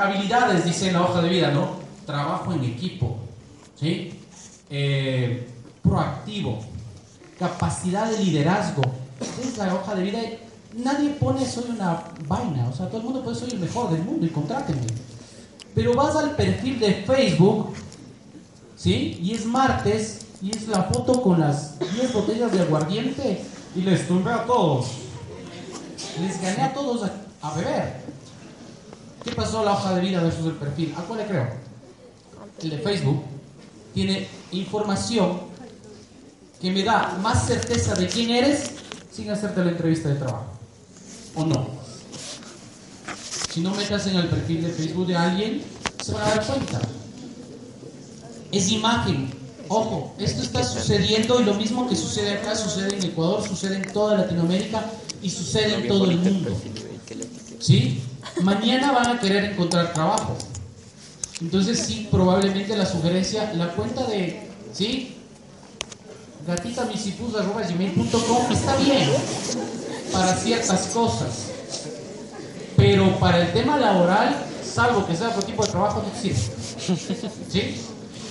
habilidades, 0.07 0.64
dice 0.64 0.92
la 0.92 1.02
hoja 1.02 1.22
de 1.22 1.28
vida, 1.28 1.50
¿no? 1.50 1.70
Trabajo 2.07 2.52
en 2.52 2.64
equipo, 2.64 3.18
¿sí? 3.78 4.12
Eh, 4.70 5.48
proactivo, 5.82 6.59
capacidad 7.38 8.11
de 8.11 8.18
liderazgo. 8.18 8.82
Es 9.20 9.57
la 9.57 9.74
hoja 9.74 9.94
de 9.94 10.02
vida. 10.02 10.18
Nadie 10.76 11.11
pone 11.11 11.46
soy 11.46 11.64
una 11.70 12.02
vaina, 12.26 12.68
o 12.68 12.72
sea, 12.74 12.88
todo 12.88 12.98
el 12.98 13.05
mundo 13.05 13.22
puede 13.22 13.36
soy 13.36 13.50
el 13.50 13.61
mejor 13.61 13.90
del 13.90 14.02
mundo 14.02 14.26
y 14.26 14.30
contrátenme. 14.30 14.86
Pero 15.74 15.94
vas 15.94 16.16
al 16.16 16.34
perfil 16.36 16.80
de 16.80 16.94
Facebook, 17.07 17.74
¿sí? 18.76 19.18
Y 19.22 19.34
es 19.34 19.46
martes 19.46 20.26
y 20.42 20.50
es 20.50 20.68
la 20.68 20.82
foto 20.84 21.22
con 21.22 21.40
las 21.40 21.78
10 21.78 22.12
botellas 22.12 22.52
de 22.52 22.61
aguardiente 22.61 23.44
y 23.74 23.82
les 23.82 24.07
tumbé 24.07 24.32
a 24.32 24.44
todos. 24.44 24.86
Les 26.20 26.40
gané 26.40 26.62
a 26.62 26.74
todos 26.74 27.11
a 27.40 27.55
beber. 27.55 28.13
¿Qué 29.24 29.32
pasó 29.32 29.64
la 29.64 29.72
hoja 29.72 29.94
de 29.94 30.02
vida 30.02 30.22
versus 30.22 30.46
el 30.46 30.52
perfil? 30.52 30.94
¿A 30.98 31.02
cuál 31.02 31.20
le 31.20 31.26
creo? 31.26 31.48
El 32.62 32.70
de 32.70 32.78
Facebook 32.78 33.24
tiene 33.94 34.28
información 34.52 35.40
que 36.60 36.70
me 36.70 36.82
da 36.84 37.18
más 37.22 37.46
certeza 37.46 37.94
de 37.94 38.06
quién 38.06 38.30
eres 38.30 38.72
sin 39.10 39.30
hacerte 39.30 39.64
la 39.64 39.70
entrevista 39.70 40.10
de 40.10 40.16
trabajo. 40.16 40.52
¿O 41.34 41.44
no? 41.46 41.66
Si 43.50 43.60
no 43.60 43.74
metas 43.74 44.06
en 44.08 44.16
el 44.16 44.28
perfil 44.28 44.62
de 44.62 44.68
Facebook 44.70 45.06
de 45.06 45.16
alguien, 45.16 45.62
se 46.02 46.12
van 46.12 46.22
a 46.22 46.30
dar 46.30 46.46
cuenta. 46.46 46.80
Es 48.52 48.70
imagen. 48.70 49.30
Ojo, 49.68 50.14
esto 50.18 50.42
está 50.42 50.62
sucediendo 50.62 51.40
y 51.40 51.44
lo 51.44 51.54
mismo 51.54 51.88
que 51.88 51.96
sucede 51.96 52.32
acá 52.32 52.54
sucede 52.54 52.96
en 52.96 53.04
Ecuador, 53.04 53.46
sucede 53.46 53.76
en 53.76 53.92
toda 53.92 54.18
Latinoamérica 54.18 54.84
y 55.22 55.30
sucede 55.30 55.76
en 55.76 55.88
todo 55.88 56.10
el 56.10 56.18
mundo. 56.18 56.50
¿Sí? 57.58 58.02
Mañana 58.42 58.92
van 58.92 59.16
a 59.16 59.20
querer 59.20 59.44
encontrar 59.44 59.92
trabajo. 59.92 60.36
Entonces 61.40 61.80
sí, 61.80 62.08
probablemente 62.10 62.76
la 62.76 62.86
sugerencia, 62.86 63.52
la 63.54 63.74
cuenta 63.74 64.06
de, 64.06 64.48
¿sí? 64.72 65.16
gatitamisipus.gmail.com 66.46 68.52
está 68.52 68.76
bien 68.76 69.10
para 70.12 70.36
ciertas 70.36 70.86
cosas. 70.88 71.50
Pero 72.76 73.18
para 73.18 73.40
el 73.40 73.52
tema 73.52 73.78
laboral, 73.78 74.36
salvo 74.64 75.06
que 75.06 75.16
sea 75.16 75.30
otro 75.30 75.42
tipo 75.42 75.64
de 75.64 75.70
trabajo, 75.70 76.02
no 76.02 76.20
sirve. 76.20 76.38
¿Sí? 77.48 77.80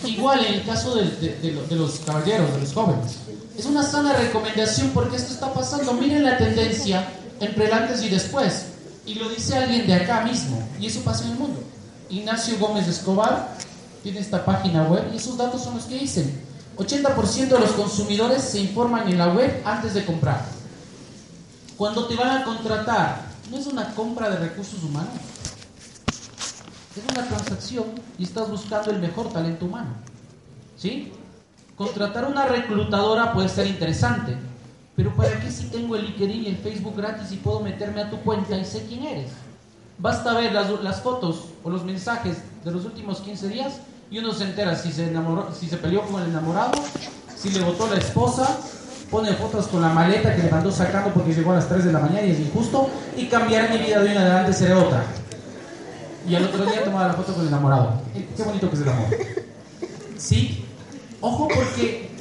Igual 0.05 0.45
en 0.45 0.53
el 0.55 0.65
caso 0.65 0.95
de 0.95 1.65
los 1.71 1.99
caballeros, 1.99 2.53
de 2.53 2.61
los 2.61 2.73
jóvenes. 2.73 3.15
Es 3.57 3.65
una 3.65 3.83
sana 3.83 4.13
recomendación 4.13 4.91
porque 4.93 5.15
esto 5.15 5.33
está 5.33 5.53
pasando. 5.53 5.93
Miren 5.93 6.23
la 6.23 6.37
tendencia 6.37 7.07
entre 7.39 7.65
el 7.65 7.73
antes 7.73 8.03
y 8.03 8.09
después. 8.09 8.65
Y 9.05 9.15
lo 9.15 9.29
dice 9.29 9.55
alguien 9.57 9.85
de 9.85 9.93
acá 9.93 10.23
mismo. 10.23 10.67
Y 10.79 10.87
eso 10.87 11.01
pasa 11.01 11.25
en 11.25 11.31
el 11.31 11.37
mundo. 11.37 11.61
Ignacio 12.09 12.57
Gómez 12.59 12.87
Escobar 12.87 13.55
tiene 14.01 14.19
esta 14.19 14.45
página 14.45 14.83
web 14.83 15.09
y 15.13 15.17
esos 15.17 15.37
datos 15.37 15.63
son 15.63 15.75
los 15.75 15.85
que 15.85 15.97
dicen. 15.97 16.41
80% 16.77 17.47
de 17.47 17.59
los 17.59 17.71
consumidores 17.71 18.43
se 18.43 18.59
informan 18.59 19.07
en 19.07 19.17
la 19.17 19.27
web 19.27 19.61
antes 19.65 19.93
de 19.93 20.05
comprar. 20.05 20.43
Cuando 21.77 22.07
te 22.07 22.15
van 22.15 22.41
a 22.41 22.43
contratar, 22.43 23.25
no 23.51 23.57
es 23.57 23.67
una 23.67 23.93
compra 23.93 24.29
de 24.29 24.37
recursos 24.37 24.83
humanos. 24.83 25.13
Es 26.95 27.03
una 27.11 27.27
transacción 27.27 27.85
y 28.17 28.23
estás 28.23 28.49
buscando 28.49 28.91
el 28.91 28.99
mejor 28.99 29.31
talento 29.31 29.65
humano. 29.65 29.91
¿Sí? 30.77 31.11
Contratar 31.75 32.25
una 32.25 32.45
reclutadora 32.45 33.33
puede 33.33 33.49
ser 33.49 33.65
interesante, 33.67 34.37
pero 34.95 35.13
¿para 35.15 35.39
qué 35.39 35.51
si 35.51 35.65
tengo 35.65 35.95
el 35.95 36.05
LinkedIn 36.05 36.43
y 36.43 36.47
el 36.47 36.57
Facebook 36.57 36.95
gratis 36.95 37.31
y 37.31 37.37
puedo 37.37 37.61
meterme 37.61 38.01
a 38.01 38.09
tu 38.09 38.17
cuenta 38.17 38.57
y 38.57 38.65
sé 38.65 38.85
quién 38.87 39.03
eres? 39.03 39.31
Basta 39.97 40.33
ver 40.33 40.53
las, 40.53 40.69
las 40.81 41.01
fotos 41.01 41.45
o 41.63 41.69
los 41.69 41.83
mensajes 41.83 42.37
de 42.63 42.71
los 42.71 42.85
últimos 42.85 43.21
15 43.21 43.47
días 43.47 43.73
y 44.11 44.19
uno 44.19 44.31
se 44.33 44.43
entera 44.43 44.75
si 44.75 44.91
se, 44.91 45.07
enamoró, 45.07 45.49
si 45.59 45.67
se 45.67 45.77
peleó 45.77 46.03
con 46.03 46.21
el 46.21 46.29
enamorado, 46.29 46.73
si 47.35 47.49
le 47.49 47.61
votó 47.61 47.87
la 47.87 47.97
esposa, 47.97 48.59
pone 49.09 49.33
fotos 49.33 49.67
con 49.67 49.81
la 49.81 49.89
maleta 49.89 50.35
que 50.35 50.43
le 50.43 50.51
mandó 50.51 50.71
sacando 50.71 51.11
porque 51.11 51.33
llegó 51.33 51.51
a 51.51 51.55
las 51.55 51.67
3 51.67 51.85
de 51.85 51.91
la 51.91 51.99
mañana 51.99 52.21
y 52.27 52.31
es 52.31 52.39
injusto, 52.39 52.89
y 53.17 53.25
cambiar 53.25 53.71
mi 53.71 53.77
vida 53.79 53.99
de 54.01 54.11
una 54.11 54.21
adelante 54.21 54.53
será 54.53 54.77
otra. 54.77 55.03
Y 56.27 56.35
al 56.35 56.45
otro 56.45 56.65
día 56.65 56.83
tomaba 56.83 57.07
la 57.07 57.13
foto 57.13 57.33
con 57.33 57.41
el 57.41 57.47
enamorado. 57.47 58.01
Qué 58.13 58.43
bonito 58.43 58.69
que 58.69 58.75
es 58.75 58.81
el 58.81 58.89
amor. 58.89 59.07
Sí, 60.17 60.65
ojo 61.19 61.47
porque 61.47 62.12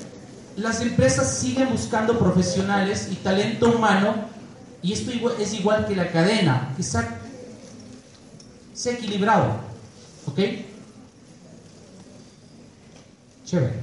las 0.56 0.80
empresas 0.80 1.30
siguen 1.38 1.70
buscando 1.70 2.18
profesionales 2.18 3.08
y 3.10 3.16
talento 3.16 3.70
humano 3.74 4.14
y 4.82 4.92
esto 4.92 5.10
es 5.38 5.54
igual 5.54 5.86
que 5.86 5.94
la 5.96 6.10
cadena, 6.10 6.72
que 6.76 6.82
sea, 6.82 7.18
sea 8.74 8.94
equilibrado. 8.94 9.56
¿Ok? 10.26 10.38
Chévere. 13.46 13.74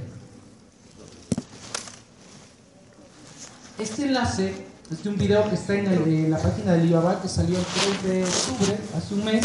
Este 3.78 4.02
enlace 4.04 4.66
es 4.90 5.02
de 5.02 5.08
un 5.08 5.16
video 5.16 5.48
que 5.48 5.54
está 5.54 5.74
en, 5.74 5.86
el- 5.86 6.30
la 6.30 6.38
página 6.38 6.72
de 6.72 6.80
Alibaba 6.82 7.20
que 7.22 7.28
salió 7.28 7.58
el 7.58 7.64
3 7.64 8.02
de 8.02 8.24
octubre, 8.24 8.78
hace 8.96 9.14
un 9.14 9.24
mes, 9.24 9.44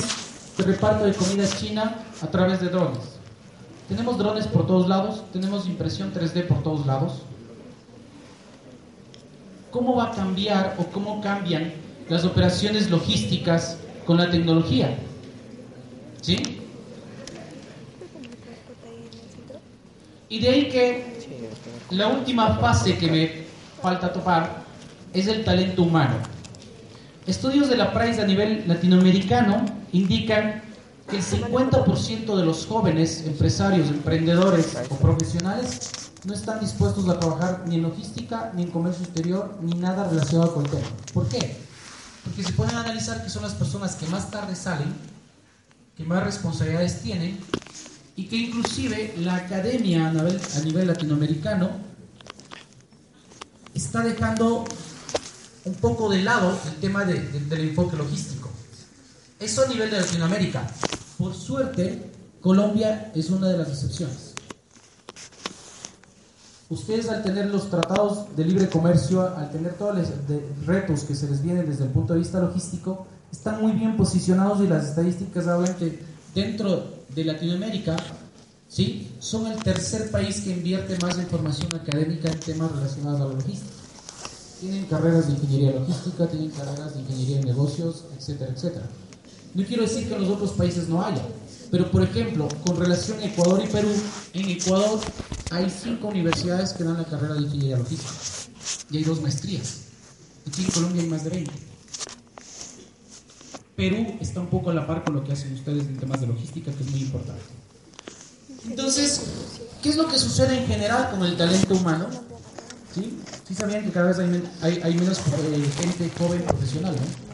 de 0.57 0.63
reparto 0.63 1.05
de 1.05 1.13
comida 1.13 1.47
china 1.47 2.03
a 2.21 2.27
través 2.27 2.59
de 2.59 2.69
drones. 2.69 2.99
Tenemos 3.87 4.17
drones 4.17 4.47
por 4.47 4.65
todos 4.65 4.87
lados, 4.87 5.23
tenemos 5.31 5.67
impresión 5.67 6.11
3D 6.11 6.47
por 6.47 6.63
todos 6.63 6.85
lados. 6.85 7.21
¿Cómo 9.69 9.95
va 9.95 10.05
a 10.05 10.11
cambiar 10.11 10.75
o 10.79 10.85
cómo 10.85 11.21
cambian 11.21 11.73
las 12.09 12.25
operaciones 12.25 12.89
logísticas 12.89 13.77
con 14.05 14.17
la 14.17 14.31
tecnología? 14.31 14.97
¿Sí? 16.21 16.61
Y 20.29 20.39
de 20.39 20.49
ahí 20.49 20.69
que 20.69 21.15
la 21.91 22.07
última 22.07 22.55
fase 22.55 22.97
que 22.97 23.07
me 23.11 23.31
falta 23.81 24.11
topar 24.11 24.63
es 25.13 25.27
el 25.27 25.43
talento 25.43 25.83
humano. 25.83 26.15
Estudios 27.27 27.69
de 27.69 27.77
la 27.77 27.93
Price 27.93 28.21
a 28.21 28.25
nivel 28.25 28.63
latinoamericano 28.67 29.65
indican 29.91 30.63
que 31.09 31.17
el 31.17 31.23
50% 31.23 32.35
de 32.35 32.45
los 32.45 32.65
jóvenes 32.65 33.23
empresarios, 33.25 33.89
emprendedores 33.89 34.75
o 34.89 34.95
profesionales 34.95 35.91
no 36.25 36.33
están 36.33 36.59
dispuestos 36.59 37.07
a 37.07 37.19
trabajar 37.19 37.63
ni 37.67 37.75
en 37.75 37.83
logística, 37.83 38.51
ni 38.55 38.63
en 38.63 38.71
comercio 38.71 39.03
exterior, 39.05 39.57
ni 39.61 39.73
nada 39.75 40.09
relacionado 40.09 40.53
con 40.55 40.65
el 40.65 40.71
tema. 40.71 40.87
¿Por 41.13 41.27
qué? 41.27 41.57
Porque 42.23 42.43
se 42.43 42.53
pueden 42.53 42.75
analizar 42.75 43.23
que 43.23 43.29
son 43.29 43.43
las 43.43 43.53
personas 43.53 43.95
que 43.95 44.07
más 44.07 44.31
tarde 44.31 44.55
salen, 44.55 44.91
que 45.95 46.03
más 46.03 46.23
responsabilidades 46.23 47.01
tienen 47.01 47.37
y 48.15 48.25
que 48.25 48.37
inclusive 48.37 49.13
la 49.19 49.35
academia 49.35 50.07
a 50.07 50.13
nivel, 50.13 50.41
a 50.55 50.59
nivel 50.61 50.87
latinoamericano 50.87 51.69
está 53.75 54.01
dejando 54.01 54.65
un 55.65 55.73
poco 55.75 56.09
de 56.09 56.23
lado 56.23 56.57
el 56.67 56.75
tema 56.77 57.05
de- 57.05 57.19
de- 57.21 57.39
del 57.41 57.69
enfoque 57.69 57.95
logístico. 57.97 58.34
Eso 59.39 59.63
a 59.63 59.67
nivel 59.67 59.91
de 59.91 59.99
Latinoamérica. 59.99 60.65
Por 61.17 61.33
suerte, 61.33 62.09
Colombia 62.39 63.11
es 63.13 63.29
una 63.29 63.49
de 63.49 63.57
las 63.57 63.67
excepciones. 63.67 64.33
Ustedes 66.69 67.09
al 67.09 67.21
tener 67.21 67.47
los 67.47 67.69
tratados 67.69 68.33
de 68.35 68.45
libre 68.45 68.69
comercio, 68.69 69.21
al 69.21 69.51
tener 69.51 69.73
todos 69.73 69.97
los 69.97 70.07
retos 70.65 71.03
que 71.03 71.15
se 71.15 71.29
les 71.29 71.43
vienen 71.43 71.69
desde 71.69 71.83
el 71.83 71.89
punto 71.89 72.13
de 72.13 72.19
vista 72.19 72.39
logístico, 72.39 73.07
están 73.31 73.61
muy 73.61 73.73
bien 73.73 73.97
posicionados 73.97 74.61
y 74.61 74.67
las 74.67 74.85
estadísticas 74.85 75.47
hablan 75.47 75.75
que 75.75 75.99
dentro 76.33 76.95
de 77.09 77.25
Latinoamérica, 77.25 77.97
¿sí? 78.69 79.11
son 79.19 79.47
el 79.47 79.61
tercer 79.61 80.09
país 80.11 80.41
que 80.41 80.51
invierte 80.51 80.97
más 80.99 81.17
en 81.17 81.27
formación 81.27 81.75
académica 81.75 82.31
en 82.31 82.39
temas 82.39 82.71
relacionados 82.71 83.21
a 83.21 83.25
la 83.25 83.33
logística. 83.33 83.73
Tienen 84.61 84.85
carreras 84.85 85.27
de 85.27 85.33
ingeniería 85.33 85.79
logística, 85.79 86.25
tienen 86.27 86.49
carreras 86.51 86.93
de 86.93 87.01
ingeniería 87.01 87.37
de 87.39 87.45
negocios, 87.45 88.05
etcétera, 88.17 88.51
etcétera. 88.55 88.85
No 89.55 89.63
quiero 89.65 89.83
decir 89.83 90.07
que 90.07 90.13
en 90.15 90.21
los 90.21 90.29
otros 90.29 90.51
países 90.51 90.87
no 90.89 91.01
haya, 91.03 91.21
pero 91.71 91.89
por 91.89 92.03
ejemplo, 92.03 92.47
con 92.65 92.77
relación 92.77 93.19
a 93.19 93.25
Ecuador 93.25 93.61
y 93.63 93.67
Perú, 93.67 93.89
en 94.33 94.49
Ecuador 94.49 94.99
hay 95.51 95.69
cinco 95.69 96.09
universidades 96.09 96.73
que 96.73 96.83
dan 96.83 96.97
la 96.97 97.05
carrera 97.05 97.35
de 97.35 97.41
ingeniería 97.41 97.77
logística 97.77 98.11
y 98.91 98.97
hay 98.97 99.03
dos 99.03 99.21
maestrías. 99.21 99.75
Aquí 100.47 100.63
en 100.63 100.71
Colombia 100.71 101.01
hay 101.01 101.09
más 101.09 101.23
de 101.23 101.29
20. 101.31 101.51
Perú 103.75 104.17
está 104.21 104.39
un 104.39 104.47
poco 104.47 104.69
a 104.69 104.73
la 104.73 104.85
par 104.87 105.03
con 105.03 105.15
lo 105.15 105.23
que 105.23 105.33
hacen 105.33 105.53
ustedes 105.53 105.83
en 105.87 105.97
temas 105.97 106.21
de 106.21 106.27
logística, 106.27 106.71
que 106.71 106.83
es 106.83 106.91
muy 106.91 107.01
importante. 107.01 107.41
Entonces, 108.69 109.21
¿qué 109.81 109.89
es 109.89 109.95
lo 109.97 110.07
que 110.07 110.17
sucede 110.17 110.59
en 110.59 110.67
general 110.67 111.11
con 111.11 111.23
el 111.23 111.35
talento 111.35 111.75
humano? 111.75 112.07
¿Sí? 112.93 113.17
¿Sí 113.47 113.53
sabían 113.53 113.83
que 113.83 113.91
cada 113.91 114.07
vez 114.07 114.19
hay, 114.19 114.27
men- 114.27 114.49
hay- 114.61 114.79
hay 114.83 114.93
menos 114.95 115.19
eh, 115.19 115.65
gente 115.79 116.09
joven 116.17 116.41
profesional, 116.43 116.95
¿no? 116.95 117.24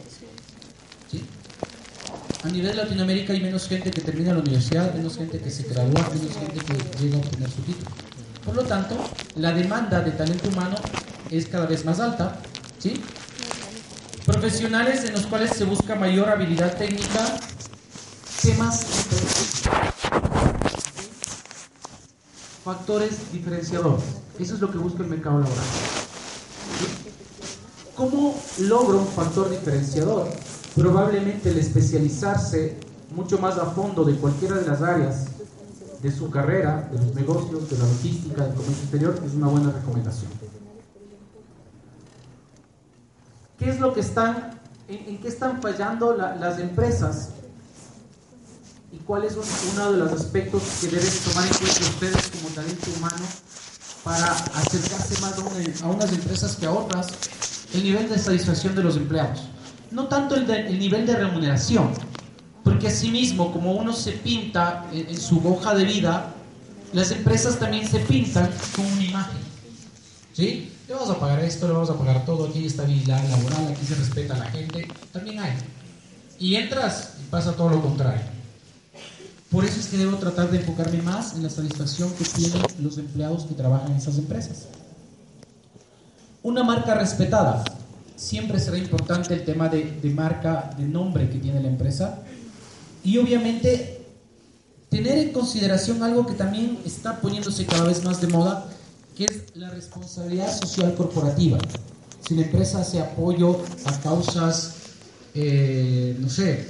A 2.44 2.48
nivel 2.48 2.76
Latinoamérica 2.76 3.32
hay 3.32 3.40
menos 3.40 3.68
gente 3.68 3.92
que 3.92 4.00
termina 4.00 4.32
la 4.32 4.40
universidad, 4.40 4.92
menos 4.94 5.16
gente 5.16 5.38
que 5.38 5.48
se 5.48 5.62
gradúa, 5.62 6.10
menos 6.12 6.36
gente 6.36 6.58
que 6.58 6.98
llega 6.98 7.16
a 7.16 7.20
obtener 7.20 7.48
su 7.48 7.62
título. 7.62 7.90
Por 8.44 8.56
lo 8.56 8.62
tanto, 8.64 8.96
la 9.36 9.52
demanda 9.52 10.00
de 10.00 10.10
talento 10.10 10.48
humano 10.48 10.74
es 11.30 11.46
cada 11.46 11.66
vez 11.66 11.84
más 11.84 12.00
alta, 12.00 12.36
¿sí? 12.80 13.00
Profesionales 14.26 15.04
en 15.04 15.12
los 15.12 15.26
cuales 15.26 15.52
se 15.52 15.64
busca 15.64 15.94
mayor 15.94 16.28
habilidad 16.30 16.76
técnica, 16.76 17.38
temas 18.42 18.86
factores 22.64 23.32
diferenciadores. 23.32 24.02
Eso 24.40 24.54
es 24.54 24.60
lo 24.60 24.68
que 24.72 24.78
busca 24.78 25.04
el 25.04 25.10
mercado 25.10 25.38
laboral. 25.38 25.64
¿Cómo 27.94 28.36
logro 28.58 28.98
un 28.98 29.06
factor 29.06 29.48
diferenciador? 29.48 30.28
Probablemente 30.74 31.50
el 31.50 31.58
especializarse 31.58 32.76
mucho 33.14 33.38
más 33.38 33.58
a 33.58 33.66
fondo 33.66 34.04
de 34.04 34.14
cualquiera 34.16 34.56
de 34.56 34.66
las 34.66 34.80
áreas 34.80 35.26
de 36.02 36.10
su 36.10 36.30
carrera, 36.30 36.88
de 36.90 36.98
los 36.98 37.14
negocios, 37.14 37.68
de 37.70 37.78
la 37.78 37.84
logística, 37.86 38.42
del 38.44 38.54
comercio 38.54 38.82
exterior, 38.82 39.20
es 39.24 39.34
una 39.34 39.48
buena 39.48 39.70
recomendación. 39.70 40.30
¿Qué 43.58 43.70
es 43.70 43.78
lo 43.80 43.92
que 43.94 44.00
están, 44.00 44.58
en, 44.88 45.18
qué 45.20 45.28
están 45.28 45.60
fallando 45.62 46.16
la- 46.16 46.34
las 46.36 46.58
empresas? 46.58 47.28
¿Y 48.90 48.96
cuál 48.98 49.24
es 49.24 49.36
un- 49.36 49.44
uno 49.74 49.92
de 49.92 49.98
los 49.98 50.12
aspectos 50.12 50.62
que 50.80 50.88
deben 50.88 51.12
tomar 51.28 51.46
en 51.46 51.54
cuenta 51.54 51.80
ustedes 51.80 52.30
como 52.30 52.48
talento 52.54 52.86
humano 52.98 53.24
para 54.04 54.32
acercarse 54.32 55.20
más 55.20 55.34
a 55.82 55.86
unas 55.86 56.12
empresas 56.12 56.56
que 56.56 56.66
a 56.66 56.72
otras? 56.72 57.08
El 57.72 57.84
nivel 57.84 58.08
de 58.08 58.18
satisfacción 58.18 58.74
de 58.74 58.82
los 58.82 58.96
empleados. 58.96 59.48
No 59.92 60.06
tanto 60.08 60.34
el, 60.34 60.78
nivel 60.78 61.06
de 61.06 61.16
remuneración, 61.16 61.90
porque 62.64 62.88
asimismo, 62.88 63.52
como 63.52 63.72
uno 63.72 63.92
se 63.92 64.12
pinta 64.12 64.86
en, 64.92 65.20
su 65.20 65.46
hoja 65.46 65.74
de 65.74 65.84
vida, 65.84 66.32
las 66.92 67.10
empresas 67.10 67.58
también 67.58 67.86
se 67.86 67.98
pintan 68.00 68.50
con 68.74 68.86
una 68.86 69.04
imagen. 69.04 69.38
¿Sí? 70.32 70.72
Le 70.88 70.94
vamos 70.94 71.10
a 71.10 71.20
pagar 71.20 71.40
esto, 71.40 71.66
le 71.66 71.74
vamos 71.74 71.90
a 71.90 71.98
pagar 71.98 72.24
todo, 72.24 72.46
aquí 72.46 72.60
hay 72.60 72.66
estabilidad 72.66 73.22
laboral, 73.28 73.68
aquí 73.68 73.84
se 73.84 73.94
respeta 73.94 74.34
a 74.34 74.38
la 74.38 74.46
gente, 74.46 74.88
también 75.12 75.40
hay. 75.40 75.52
Y 76.38 76.56
entras 76.56 77.14
y 77.22 77.28
pasa 77.30 77.52
todo 77.52 77.68
lo 77.68 77.82
contrario. 77.82 78.22
Por 79.50 79.66
eso 79.66 79.78
es 79.78 79.88
que 79.88 79.98
debo 79.98 80.16
tratar 80.16 80.50
de 80.50 80.60
enfocarme 80.60 81.02
más 81.02 81.34
en 81.34 81.42
la 81.42 81.50
satisfacción 81.50 82.10
que 82.14 82.24
tienen 82.24 82.62
los 82.80 82.96
empleados 82.96 83.44
que 83.44 83.54
trabajan 83.54 83.90
en 83.90 83.98
esas 83.98 84.16
empresas. 84.16 84.68
Una 86.42 86.64
marca 86.64 86.94
respetada. 86.94 87.62
Siempre 88.16 88.60
será 88.60 88.78
importante 88.78 89.34
el 89.34 89.44
tema 89.44 89.68
de, 89.68 89.98
de 90.00 90.10
marca, 90.10 90.74
de 90.76 90.84
nombre 90.84 91.28
que 91.28 91.38
tiene 91.38 91.60
la 91.60 91.68
empresa. 91.68 92.20
Y 93.04 93.18
obviamente 93.18 94.02
tener 94.92 95.18
en 95.18 95.32
consideración 95.32 96.02
algo 96.02 96.26
que 96.26 96.34
también 96.34 96.78
está 96.84 97.18
poniéndose 97.20 97.64
cada 97.64 97.84
vez 97.84 98.04
más 98.04 98.20
de 98.20 98.28
moda, 98.28 98.66
que 99.16 99.24
es 99.24 99.44
la 99.54 99.70
responsabilidad 99.70 100.54
social 100.54 100.94
corporativa. 100.94 101.58
Si 102.26 102.34
la 102.34 102.42
empresa 102.42 102.80
hace 102.80 103.00
apoyo 103.00 103.58
a 103.86 104.00
causas, 104.00 104.74
eh, 105.34 106.14
no 106.20 106.28
sé, 106.28 106.68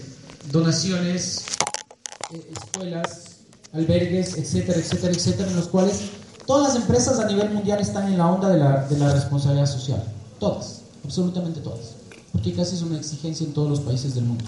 donaciones, 0.52 1.44
eh, 2.32 2.52
escuelas, 2.56 3.38
albergues, 3.72 4.36
etcétera, 4.38 4.78
etcétera, 4.78 5.12
etcétera, 5.12 5.50
en 5.50 5.56
los 5.56 5.66
cuales 5.66 6.02
todas 6.46 6.74
las 6.74 6.82
empresas 6.82 7.18
a 7.18 7.26
nivel 7.26 7.50
mundial 7.50 7.80
están 7.80 8.06
en 8.06 8.18
la 8.18 8.28
onda 8.28 8.48
de 8.48 8.58
la, 8.58 8.86
de 8.86 8.98
la 8.98 9.12
responsabilidad 9.12 9.66
social. 9.66 10.04
Todas, 10.38 10.81
absolutamente 11.04 11.60
todas. 11.60 11.96
Porque 12.32 12.52
casi 12.54 12.76
es 12.76 12.82
una 12.82 12.98
exigencia 12.98 13.46
en 13.46 13.52
todos 13.52 13.68
los 13.68 13.80
países 13.80 14.14
del 14.14 14.24
mundo. 14.24 14.44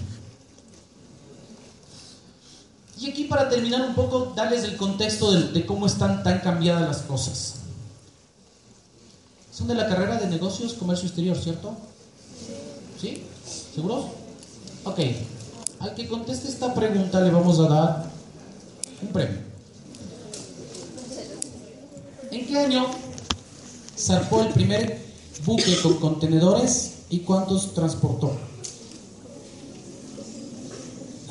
Y 2.99 3.09
aquí 3.09 3.25
para 3.25 3.49
terminar 3.49 3.81
un 3.81 3.93
poco, 3.93 4.33
darles 4.35 4.63
el 4.63 4.77
contexto 4.77 5.31
de, 5.31 5.65
cómo 5.65 5.85
están 5.85 6.23
tan 6.23 6.39
cambiadas 6.39 6.87
las 6.87 6.97
cosas. 7.03 7.55
Son 9.51 9.67
de 9.67 9.75
la 9.75 9.87
carrera 9.87 10.17
de 10.17 10.27
negocios, 10.27 10.73
comercio 10.73 11.07
exterior, 11.07 11.37
¿cierto? 11.37 11.75
¿Sí? 12.99 13.23
¿Seguros? 13.73 14.05
Ok. 14.85 14.99
Al 15.79 15.93
que 15.93 16.07
conteste 16.07 16.47
esta 16.47 16.73
pregunta 16.73 17.21
le 17.21 17.31
vamos 17.31 17.59
a 17.59 17.67
dar 17.67 18.05
un 19.01 19.07
premio. 19.09 19.39
¿En 22.31 22.47
qué 22.47 22.57
año 22.57 22.87
zarpó 23.97 24.41
el 24.41 24.49
primer 24.49 25.04
buque 25.43 25.79
con 25.81 25.95
contenedores 25.95 26.91
y 27.09 27.19
cuántos 27.19 27.73
transportó? 27.73 28.31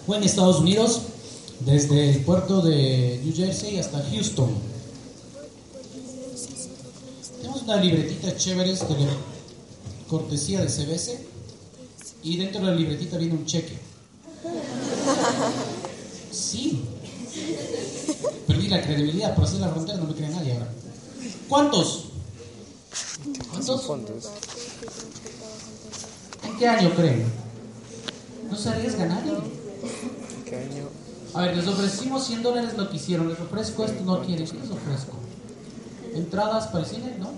Fue 0.07 0.19
en 0.19 0.25
Estados 0.25 0.61
Unidos, 0.61 1.01
desde 1.61 2.11
el 2.11 2.21
puerto 2.25 2.61
de 2.61 3.21
New 3.25 3.35
Jersey 3.35 3.79
hasta 3.79 4.05
Houston. 4.11 4.51
Tenemos 7.41 7.63
una 7.63 7.77
libretita 7.77 8.37
chévere 8.37 8.73
de 8.73 9.09
cortesía 10.09 10.61
de 10.61 10.69
CBS 10.69 11.19
y 12.23 12.37
dentro 12.37 12.61
de 12.61 12.67
la 12.67 12.75
libretita 12.75 13.17
viene 13.17 13.35
un 13.35 13.47
cheque. 13.47 13.79
Sí. 16.31 16.83
Perdí 18.47 18.69
la 18.69 18.83
credibilidad, 18.83 19.35
por 19.35 19.45
hacer 19.45 19.61
la 19.61 19.69
frontera 19.69 19.99
no 19.99 20.07
me 20.07 20.15
cree 20.15 20.29
nadie 20.29 20.53
ahora. 20.53 20.73
¿Cuántos? 21.49 22.04
¿Cuántos? 23.67 24.31
¿En 26.43 26.59
qué 26.59 26.69
año 26.69 26.91
creen? 26.95 27.25
No 28.51 28.57
se 28.57 28.69
arriesga 28.69 29.07
nadie. 29.07 29.33
¿Qué 30.45 30.57
año? 30.57 30.85
A 31.33 31.43
ver, 31.43 31.57
les 31.57 31.67
ofrecimos 31.67 32.27
100 32.27 32.43
dólares 32.43 32.77
lo 32.77 32.91
que 32.91 32.97
hicieron. 32.97 33.29
Les 33.29 33.41
ofrezco 33.41 33.85
esto, 33.85 34.05
no 34.05 34.21
quieren. 34.21 34.47
¿Qué 34.47 34.59
les 34.59 34.71
ofrezco? 34.71 35.17
¿Entradas 36.15 36.67
para 36.67 36.85
el 36.85 36.91
cine? 36.91 37.17
¿No? 37.19 37.33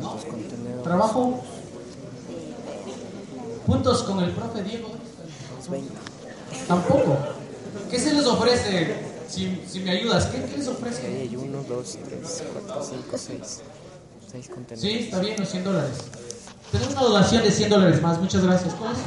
¿No? 0.00 0.82
¿Trabajo? 0.82 1.42
¿Puntos 3.66 4.02
con 4.02 4.22
el 4.22 4.32
profe 4.32 4.62
Diego? 4.64 4.88
Los 5.56 5.70
20. 5.70 5.94
Tampoco. 6.68 7.16
¿Qué 7.90 7.98
se 7.98 8.12
les 8.12 8.26
ofrece? 8.26 9.14
Si, 9.28 9.62
si 9.66 9.80
me 9.80 9.92
ayudas, 9.92 10.26
¿qué, 10.26 10.44
qué 10.44 10.58
les 10.58 10.68
ofrece? 10.68 11.06
hay 11.06 11.34
1, 11.34 11.64
2, 11.66 11.98
3, 12.04 12.44
4, 12.66 12.84
5, 12.84 13.18
6. 13.18 13.62
6 14.34 14.48
contenedores. 14.48 14.80
Sí, 14.80 15.04
está 15.04 15.20
bien, 15.20 15.36
los 15.38 15.48
100 15.48 15.64
dólares. 15.64 15.96
Tenemos 16.72 16.92
una 16.94 17.02
donación 17.02 17.44
de 17.44 17.52
100 17.52 17.70
dólares 17.70 18.02
más. 18.02 18.18
Muchas 18.18 18.42
gracias. 18.42 18.74
¿Cuál 18.74 18.92
es? 18.92 18.98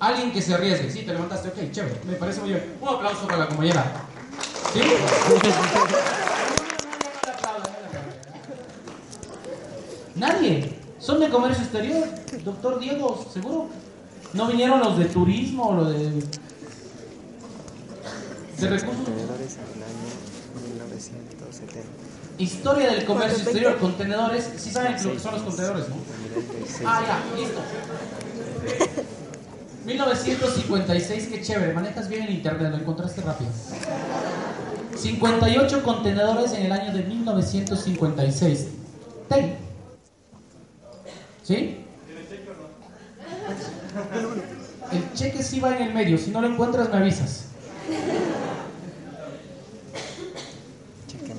Alguien 0.00 0.32
que 0.32 0.42
se 0.42 0.52
arriesgue. 0.52 0.90
Sí, 0.90 1.02
te 1.02 1.12
levantaste. 1.12 1.48
Ok, 1.48 1.70
chévere. 1.70 2.00
Me 2.06 2.14
parece 2.14 2.40
muy 2.40 2.50
bien. 2.50 2.74
Un 2.80 2.88
aplauso 2.88 3.24
para 3.24 3.38
la 3.38 3.46
compañera. 3.46 3.84
¿Sí? 4.72 4.80
Nadie. 10.16 10.76
Son 10.98 11.20
de 11.20 11.28
comercio 11.28 11.62
exterior. 11.62 12.08
Doctor 12.44 12.80
Diego, 12.80 13.24
seguro. 13.32 13.68
No 14.32 14.48
vinieron 14.48 14.80
los 14.80 14.98
de 14.98 15.04
turismo 15.04 15.68
o 15.68 15.74
los 15.74 15.92
de. 15.92 16.10
de 18.58 18.68
recursos. 18.68 19.04
Contenedores 20.94 21.08
en 21.08 21.14
el 21.16 21.20
año 21.20 21.28
1970. 21.28 21.88
Historia 22.38 22.90
del 22.90 23.04
comercio 23.04 23.42
exterior, 23.42 23.78
contenedores. 23.78 24.50
Sí 24.56 24.70
saben 24.70 24.92
lo 25.02 25.12
que 25.12 25.18
son 25.18 25.34
los 25.34 25.42
contenedores, 25.42 25.88
¿no? 25.88 25.96
Almirante 26.14 26.66
6. 26.66 26.80
Ah, 26.86 27.02
ya, 27.06 27.40
listo. 27.40 27.60
1956, 29.86 31.28
qué 31.28 31.42
chévere. 31.42 31.72
Manejas 31.72 32.08
bien 32.08 32.22
en 32.24 32.32
internet, 32.32 32.70
lo 32.70 32.78
encontraste 32.78 33.20
rápido. 33.22 33.50
58 34.96 35.82
contenedores 35.82 36.52
en 36.52 36.66
el 36.66 36.72
año 36.72 36.92
de 36.92 37.02
1956. 37.02 38.66
Ten. 39.28 39.56
¿Sí? 41.42 41.84
El 44.92 45.12
cheque 45.14 45.42
sí 45.42 45.60
va 45.60 45.76
en 45.76 45.82
el 45.88 45.94
medio. 45.94 46.18
Si 46.18 46.30
no 46.30 46.40
lo 46.40 46.48
encuentras, 46.48 46.88
me 46.88 46.96
avisas. 46.96 47.46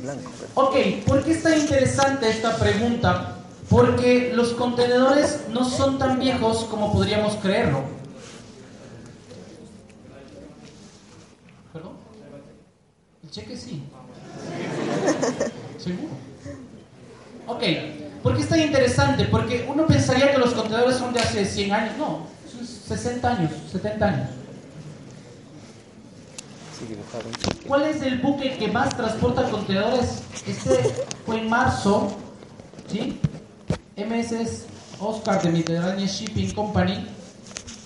Blanco. 0.05 0.31
pero- 0.39 0.67
Ok, 0.67 0.75
¿por 1.05 1.23
qué 1.23 1.31
está 1.31 1.57
interesante 1.57 2.29
esta 2.29 2.55
pregunta? 2.57 3.31
Porque 3.69 4.31
los 4.33 4.49
contenedores 4.53 5.45
no 5.49 5.67
son 5.67 5.97
tan 5.97 6.19
viejos 6.19 6.65
como 6.65 6.91
podríamos 6.93 7.35
creerlo. 7.37 7.83
¿Perdón? 11.73 11.93
El 13.23 13.31
cheque 13.31 13.57
sí. 13.57 13.83
Seguro. 15.83 16.13
Ok, 17.47 17.63
¿por 18.23 18.35
qué 18.35 18.41
está 18.43 18.57
interesante? 18.57 19.25
Porque 19.25 19.65
uno 19.67 19.85
pensaría 19.87 20.31
que 20.31 20.37
los 20.37 20.53
contenedores 20.53 20.97
son 20.97 21.13
de 21.13 21.19
hace 21.19 21.45
100 21.45 21.71
años. 21.73 21.97
No, 21.97 22.27
son 22.51 22.65
60 22.65 23.29
años, 23.31 23.51
70 23.71 24.05
años. 24.05 24.29
Sí, 24.29 24.35
dibujado 24.35 24.53
un 24.53 24.53
cheque. 24.53 24.65
¿Cuál 27.67 27.83
es 27.83 28.01
el 28.01 28.19
buque 28.19 28.57
que 28.57 28.67
más 28.67 28.95
transporta 28.95 29.49
contenedores? 29.49 30.23
Este 30.45 30.93
fue 31.25 31.39
en 31.39 31.49
marzo, 31.49 32.11
¿sí? 32.91 33.19
MSS 33.97 34.65
Oscar 34.99 35.41
de 35.41 35.51
Mediterranean 35.51 36.07
Shipping 36.07 36.51
Company, 36.51 37.05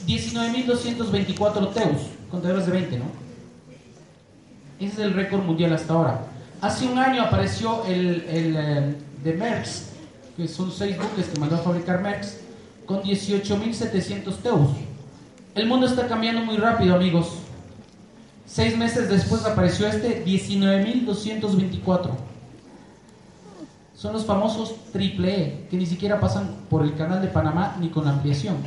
19.224 0.07 1.73
teus, 1.73 1.97
contenedores 2.31 2.65
de 2.65 2.71
20, 2.71 2.99
¿no? 2.99 3.05
Ese 4.79 4.93
es 4.93 4.99
el 4.99 5.13
récord 5.13 5.43
mundial 5.43 5.73
hasta 5.73 5.93
ahora. 5.93 6.21
Hace 6.61 6.87
un 6.87 6.97
año 6.97 7.21
apareció 7.21 7.85
el, 7.85 8.25
el 8.27 8.55
eh, 8.57 8.95
de 9.23 9.33
Maersk, 9.33 9.83
que 10.35 10.47
son 10.47 10.71
seis 10.71 10.97
buques 10.97 11.27
que 11.27 11.39
mandó 11.39 11.55
a 11.55 11.59
fabricar 11.59 12.01
Maersk, 12.01 12.37
con 12.85 13.01
18.700 13.01 14.35
teus. 14.37 14.69
El 15.53 15.67
mundo 15.67 15.85
está 15.85 16.07
cambiando 16.07 16.41
muy 16.41 16.57
rápido, 16.57 16.95
amigos. 16.95 17.39
Seis 18.49 18.75
meses 18.75 19.07
después 19.09 19.45
apareció 19.45 19.87
este 19.87 20.25
19.224. 20.25 22.09
Son 23.95 24.11
los 24.11 24.25
famosos 24.25 24.75
triple 24.91 25.43
E, 25.43 25.67
que 25.69 25.77
ni 25.77 25.85
siquiera 25.85 26.19
pasan 26.19 26.55
por 26.67 26.81
el 26.81 26.95
canal 26.95 27.21
de 27.21 27.27
Panamá 27.27 27.77
ni 27.79 27.89
con 27.89 28.07
ampliación. 28.07 28.57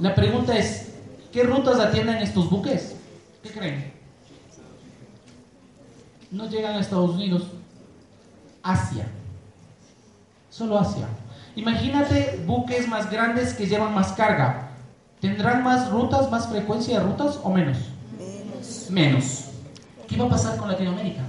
La 0.00 0.14
pregunta 0.14 0.56
es, 0.56 0.94
¿qué 1.30 1.42
rutas 1.42 1.78
atienden 1.78 2.16
estos 2.16 2.48
buques? 2.48 2.96
¿Qué 3.42 3.50
creen? 3.50 3.92
No 6.30 6.48
llegan 6.48 6.76
a 6.76 6.80
Estados 6.80 7.10
Unidos, 7.10 7.42
Asia. 8.62 9.06
Solo 10.48 10.78
Asia. 10.78 11.06
Imagínate 11.54 12.42
buques 12.46 12.88
más 12.88 13.10
grandes 13.10 13.52
que 13.52 13.66
llevan 13.66 13.94
más 13.94 14.12
carga. 14.12 14.70
¿Tendrán 15.20 15.62
más 15.62 15.90
rutas, 15.90 16.30
más 16.30 16.48
frecuencia 16.48 16.98
de 16.98 17.04
rutas 17.04 17.38
o 17.42 17.50
menos? 17.50 17.93
Menos. 18.94 19.46
¿Qué 20.08 20.16
va 20.16 20.26
a 20.26 20.30
pasar 20.30 20.56
con 20.56 20.68
Latinoamérica? 20.68 21.22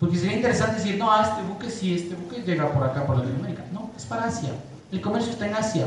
Porque 0.00 0.18
sería 0.18 0.36
interesante 0.36 0.76
decir, 0.76 0.98
no, 0.98 1.10
a 1.10 1.22
este 1.22 1.42
buque 1.42 1.70
sí, 1.70 1.94
este 1.94 2.14
buque 2.14 2.42
llega 2.42 2.70
por 2.72 2.82
acá, 2.82 3.06
por 3.06 3.16
Latinoamérica. 3.16 3.64
No, 3.72 3.90
es 3.96 4.04
para 4.04 4.24
Asia. 4.24 4.50
El 4.92 5.00
comercio 5.00 5.32
está 5.32 5.46
en 5.46 5.54
Asia. 5.54 5.86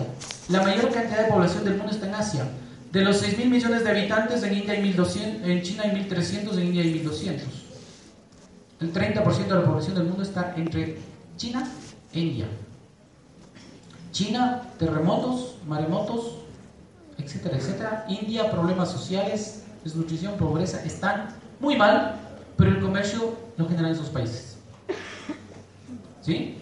La 0.49 0.61
mayor 0.61 0.91
cantidad 0.91 1.25
de 1.25 1.31
población 1.31 1.65
del 1.65 1.75
mundo 1.75 1.91
está 1.91 2.07
en 2.07 2.15
Asia. 2.15 2.47
De 2.91 3.01
los 3.01 3.17
6 3.17 3.37
mil 3.37 3.49
millones 3.49 3.83
de 3.83 3.89
habitantes, 3.91 4.43
India 4.43 4.73
hay 4.73 4.81
1200, 4.81 5.47
en 5.47 5.61
China 5.61 5.83
hay 5.83 5.91
1300, 5.91 6.57
en 6.57 6.65
India 6.67 6.81
hay 6.81 6.93
1200. 6.93 7.47
El 8.79 8.93
30% 8.93 9.47
de 9.47 9.55
la 9.55 9.65
población 9.65 9.95
del 9.95 10.05
mundo 10.05 10.23
está 10.23 10.53
entre 10.55 10.97
China 11.35 11.67
e 12.13 12.19
India. 12.19 12.45
China, 14.11 14.63
terremotos, 14.79 15.57
maremotos, 15.67 16.37
etcétera, 17.17 17.57
etcétera. 17.57 18.05
India, 18.09 18.51
problemas 18.51 18.91
sociales, 18.91 19.63
desnutrición, 19.83 20.35
pobreza, 20.37 20.83
están 20.83 21.29
muy 21.59 21.75
mal, 21.75 22.15
pero 22.55 22.71
el 22.71 22.79
comercio 22.79 23.35
lo 23.57 23.67
genera 23.67 23.87
en 23.87 23.95
esos 23.95 24.09
países. 24.09 24.57
¿Sí? 26.21 26.57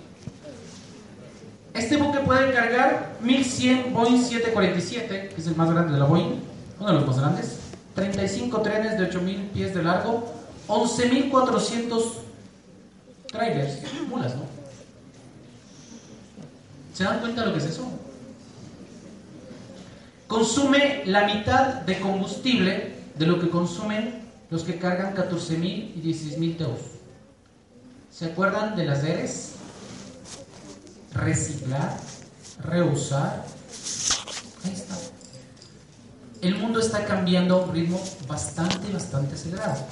Este 1.73 1.98
buque 1.98 2.19
puede 2.19 2.53
cargar 2.53 3.18
1100 3.22 3.94
Boeing 3.94 4.22
747, 4.23 5.30
que 5.36 5.41
es 5.41 5.48
el 5.48 5.56
más 5.56 5.69
grande 5.72 5.94
de 5.94 5.99
la 5.99 6.06
Boeing, 6.06 6.40
uno 6.80 6.88
de 6.88 6.94
los 6.94 7.07
más 7.07 7.19
grandes, 7.19 7.60
35 7.95 8.61
trenes 8.61 8.98
de 8.98 9.06
8000 9.06 9.49
pies 9.53 9.73
de 9.73 9.84
largo, 9.84 10.32
11400 10.68 12.19
trailers, 13.27 13.80
mulas, 14.07 14.36
¿no? 14.36 14.44
¿Se 16.94 17.03
dan 17.03 17.19
cuenta 17.19 17.41
de 17.41 17.48
lo 17.48 17.53
que 17.53 17.60
es 17.60 17.65
eso? 17.65 17.90
Consume 20.27 21.03
la 21.06 21.26
mitad 21.26 21.81
de 21.81 21.99
combustible 21.99 22.95
de 23.15 23.26
lo 23.26 23.39
que 23.39 23.49
consumen 23.49 24.23
los 24.49 24.64
que 24.64 24.77
cargan 24.77 25.15
14.000 25.15 25.64
y 25.95 26.02
16.000 26.03 26.57
teos. 26.57 26.80
¿Se 28.11 28.26
acuerdan 28.26 28.76
de 28.76 28.85
las 28.85 29.03
ERES? 29.03 29.52
Reciclar, 31.14 31.97
reusar. 32.64 33.45
Ahí 34.64 34.73
está. 34.73 34.95
El 36.41 36.57
mundo 36.57 36.80
está 36.80 37.06
cambiando 37.06 37.56
a 37.56 37.65
un 37.65 37.73
ritmo 37.73 38.02
bastante, 38.27 38.91
bastante 38.91 39.35
acelerado. 39.35 39.85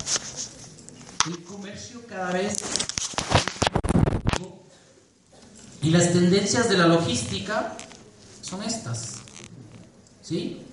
El 1.28 1.44
comercio 1.44 2.02
cada 2.08 2.32
vez... 2.32 2.58
Y 5.82 5.90
las 5.90 6.14
tendencias 6.14 6.70
de 6.70 6.78
la 6.78 6.88
logística 6.88 7.76
son 8.42 8.64
estas. 8.64 9.13
¿Sí? 10.24 10.66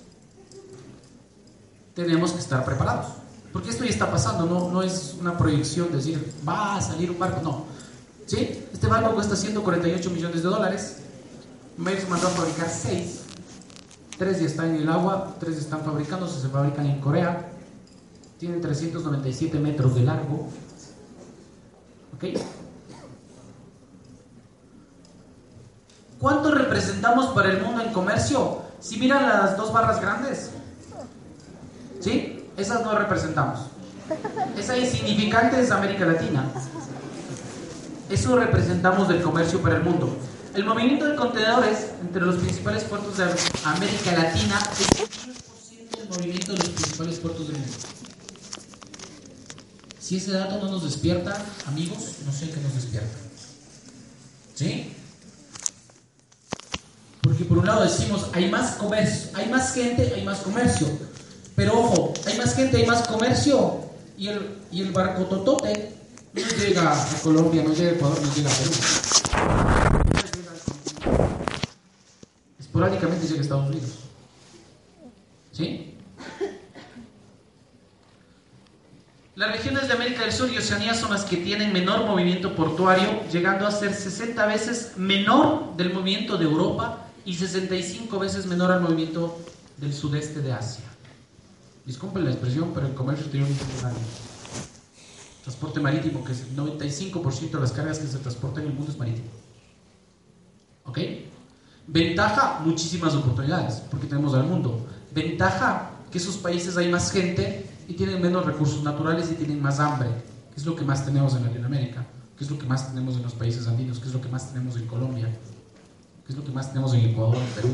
Tenemos 1.95 2.33
que 2.33 2.39
estar 2.39 2.65
preparados. 2.65 3.09
Porque 3.53 3.71
esto 3.71 3.85
ya 3.85 3.91
está 3.91 4.11
pasando, 4.11 4.47
no, 4.47 4.71
no 4.71 4.83
es 4.83 5.17
una 5.21 5.37
proyección 5.37 5.91
de 5.91 5.97
decir, 5.97 6.35
va 6.49 6.77
a 6.77 6.81
salir 6.81 7.11
un 7.11 7.19
barco, 7.19 7.43
no. 7.43 7.65
¿Sí? 8.27 8.65
Este 8.73 8.87
barco 8.87 9.13
cuesta 9.13 9.35
148 9.35 10.11
millones 10.11 10.43
de 10.43 10.49
dólares. 10.49 10.99
Maersk 11.77 12.09
mandó 12.09 12.29
a 12.29 12.31
fabricar 12.31 12.69
6. 12.69 13.21
3 14.19 14.41
ya 14.41 14.47
están 14.47 14.71
en 14.71 14.83
el 14.83 14.89
agua, 14.89 15.35
3 15.41 15.57
están 15.57 15.83
fabricándose, 15.83 16.41
se 16.41 16.49
fabrican 16.49 16.87
en 16.87 17.01
Corea. 17.01 17.51
Tienen 18.39 18.61
397 18.61 19.59
metros 19.59 19.97
de 19.97 20.03
largo. 20.03 20.49
¿Ok? 22.15 22.39
¿Cuánto 26.21 26.51
representamos 26.53 27.27
para 27.35 27.51
el 27.51 27.63
mundo 27.63 27.83
en 27.83 27.93
comercio? 27.93 28.70
Si 28.81 28.97
miran 28.99 29.29
las 29.29 29.57
dos 29.57 29.73
barras 29.73 30.01
grandes, 30.01 30.51
¿sí? 32.01 32.45
Esas 32.57 32.83
no 32.83 32.97
representamos. 32.99 33.61
Esa 34.59 34.77
insignificante 34.77 35.61
es 35.61 35.71
América 35.71 36.07
Latina. 36.07 36.45
Eso 38.09 38.37
representamos 38.37 39.09
del 39.09 39.23
comercio 39.23 39.61
para 39.63 39.77
el 39.77 39.83
mundo. 39.83 40.17
El 40.55 40.65
movimiento 40.65 41.07
de 41.07 41.15
contenedores 41.15 41.91
entre 42.01 42.23
los 42.23 42.37
principales 42.37 42.83
puertos 42.85 43.19
de 43.19 43.25
América 43.65 44.13
Latina 44.13 44.59
es 44.73 44.81
el 44.81 45.87
10% 45.87 45.99
del 45.99 46.09
movimiento 46.09 46.53
de 46.53 46.59
los 46.59 46.69
principales 46.71 47.19
puertos 47.21 47.47
del 47.49 47.59
mundo. 47.59 47.77
Si 50.01 50.17
ese 50.17 50.33
dato 50.33 50.59
no 50.59 50.73
nos 50.73 50.83
despierta, 50.83 51.41
amigos, 51.69 52.17
no 52.27 52.33
sé 52.33 52.51
qué 52.51 52.61
nos 52.61 52.75
despierta. 52.75 53.17
¿Sí? 54.57 54.93
Porque 57.31 57.45
por 57.45 57.59
un 57.59 57.67
lado 57.67 57.85
decimos, 57.85 58.29
hay 58.33 58.51
más 58.51 58.73
comercio, 58.73 59.31
hay 59.35 59.49
más 59.49 59.73
gente, 59.73 60.13
hay 60.17 60.25
más 60.25 60.41
comercio. 60.41 60.89
Pero 61.55 61.79
ojo, 61.79 62.13
hay 62.27 62.37
más 62.37 62.57
gente, 62.57 62.79
hay 62.79 62.87
más 62.87 63.07
comercio. 63.07 63.83
Y 64.19 64.27
el, 64.27 64.59
y 64.73 64.83
el 64.83 64.91
barco 64.91 65.23
totote 65.27 65.95
no 66.35 66.43
llega 66.43 66.93
a 66.93 67.07
Colombia, 67.23 67.63
no 67.63 67.73
llega 67.73 67.91
a 67.91 67.95
Ecuador, 67.95 68.19
no 68.21 68.35
llega 68.35 68.51
a 68.51 68.53
Perú. 68.53 68.73
Esporádicamente 72.59 73.25
llega 73.29 73.39
a 73.39 73.43
Estados 73.43 73.69
Unidos. 73.69 73.91
¿Sí? 75.53 75.95
Las 79.37 79.53
regiones 79.53 79.87
de 79.87 79.95
América 79.95 80.23
del 80.23 80.33
Sur 80.33 80.51
y 80.51 80.59
Oceanía 80.59 80.95
son 80.95 81.13
las 81.13 81.25
que 81.25 81.37
tienen 81.37 81.73
menor 81.73 82.07
movimiento 82.07 82.57
portuario, 82.57 83.23
llegando 83.31 83.69
a 83.69 83.71
ser 83.71 83.95
60 83.95 84.45
veces 84.47 84.95
menor 84.97 85.77
del 85.77 85.95
movimiento 85.95 86.37
de 86.37 86.47
Europa 86.47 87.07
y 87.31 87.35
65 87.35 88.19
veces 88.19 88.47
menor 88.47 88.73
al 88.73 88.81
movimiento 88.81 89.39
del 89.77 89.95
sudeste 89.95 90.43
de 90.43 90.53
Asia. 90.53 90.83
Disculpen 91.87 92.25
la 92.25 92.33
expresión, 92.33 92.73
pero 92.75 92.89
el 92.89 92.95
comercio 92.95 93.27
exterior 93.27 93.49
grande. 93.81 94.01
Transporte 95.45 95.79
marítimo, 95.79 96.25
que 96.25 96.33
es 96.33 96.41
el 96.41 96.57
95% 96.57 97.53
de 97.53 97.61
las 97.61 97.71
cargas 97.71 98.01
que 98.01 98.09
se 98.09 98.19
transportan 98.19 98.65
en 98.65 98.71
el 98.71 98.75
mundo 98.75 98.91
es 98.91 98.99
marítimo. 98.99 99.29
¿Ok? 100.87 100.99
Ventaja, 101.87 102.63
muchísimas 102.65 103.15
oportunidades, 103.15 103.75
porque 103.89 104.09
tenemos 104.09 104.35
al 104.35 104.49
mundo. 104.49 104.85
Ventaja, 105.15 105.93
que 106.11 106.19
esos 106.19 106.37
países 106.37 106.77
hay 106.77 106.91
más 106.91 107.13
gente 107.13 107.65
y 107.87 107.95
tienen 107.95 108.21
menos 108.21 108.45
recursos 108.45 108.83
naturales 108.83 109.31
y 109.31 109.37
tienen 109.37 109.63
más 109.63 109.79
hambre, 109.79 110.09
que 110.53 110.61
es 110.61 110.67
lo 110.67 110.75
que 110.75 110.83
más 110.83 111.05
tenemos 111.05 111.37
en 111.37 111.45
Latinoamérica, 111.45 112.05
que 112.37 112.43
es 112.43 112.51
lo 112.51 112.59
que 112.59 112.67
más 112.67 112.89
tenemos 112.89 113.15
en 113.15 113.23
los 113.23 113.35
países 113.35 113.69
andinos, 113.69 114.01
que 114.01 114.09
es 114.09 114.15
lo 114.15 114.21
que 114.21 114.29
más 114.29 114.53
tenemos 114.53 114.75
en 114.75 114.89
Colombia, 114.89 115.29
es 116.31 116.37
lo 116.37 116.45
que 116.45 116.53
más 116.53 116.69
tenemos 116.69 116.95
en 116.95 117.11
Ecuador, 117.11 117.37
en 117.37 117.55
Perú. 117.55 117.69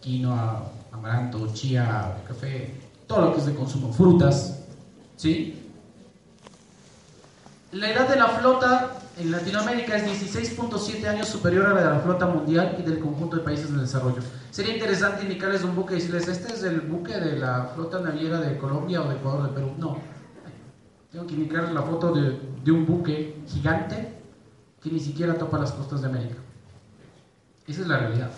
Quinoa, 0.00 0.72
amaranto, 0.90 1.52
chía, 1.52 2.16
café, 2.26 2.74
todo 3.06 3.26
lo 3.26 3.32
que 3.34 3.40
es 3.40 3.46
de 3.46 3.54
consumo, 3.54 3.92
frutas, 3.92 4.64
¿sí? 5.16 5.58
La 7.72 7.90
edad 7.90 8.08
de 8.08 8.16
la 8.16 8.28
flota 8.28 8.98
en 9.18 9.30
Latinoamérica 9.30 9.96
es 9.96 10.24
16.7 10.24 11.06
años 11.06 11.28
superior 11.28 11.66
a 11.66 11.74
la 11.74 11.80
de 11.82 11.90
la 11.90 12.00
flota 12.00 12.26
mundial 12.26 12.76
y 12.78 12.82
del 12.82 12.98
conjunto 12.98 13.36
de 13.36 13.42
países 13.42 13.68
en 13.68 13.80
desarrollo. 13.80 14.22
Sería 14.50 14.74
interesante 14.74 15.22
indicarles 15.22 15.64
un 15.64 15.74
buque 15.74 15.94
y 15.94 15.96
decirles, 15.98 16.28
este 16.28 16.52
es 16.52 16.62
el 16.62 16.80
buque 16.80 17.18
de 17.18 17.38
la 17.38 17.70
flota 17.74 18.00
naviera 18.00 18.40
de 18.40 18.56
Colombia 18.58 19.02
o 19.02 19.08
de 19.08 19.16
Ecuador 19.16 19.48
de 19.48 19.54
Perú. 19.54 19.72
No. 19.78 19.98
Tengo 21.10 21.26
que 21.26 21.34
indicarles 21.34 21.72
la 21.72 21.82
foto 21.82 22.12
de, 22.12 22.38
de 22.64 22.72
un 22.72 22.86
buque 22.86 23.42
gigante 23.46 24.18
que 24.82 24.90
ni 24.90 24.98
siquiera 24.98 25.36
topa 25.36 25.58
las 25.58 25.72
costas 25.72 26.00
de 26.00 26.08
América. 26.08 26.36
Esa 27.66 27.82
es 27.82 27.86
la 27.86 27.98
realidad. 27.98 28.30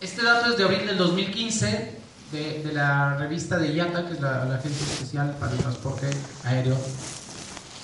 Este 0.00 0.22
dato 0.22 0.52
es 0.52 0.58
de 0.58 0.64
abril 0.64 0.86
del 0.86 0.96
2015 0.96 1.98
de, 2.30 2.62
de 2.62 2.72
la 2.72 3.16
revista 3.16 3.58
de 3.58 3.72
IATA, 3.72 4.06
que 4.06 4.14
es 4.14 4.20
la, 4.20 4.42
Agencia 4.42 4.86
Especial 4.86 5.36
para 5.40 5.52
el 5.52 5.58
Transporte 5.58 6.08
Aéreo. 6.44 6.76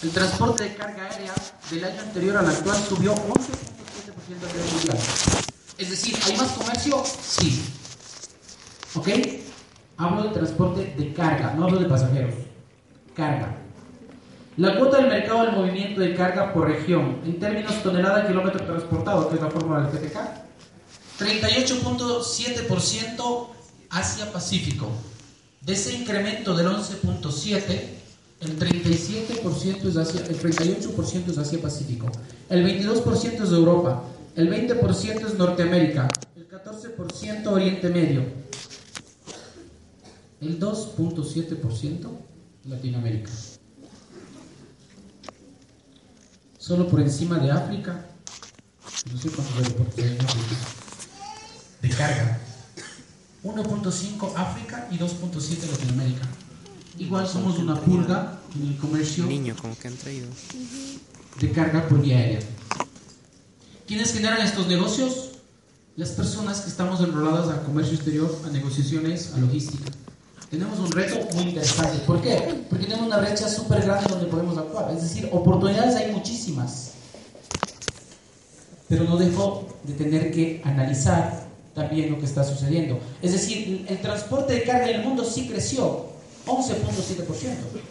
El 0.03 0.11
transporte 0.11 0.65
de 0.65 0.75
carga 0.75 1.05
aérea 1.05 1.33
del 1.71 1.85
año 1.85 2.01
anterior 2.01 2.37
al 2.37 2.47
actual 2.47 2.77
subió 2.77 3.15
11.7% 3.15 3.25
a 3.25 4.53
nivel 4.53 4.73
mundial. 4.73 4.99
Es 5.79 5.91
decir, 5.91 6.17
¿hay 6.27 6.37
más 6.37 6.53
comercio? 6.53 7.03
Sí. 7.05 7.65
¿Ok? 8.95 9.09
Hablo 9.97 10.25
de 10.25 10.29
transporte 10.31 10.95
de 10.97 11.13
carga, 11.15 11.55
no 11.55 11.65
hablo 11.65 11.81
de 11.81 11.87
pasajeros. 11.87 12.35
Carga. 13.15 13.64
La 14.57 14.79
cuota 14.79 14.99
del 14.99 15.09
mercado 15.09 15.47
del 15.47 15.57
movimiento 15.57 16.01
de 16.01 16.15
carga 16.15 16.53
por 16.53 16.69
región, 16.69 17.19
en 17.25 17.41
términos 17.41 17.83
tonelada 17.83 18.29
kilómetro 18.29 18.65
transportado, 18.65 19.29
que 19.29 19.35
es 19.35 19.43
la 19.43 19.51
fórmula 19.51 19.81
del 19.81 19.99
GTK, 19.99 20.17
38.7% 21.19 23.49
Asia-Pacífico. 23.91 24.93
De 25.61 25.73
ese 25.73 25.95
incremento 25.95 26.55
del 26.55 26.69
11.7%, 26.69 27.65
el 28.43 28.57
37% 28.57 29.89
es 29.89 29.97
Asia, 29.97 30.25
el 30.29 30.41
38% 30.41 31.31
es 31.31 31.39
Asia-Pacífico, 31.39 32.13
el 32.49 32.65
22% 32.65 33.43
es 33.43 33.51
Europa, 33.51 34.05
el 34.37 34.49
20% 34.49 35.27
es 35.27 35.37
Norteamérica, 35.37 36.09
el 36.37 36.49
14% 36.49 37.45
Oriente 37.49 37.89
Medio, 37.89 38.23
el 40.41 40.61
2.7% 40.61 42.09
Latinoamérica. 42.67 43.33
Solo 46.65 46.89
por 46.89 46.99
encima 46.99 47.39
de 47.39 47.51
África, 47.51 48.07
no 49.13 49.21
sé 49.21 49.29
cuántos 49.29 49.55
aeropuertos 49.55 49.99
hay 49.99 50.13
en 50.13 50.25
África, 50.25 50.57
de 51.83 51.89
carga. 51.91 52.41
1.5 53.43 54.33
África 54.35 54.89
y 54.91 54.97
2.7 54.97 55.71
Latinoamérica. 55.71 56.27
Igual 56.99 57.29
somos 57.29 57.59
una 57.59 57.79
pulga 57.79 58.39
en 58.55 58.69
el 58.69 58.79
comercio 58.79 59.27
Niño, 59.27 59.55
como 59.61 59.77
que 59.77 59.89
han 59.89 59.97
traído. 59.99 60.27
de 61.39 61.53
carga 61.53 61.87
por 61.87 62.01
vía 62.01 62.17
aérea. 62.17 62.41
¿Quiénes 63.87 64.15
generan 64.15 64.41
estos 64.41 64.67
negocios? 64.67 65.33
Las 65.97 66.13
personas 66.13 66.63
que 66.63 66.71
estamos 66.71 66.99
enroladas 67.01 67.55
a 67.55 67.63
comercio 67.63 67.95
exterior, 67.95 68.41
a 68.43 68.49
negociaciones, 68.49 69.35
a 69.35 69.39
logística. 69.39 69.91
Tenemos 70.55 70.79
un 70.79 70.93
reto 70.93 71.19
muy 71.35 71.49
interesante. 71.49 71.99
¿Por 72.07 72.23
qué? 72.23 72.65
Porque 72.71 72.85
tenemos 72.85 73.09
una 73.09 73.19
brecha 73.19 73.49
súper 73.49 73.83
grande 73.83 74.09
donde 74.09 74.27
podemos 74.27 74.57
actuar. 74.57 74.95
Es 74.95 75.03
decir, 75.03 75.29
oportunidades 75.33 75.97
hay 75.97 76.13
muchísimas. 76.13 76.93
Pero 78.89 79.03
no 79.03 79.17
dejo 79.17 79.67
de 79.83 79.95
tener 79.95 80.31
que 80.31 80.63
analizar 80.65 81.49
también 81.75 82.13
lo 82.13 82.21
que 82.21 82.27
está 82.27 82.45
sucediendo. 82.45 83.01
Es 83.21 83.33
decir, 83.33 83.85
el 83.89 84.01
transporte 84.01 84.55
de 84.55 84.63
carga 84.63 84.89
en 84.91 85.01
el 85.01 85.05
mundo 85.05 85.25
sí 85.25 85.49
creció, 85.49 86.07
11.7%. 86.47 87.27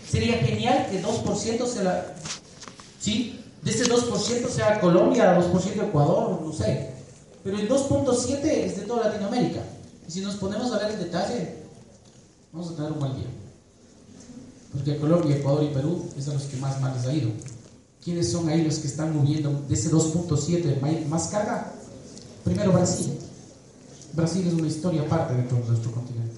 Sería 0.10 0.38
genial 0.38 0.88
que 0.90 1.03
2% 1.03 1.68
se 1.68 1.84
la... 1.84 2.15
¿Sí? 2.98 3.41
De 3.61 3.72
ese 3.72 3.91
2% 3.91 4.48
sea 4.48 4.80
Colombia, 4.80 5.38
2% 5.38 5.84
Ecuador, 5.90 6.41
no 6.41 6.53
sé. 6.53 6.91
Pero 7.44 7.60
el 7.60 7.68
2.7 7.68 8.45
es 8.45 8.77
de 8.77 8.84
toda 8.84 9.10
Latinoamérica. 9.10 9.60
Y 10.07 10.11
si 10.14 10.22
nos 10.22 10.35
ponemos 10.35 10.72
a 10.72 10.77
ver 10.80 10.91
el 10.91 10.99
detalle, 10.99 11.62
vamos 12.53 12.71
a 12.71 12.75
tener 12.75 12.91
un 12.91 12.99
mal 12.99 13.15
día. 13.15 13.27
Porque 14.71 14.97
Colombia, 14.97 15.35
Ecuador 15.35 15.63
y 15.63 15.73
Perú 15.73 16.09
es 16.17 16.27
a 16.30 16.34
los 16.34 16.43
que 16.43 16.57
más 16.57 16.80
mal 16.80 16.93
les 16.95 17.05
ha 17.05 17.13
ido. 17.13 17.31
¿Quiénes 18.03 18.31
son 18.31 18.49
ahí 18.49 18.63
los 18.63 18.80
que 18.80 18.88
están 18.88 19.15
moviendo 19.15 19.65
de 19.67 19.73
ese 19.73 19.91
2.7 19.91 21.05
más 21.07 21.27
carga? 21.27 21.73
Primero 22.43 22.71
Brasil. 22.71 23.13
Brasil 24.13 24.47
es 24.47 24.53
una 24.53 24.67
historia 24.67 25.01
aparte 25.01 25.34
de 25.35 25.43
todo 25.43 25.59
nuestro 25.59 25.91
continente. 25.91 26.35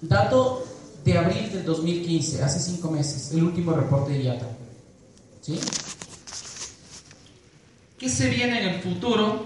Dato 0.00 0.64
de 1.04 1.18
abril 1.18 1.52
del 1.52 1.64
2015, 1.64 2.42
hace 2.42 2.60
cinco 2.60 2.90
meses, 2.90 3.32
el 3.32 3.42
último 3.42 3.72
reporte 3.72 4.12
de 4.12 4.24
IATA. 4.24 4.46
¿Sí? 5.42 5.58
¿Qué 7.98 8.08
se 8.08 8.30
viene 8.30 8.62
en 8.62 8.74
el 8.74 8.82
futuro? 8.82 9.44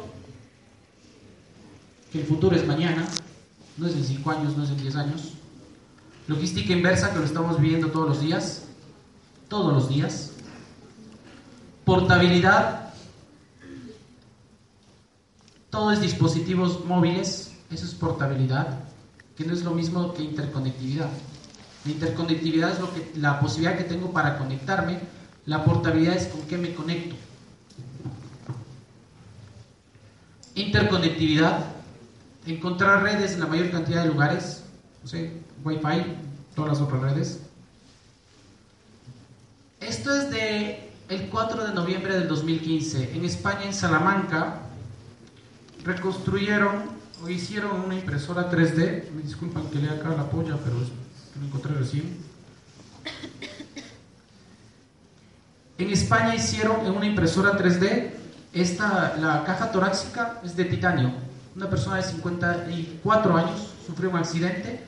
Que 2.13 2.21
el 2.21 2.27
futuro 2.27 2.57
es 2.57 2.67
mañana, 2.67 3.09
no 3.79 3.87
es 3.87 3.95
en 3.95 4.05
cinco 4.05 4.31
años, 4.31 4.57
no 4.57 4.65
es 4.65 4.71
en 4.71 4.79
10 4.79 4.97
años. 4.97 5.33
Logística 6.27 6.73
inversa 6.73 7.13
que 7.13 7.21
lo 7.21 7.25
estamos 7.25 7.61
viviendo 7.61 7.91
todos 7.91 8.09
los 8.09 8.21
días, 8.21 8.65
todos 9.49 9.73
los 9.73 9.89
días. 9.89 10.33
Portabilidad, 11.85 12.93
todo 15.71 15.93
es 15.93 16.01
dispositivos 16.01 16.85
móviles, 16.85 17.53
eso 17.71 17.85
es 17.85 17.95
portabilidad, 17.95 18.81
que 19.37 19.45
no 19.45 19.55
es 19.55 19.63
lo 19.63 19.71
mismo 19.71 20.13
que 20.13 20.23
interconectividad. 20.23 21.09
La 21.85 21.93
interconectividad 21.93 22.73
es 22.73 22.81
lo 22.81 22.93
que, 22.93 23.13
la 23.17 23.41
posibilidad 23.41 23.79
que 23.79 23.85
tengo 23.85 24.13
para 24.13 24.37
conectarme, 24.37 24.99
la 25.47 25.65
portabilidad 25.65 26.17
es 26.17 26.27
con 26.27 26.43
qué 26.43 26.59
me 26.59 26.75
conecto. 26.75 27.15
Interconectividad, 30.57 31.78
encontrar 32.55 33.03
redes 33.03 33.33
en 33.33 33.41
la 33.41 33.47
mayor 33.47 33.71
cantidad 33.71 34.03
de 34.03 34.09
lugares, 34.09 34.65
no 35.05 35.19
Wi-Fi, 35.65 36.17
todas 36.55 36.73
las 36.73 36.81
otras 36.81 37.01
redes. 37.03 37.41
Esto 39.81 40.15
es 40.15 40.31
de 40.31 40.91
el 41.09 41.29
4 41.29 41.69
de 41.69 41.75
noviembre 41.75 42.19
del 42.19 42.29
2015. 42.29 43.15
En 43.15 43.25
España, 43.25 43.65
en 43.65 43.75
Salamanca, 43.75 44.61
reconstruyeron 45.85 46.83
o 47.23 47.29
hicieron 47.29 47.81
una 47.81 47.95
impresora 47.95 48.51
3D. 48.51 49.11
Me 49.11 49.23
disculpan 49.23 49.69
que 49.71 49.79
lea 49.79 49.93
acá 49.93 50.11
la 50.11 50.29
polla, 50.29 50.57
pero 50.63 50.83
es 50.83 50.89
que 51.33 51.41
me 51.41 51.47
encontré 51.47 51.75
recién. 51.75 52.17
En 55.79 55.91
España 55.91 56.35
hicieron 56.35 56.85
en 56.85 56.93
una 56.93 57.07
impresora 57.07 57.57
3D, 57.57 58.11
esta, 58.53 59.17
la 59.17 59.45
caja 59.45 59.71
torácica 59.71 60.41
es 60.45 60.57
de 60.57 60.65
titanio. 60.65 61.28
Una 61.59 61.69
persona 61.69 61.97
de 61.97 62.05
54 62.05 63.37
años 63.37 63.71
sufrió 63.85 64.11
un 64.11 64.17
accidente 64.17 64.79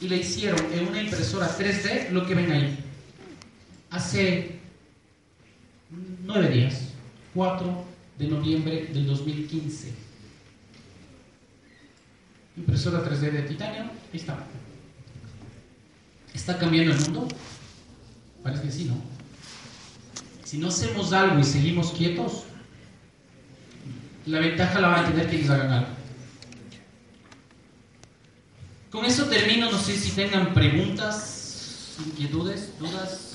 y 0.00 0.08
le 0.08 0.16
hicieron 0.16 0.58
en 0.72 0.88
una 0.88 1.02
impresora 1.02 1.46
3D 1.54 2.08
lo 2.12 2.26
que 2.26 2.34
ven 2.34 2.50
ahí. 2.50 2.78
Hace 3.90 4.58
nueve 6.24 6.48
días, 6.48 6.80
4 7.34 7.84
de 8.18 8.26
noviembre 8.26 8.86
del 8.86 9.06
2015. 9.06 9.92
Impresora 12.56 13.04
3D 13.04 13.30
de 13.30 13.42
titanio, 13.42 13.82
ahí 13.82 13.90
está. 14.14 14.46
¿Está 16.32 16.58
cambiando 16.58 16.94
el 16.94 17.00
mundo? 17.02 17.28
Parece 18.42 18.62
que 18.62 18.70
sí, 18.70 18.84
¿no? 18.86 18.94
Si 20.42 20.56
no 20.56 20.68
hacemos 20.68 21.12
algo 21.12 21.38
y 21.38 21.44
seguimos 21.44 21.92
quietos, 21.92 22.44
la 24.24 24.38
ventaja 24.38 24.80
la 24.80 24.88
van 24.88 25.04
a 25.04 25.08
tener 25.10 25.28
quienes 25.28 25.50
hagan 25.50 25.70
algo. 25.70 25.97
Con 28.90 29.04
eso 29.04 29.26
termino, 29.26 29.70
no 29.70 29.78
sé 29.78 29.96
si 29.98 30.10
tengan 30.12 30.54
preguntas, 30.54 31.96
inquietudes, 32.06 32.78
dudas. 32.78 33.28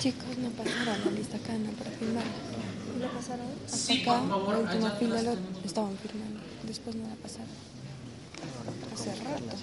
Chicos, 0.00 0.36
no 0.38 0.50
pasaron 0.50 1.04
la 1.04 1.10
lista 1.12 1.36
acá, 1.36 1.52
no 1.54 1.70
para 1.72 1.90
firmar. 1.92 2.24
¿La 3.00 3.08
pasaron? 3.08 3.46
Hasta 3.64 3.76
Sí, 3.76 4.02
acá, 4.02 4.18
por 4.20 4.28
favor, 4.28 4.54
la 4.54 4.60
última 4.60 4.90
fila 4.92 5.22
lo 5.22 5.36
estaban 5.64 5.96
firmando. 5.98 6.40
Después 6.64 6.96
no 6.96 7.08
la 7.08 7.14
pasaron. 7.16 7.48
Hace 8.92 9.14
rato. 9.22 9.56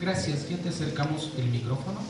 Gracias, 0.00 0.48
ya 0.48 0.56
te 0.58 0.68
acercamos 0.68 1.30
el 1.38 1.46
micrófono. 1.48 2.00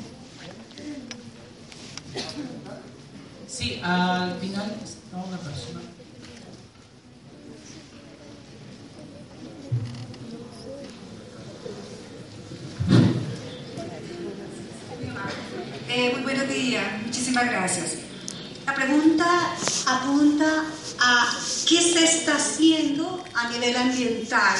Sí, 3.46 3.80
al 3.82 4.34
final 4.40 4.76
una 5.24 5.38
persona. 5.38 5.80
Eh, 15.88 16.12
muy 16.12 16.22
buenos 16.22 16.48
días, 16.48 16.84
muchísimas 17.04 17.46
gracias. 17.46 17.96
La 18.66 18.74
pregunta 18.74 19.54
apunta 19.86 20.64
a 21.00 21.38
qué 21.66 21.80
se 21.80 22.04
está 22.04 22.36
haciendo 22.36 23.24
a 23.34 23.48
nivel 23.50 23.76
ambiental. 23.76 24.56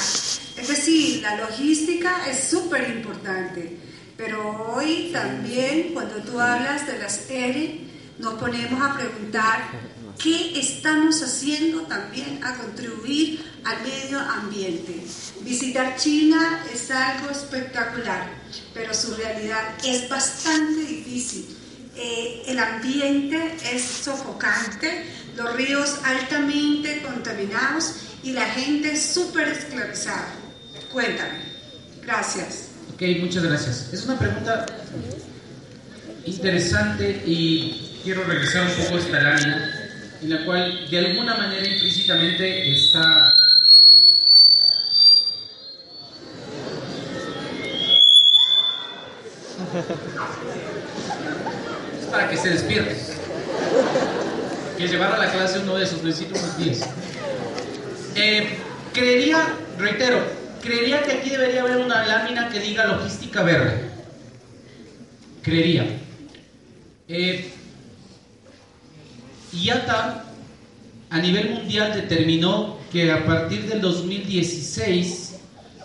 Es 0.57 0.67
decir, 0.67 1.21
la 1.21 1.37
logística 1.37 2.27
es 2.27 2.49
súper 2.49 2.89
importante, 2.89 3.77
pero 4.17 4.73
hoy 4.73 5.11
también 5.13 5.93
cuando 5.93 6.15
tú 6.15 6.39
hablas 6.39 6.87
de 6.87 6.99
las 6.99 7.29
ERE, 7.29 7.87
nos 8.17 8.33
ponemos 8.33 8.81
a 8.81 8.95
preguntar 8.95 9.69
qué 10.21 10.59
estamos 10.59 11.23
haciendo 11.23 11.83
también 11.83 12.43
a 12.43 12.55
contribuir 12.55 13.43
al 13.63 13.81
medio 13.83 14.19
ambiente. 14.19 15.01
Visitar 15.41 15.95
China 15.95 16.63
es 16.71 16.91
algo 16.91 17.29
espectacular, 17.31 18.29
pero 18.73 18.93
su 18.93 19.15
realidad 19.15 19.63
es 19.83 20.09
bastante 20.09 20.81
difícil. 20.81 21.55
Eh, 21.95 22.43
el 22.47 22.59
ambiente 22.59 23.57
es 23.73 23.81
sofocante, 23.81 25.05
los 25.35 25.55
ríos 25.55 25.99
altamente 26.03 27.01
contaminados 27.01 27.95
y 28.23 28.31
la 28.31 28.45
gente 28.45 28.95
súper 28.97 29.47
esclavizada. 29.47 30.33
Cuéntame. 30.91 31.39
Gracias. 32.03 32.69
Ok, 32.93 33.01
muchas 33.21 33.43
gracias. 33.43 33.93
Es 33.93 34.03
una 34.05 34.17
pregunta 34.19 34.65
interesante 36.25 37.23
y 37.25 38.01
quiero 38.03 38.23
regresar 38.23 38.67
un 38.67 38.83
poco 38.83 38.95
a 38.95 38.99
esta 38.99 39.21
lámina 39.21 39.78
en 40.21 40.29
la 40.29 40.45
cual 40.45 40.89
de 40.89 40.97
alguna 40.97 41.35
manera 41.35 41.67
implícitamente 41.67 42.71
está 42.73 43.35
es 51.99 52.05
para 52.11 52.29
que 52.29 52.37
se 52.37 52.49
despierte. 52.49 52.95
Que 54.77 54.87
llevar 54.87 55.13
a 55.13 55.17
la 55.17 55.31
clase 55.31 55.59
uno 55.59 55.75
de 55.75 55.83
esos 55.83 56.03
necesito 56.03 56.39
unos 56.39 56.57
días. 56.57 56.89
Eh, 58.15 58.57
creería 58.93 59.53
reitero 59.77 60.39
creería 60.61 61.01
que 61.03 61.13
aquí 61.13 61.29
debería 61.29 61.61
haber 61.61 61.77
una 61.77 62.05
lámina 62.05 62.49
que 62.49 62.59
diga 62.59 62.85
logística 62.85 63.43
verde. 63.43 63.89
Creería. 65.41 65.85
Eh, 67.07 67.53
IATA 69.61 70.25
a 71.09 71.19
nivel 71.19 71.49
mundial 71.51 71.93
determinó 71.93 72.77
que 72.91 73.11
a 73.11 73.25
partir 73.25 73.67
del 73.67 73.81
2016 73.81 75.35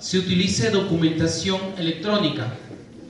se 0.00 0.18
utilice 0.18 0.70
documentación 0.70 1.60
electrónica, 1.78 2.54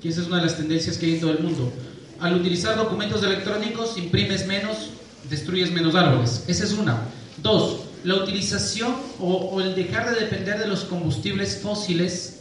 que 0.01 0.09
esa 0.09 0.21
es 0.21 0.29
una 0.29 0.37
de 0.37 0.45
las 0.45 0.57
tendencias 0.57 0.97
que 0.97 1.07
hay 1.07 1.15
en 1.15 1.21
todo 1.21 1.33
el 1.33 1.41
mundo. 1.41 1.73
Al 2.21 2.37
utilizar 2.37 2.77
documentos 2.77 3.23
electrónicos 3.23 3.99
imprimes 3.99 4.47
menos, 4.47 4.91
destruyes 5.29 5.73
menos 5.73 5.95
árboles. 5.95 6.45
Esa 6.47 6.65
es 6.65 6.73
una. 6.73 7.09
Dos, 7.43 7.81
la 8.05 8.15
utilización 8.17 8.95
o, 9.19 9.35
o 9.35 9.61
el 9.61 9.75
dejar 9.75 10.15
de 10.15 10.21
depender 10.21 10.59
de 10.59 10.69
los 10.69 10.85
combustibles 10.85 11.59
fósiles, 11.59 12.41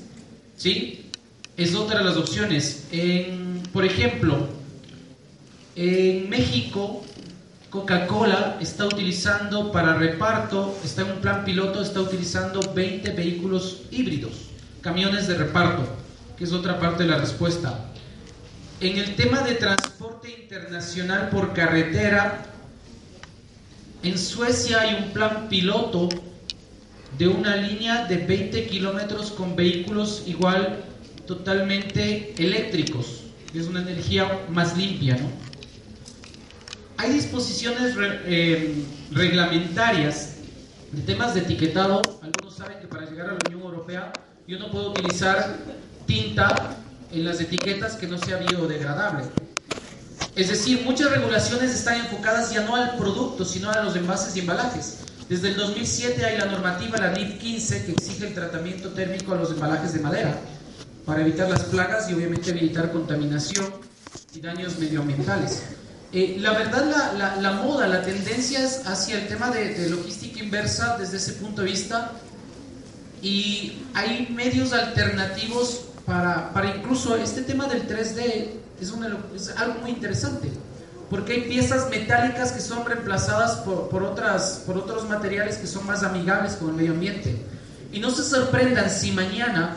¿sí? 0.55 1.05
Es 1.57 1.73
otra 1.73 1.99
de 1.99 2.05
las 2.05 2.17
opciones. 2.17 2.85
En, 2.91 3.63
por 3.71 3.85
ejemplo, 3.85 4.47
en 5.75 6.29
México, 6.29 7.03
Coca-Cola 7.73 8.59
está 8.61 8.85
utilizando 8.85 9.71
para 9.71 9.95
reparto, 9.95 10.77
está 10.83 11.01
en 11.01 11.13
un 11.13 11.21
plan 11.21 11.43
piloto, 11.43 11.81
está 11.81 12.01
utilizando 12.01 12.61
20 12.71 13.09
vehículos 13.13 13.81
híbridos, 13.89 14.33
camiones 14.81 15.27
de 15.27 15.33
reparto, 15.39 15.81
que 16.37 16.43
es 16.43 16.53
otra 16.53 16.79
parte 16.79 17.01
de 17.01 17.09
la 17.09 17.17
respuesta. 17.17 17.89
En 18.79 18.99
el 18.99 19.15
tema 19.15 19.41
de 19.41 19.55
transporte 19.55 20.29
internacional 20.29 21.29
por 21.29 21.53
carretera, 21.53 22.45
en 24.03 24.19
Suecia 24.19 24.81
hay 24.81 25.05
un 25.05 25.09
plan 25.11 25.49
piloto 25.49 26.09
de 27.17 27.27
una 27.27 27.55
línea 27.55 28.05
de 28.05 28.17
20 28.17 28.67
kilómetros 28.67 29.31
con 29.31 29.55
vehículos 29.55 30.25
igual 30.27 30.83
totalmente 31.25 32.35
eléctricos, 32.37 33.23
que 33.51 33.59
es 33.59 33.65
una 33.65 33.81
energía 33.81 34.41
más 34.51 34.77
limpia. 34.77 35.15
¿no? 35.15 35.52
Hay 36.97 37.11
disposiciones 37.13 37.95
eh, 38.25 38.85
reglamentarias 39.11 40.35
de 40.91 41.01
temas 41.01 41.33
de 41.33 41.41
etiquetado. 41.41 42.19
Algunos 42.21 42.55
saben 42.55 42.79
que 42.79 42.87
para 42.87 43.09
llegar 43.09 43.29
a 43.29 43.33
la 43.33 43.39
Unión 43.47 43.61
Europea 43.61 44.13
yo 44.47 44.59
no 44.59 44.69
puedo 44.71 44.91
utilizar 44.91 45.57
tinta 46.05 46.77
en 47.11 47.25
las 47.25 47.39
etiquetas 47.41 47.95
que 47.95 48.07
no 48.07 48.17
sea 48.17 48.37
biodegradable. 48.37 49.23
Es 50.35 50.49
decir, 50.49 50.81
muchas 50.83 51.11
regulaciones 51.11 51.73
están 51.73 51.99
enfocadas 51.99 52.51
ya 52.51 52.61
no 52.63 52.75
al 52.75 52.97
producto, 52.97 53.45
sino 53.45 53.69
a 53.69 53.83
los 53.83 53.95
envases 53.95 54.35
y 54.35 54.39
embalajes. 54.39 54.99
Desde 55.29 55.49
el 55.49 55.55
2007 55.55 56.25
hay 56.25 56.37
la 56.37 56.45
normativa, 56.45 56.97
la 56.97 57.11
NIF 57.11 57.39
15, 57.39 57.85
que 57.85 57.91
exige 57.91 58.27
el 58.27 58.33
tratamiento 58.33 58.89
térmico 58.89 59.33
a 59.33 59.37
los 59.37 59.51
embalajes 59.51 59.93
de 59.93 59.99
madera 59.99 60.37
para 61.05 61.21
evitar 61.21 61.49
las 61.49 61.63
plagas 61.65 62.09
y 62.09 62.13
obviamente 62.13 62.49
evitar 62.49 62.91
contaminación 62.91 63.67
y 64.33 64.41
daños 64.41 64.77
medioambientales. 64.79 65.63
Eh, 66.13 66.37
la 66.39 66.51
verdad, 66.53 67.13
la, 67.39 67.51
moda, 67.53 67.87
la 67.87 68.03
tendencia 68.03 68.63
es 68.63 68.85
hacia 68.85 69.17
el 69.17 69.27
tema 69.27 69.49
de, 69.49 69.73
de, 69.73 69.89
logística 69.89 70.39
inversa 70.43 70.97
desde 70.99 71.17
ese 71.17 71.33
punto 71.33 71.61
de 71.61 71.71
vista 71.71 72.11
y 73.21 73.81
hay 73.95 74.27
medios 74.35 74.73
alternativos 74.73 75.85
para, 76.05 76.53
para 76.53 76.75
incluso 76.75 77.15
este 77.15 77.41
tema 77.41 77.67
del 77.67 77.87
3D 77.87 78.47
es, 78.79 78.93
es 79.35 79.57
algo 79.57 79.79
muy 79.81 79.89
interesante 79.89 80.51
porque 81.09 81.33
hay 81.33 81.41
piezas 81.41 81.89
metálicas 81.89 82.51
que 82.51 82.59
son 82.59 82.85
reemplazadas 82.85 83.57
por, 83.57 83.89
por, 83.89 84.03
otras, 84.03 84.63
por 84.65 84.77
otros 84.77 85.07
materiales 85.07 85.57
que 85.57 85.67
son 85.67 85.85
más 85.85 86.03
amigables 86.03 86.53
con 86.53 86.69
el 86.69 86.75
medio 86.75 86.91
ambiente. 86.91 87.35
Y 87.91 87.99
no 87.99 88.09
se 88.09 88.23
sorprendan 88.23 88.89
si 88.89 89.11
mañana, 89.11 89.75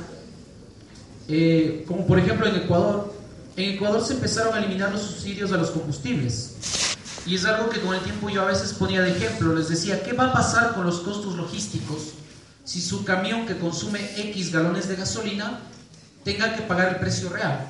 eh, 1.28 1.84
como 1.86 2.06
por 2.06 2.18
ejemplo 2.18 2.46
en 2.46 2.56
Ecuador, 2.56 3.12
en 3.56 3.74
Ecuador 3.74 4.04
se 4.04 4.12
empezaron 4.14 4.54
a 4.54 4.58
eliminar 4.58 4.92
los 4.92 5.02
subsidios 5.02 5.50
a 5.52 5.56
los 5.56 5.70
combustibles. 5.70 6.96
Y 7.24 7.34
es 7.34 7.44
algo 7.44 7.70
que 7.70 7.80
con 7.80 7.94
el 7.94 8.02
tiempo 8.02 8.28
yo 8.28 8.42
a 8.42 8.44
veces 8.44 8.74
ponía 8.74 9.00
de 9.00 9.10
ejemplo. 9.12 9.54
Les 9.54 9.68
decía, 9.68 10.02
¿qué 10.04 10.12
va 10.12 10.26
a 10.26 10.32
pasar 10.32 10.74
con 10.74 10.84
los 10.84 11.00
costos 11.00 11.36
logísticos 11.36 12.12
si 12.64 12.80
su 12.80 13.04
camión 13.04 13.46
que 13.46 13.58
consume 13.58 14.00
X 14.28 14.52
galones 14.52 14.88
de 14.88 14.96
gasolina 14.96 15.60
tenga 16.22 16.54
que 16.54 16.62
pagar 16.62 16.88
el 16.90 16.96
precio 16.96 17.30
real? 17.30 17.66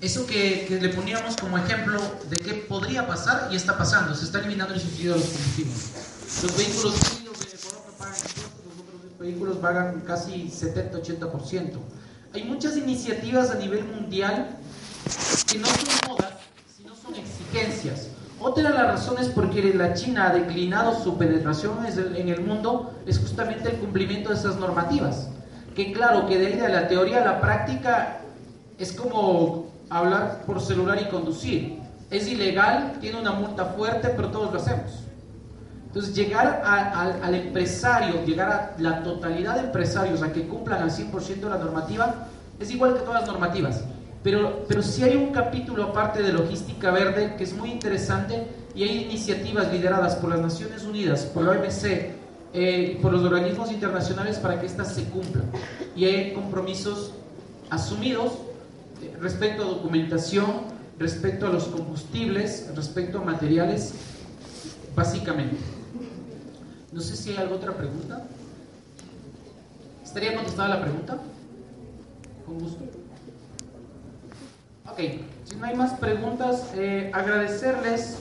Eso 0.00 0.24
que, 0.26 0.78
le 0.80 0.88
poníamos 0.90 1.36
como 1.36 1.58
ejemplo 1.58 2.00
de 2.30 2.36
qué 2.36 2.54
podría 2.54 3.06
pasar 3.08 3.48
y 3.50 3.56
está 3.56 3.76
pasando. 3.76 4.14
Se 4.14 4.24
está 4.24 4.38
eliminando 4.38 4.74
el 4.74 4.80
subsidio 4.80 5.14
de 5.14 5.18
los 5.18 5.28
combustibles. 5.28 5.90
Los 6.44 6.56
vehículos 6.56 6.94
híbridos 7.12 7.40
de 7.40 7.56
Ecuador 7.56 7.82
pagan 7.98 8.14
impuestos, 8.14 8.64
los 8.64 8.78
otros 8.78 9.18
vehículos 9.18 9.56
pagan 9.56 10.00
casi 10.02 10.48
70-80%. 10.48 11.78
Hay 12.34 12.44
muchas 12.44 12.76
iniciativas 12.76 13.50
a 13.50 13.56
nivel 13.56 13.84
mundial 13.84 14.57
que 15.50 15.58
no 15.58 15.66
son 15.66 16.10
modas, 16.10 16.32
sino 16.76 16.94
son 16.94 17.14
exigencias. 17.14 18.08
Otra 18.40 18.70
de 18.70 18.74
las 18.74 18.86
razones 18.86 19.28
por 19.28 19.50
que 19.50 19.74
la 19.74 19.94
China 19.94 20.28
ha 20.28 20.34
declinado 20.34 21.02
su 21.02 21.16
penetración 21.16 21.78
en 21.86 22.28
el 22.28 22.40
mundo 22.42 22.94
es 23.06 23.18
justamente 23.18 23.70
el 23.70 23.76
cumplimiento 23.78 24.28
de 24.28 24.36
esas 24.36 24.56
normativas. 24.56 25.30
Que 25.74 25.92
claro, 25.92 26.26
que 26.26 26.38
de 26.38 26.68
la 26.68 26.86
teoría 26.86 27.22
a 27.22 27.24
la 27.24 27.40
práctica 27.40 28.20
es 28.78 28.92
como 28.92 29.66
hablar 29.90 30.42
por 30.46 30.60
celular 30.60 31.00
y 31.00 31.08
conducir. 31.08 31.80
Es 32.10 32.28
ilegal, 32.28 32.98
tiene 33.00 33.18
una 33.20 33.32
multa 33.32 33.64
fuerte, 33.66 34.10
pero 34.10 34.30
todos 34.30 34.52
lo 34.52 34.60
hacemos. 34.60 35.04
Entonces, 35.86 36.14
llegar 36.14 36.62
al 36.64 37.34
empresario, 37.34 38.24
llegar 38.24 38.50
a 38.50 38.74
la 38.78 39.02
totalidad 39.02 39.54
de 39.54 39.62
empresarios 39.62 40.22
a 40.22 40.32
que 40.32 40.46
cumplan 40.46 40.82
al 40.82 40.90
100% 40.90 41.48
la 41.48 41.58
normativa, 41.58 42.28
es 42.60 42.70
igual 42.70 42.94
que 42.94 43.00
todas 43.00 43.22
las 43.22 43.28
normativas. 43.28 43.82
Pero, 44.30 44.66
pero 44.68 44.82
sí 44.82 45.02
hay 45.02 45.16
un 45.16 45.32
capítulo 45.32 45.84
aparte 45.84 46.22
de 46.22 46.34
logística 46.34 46.90
verde 46.90 47.36
que 47.38 47.44
es 47.44 47.54
muy 47.54 47.70
interesante 47.70 48.46
y 48.74 48.82
hay 48.82 49.04
iniciativas 49.04 49.72
lideradas 49.72 50.16
por 50.16 50.28
las 50.28 50.38
Naciones 50.38 50.82
Unidas, 50.82 51.22
por 51.22 51.44
la 51.44 51.52
OMC, 51.52 52.12
eh, 52.52 52.98
por 53.00 53.10
los 53.10 53.24
organismos 53.24 53.72
internacionales 53.72 54.36
para 54.36 54.60
que 54.60 54.66
éstas 54.66 54.94
se 54.94 55.04
cumplan. 55.04 55.44
Y 55.96 56.04
hay 56.04 56.34
compromisos 56.34 57.14
asumidos 57.70 58.34
respecto 59.18 59.62
a 59.62 59.66
documentación, 59.66 60.64
respecto 60.98 61.46
a 61.46 61.48
los 61.48 61.64
combustibles, 61.64 62.70
respecto 62.76 63.20
a 63.20 63.24
materiales, 63.24 63.94
básicamente. 64.94 65.56
No 66.92 67.00
sé 67.00 67.16
si 67.16 67.30
hay 67.30 67.38
alguna 67.38 67.56
otra 67.56 67.72
pregunta. 67.78 68.26
¿Estaría 70.04 70.34
contestada 70.34 70.68
la 70.68 70.82
pregunta? 70.82 71.16
Con 72.44 72.58
gusto. 72.58 72.97
Ok, 74.90 75.00
si 75.44 75.56
no 75.56 75.66
hay 75.66 75.76
más 75.76 75.98
preguntas, 75.98 76.64
eh, 76.74 77.10
agradecerles. 77.12 78.16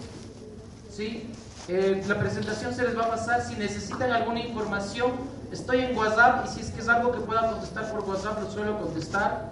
¿sí? 0.91 1.29
Eh, 1.67 2.03
la 2.07 2.19
presentación 2.19 2.73
se 2.73 2.83
les 2.83 2.97
va 2.97 3.05
a 3.05 3.09
pasar. 3.09 3.41
Si 3.41 3.55
necesitan 3.55 4.11
alguna 4.11 4.41
información, 4.41 5.11
estoy 5.51 5.81
en 5.81 5.97
WhatsApp 5.97 6.45
y 6.45 6.49
si 6.49 6.61
es 6.61 6.71
que 6.71 6.81
es 6.81 6.87
algo 6.87 7.11
que 7.11 7.19
pueda 7.19 7.49
contestar 7.49 7.91
por 7.91 8.07
WhatsApp, 8.07 8.41
lo 8.41 8.51
suelo 8.51 8.79
contestar. 8.79 9.51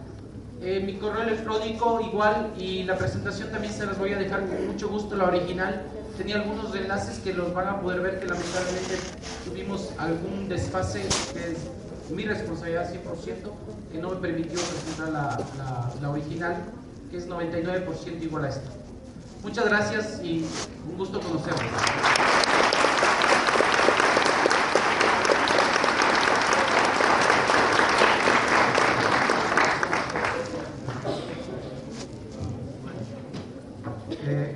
Eh, 0.61 0.81
mi 0.85 0.95
correo 0.95 1.23
electrónico 1.23 1.99
igual 2.01 2.53
y 2.57 2.83
la 2.83 2.97
presentación 2.97 3.51
también 3.51 3.73
se 3.73 3.85
las 3.85 3.99
voy 3.99 4.13
a 4.13 4.17
dejar 4.17 4.41
con 4.47 4.67
mucho 4.67 4.89
gusto, 4.89 5.15
la 5.15 5.25
original. 5.25 5.83
Tenía 6.17 6.37
algunos 6.37 6.73
enlaces 6.73 7.19
que 7.19 7.33
los 7.33 7.53
van 7.53 7.67
a 7.67 7.81
poder 7.81 7.99
ver 7.99 8.19
que 8.19 8.27
lamentablemente 8.27 8.97
tuvimos 9.43 9.91
algún 9.97 10.47
desfase 10.47 11.01
que 11.33 11.51
es 11.51 11.57
mi 12.09 12.23
responsabilidad 12.23 12.89
100%, 12.89 13.91
que 13.91 13.97
no 13.97 14.11
me 14.11 14.15
permitió 14.15 14.59
presentar 14.59 15.09
la, 15.09 15.91
la 16.01 16.09
original, 16.09 16.55
que 17.15 17.21
es 17.21 17.29
99% 17.29 18.23
igual 18.23 18.43
a 18.43 18.49
esta. 18.49 18.69
Muchas 19.41 19.65
gracias 19.65 20.19
y 20.21 20.45
un 20.89 20.97
gusto 20.97 21.21
conocerlos. 21.21 21.63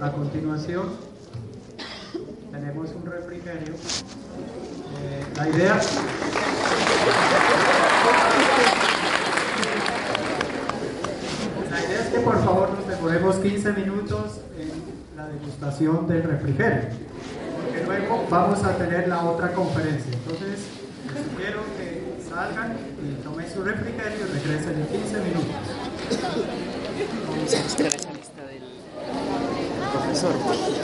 a 0.02 0.12
continuación 0.14 0.92
tenemos 2.52 2.90
un 2.92 3.06
refrigerio. 3.06 3.74
Eh, 3.74 5.26
la 5.36 5.50
idea 5.50 5.80
la 11.70 11.86
idea 11.86 12.02
es 12.02 12.08
que 12.08 12.20
por 12.20 12.36
demoremos 13.00 13.38
15 13.38 13.72
minutos 13.74 14.42
en 14.60 14.70
la 15.16 15.28
degustación 15.28 16.06
del 16.06 16.22
refrigerio, 16.22 16.90
porque 17.64 17.86
luego 17.86 18.26
vamos 18.30 18.62
a 18.66 18.76
tener 18.76 19.08
la 19.08 19.24
otra 19.24 19.54
conferencia. 19.54 20.12
Entonces, 20.12 20.68
les 21.14 21.24
sugiero 21.24 21.62
que 21.78 22.20
salgan 22.30 22.76
y 23.02 23.24
tomen 23.24 23.50
su 23.50 23.64
refrigerio 23.64 24.18
y 24.20 24.32
regresen 24.38 24.82
en 24.82 24.88
15 24.88 25.18
minutos. 25.22 25.56
profesor. 29.94 30.79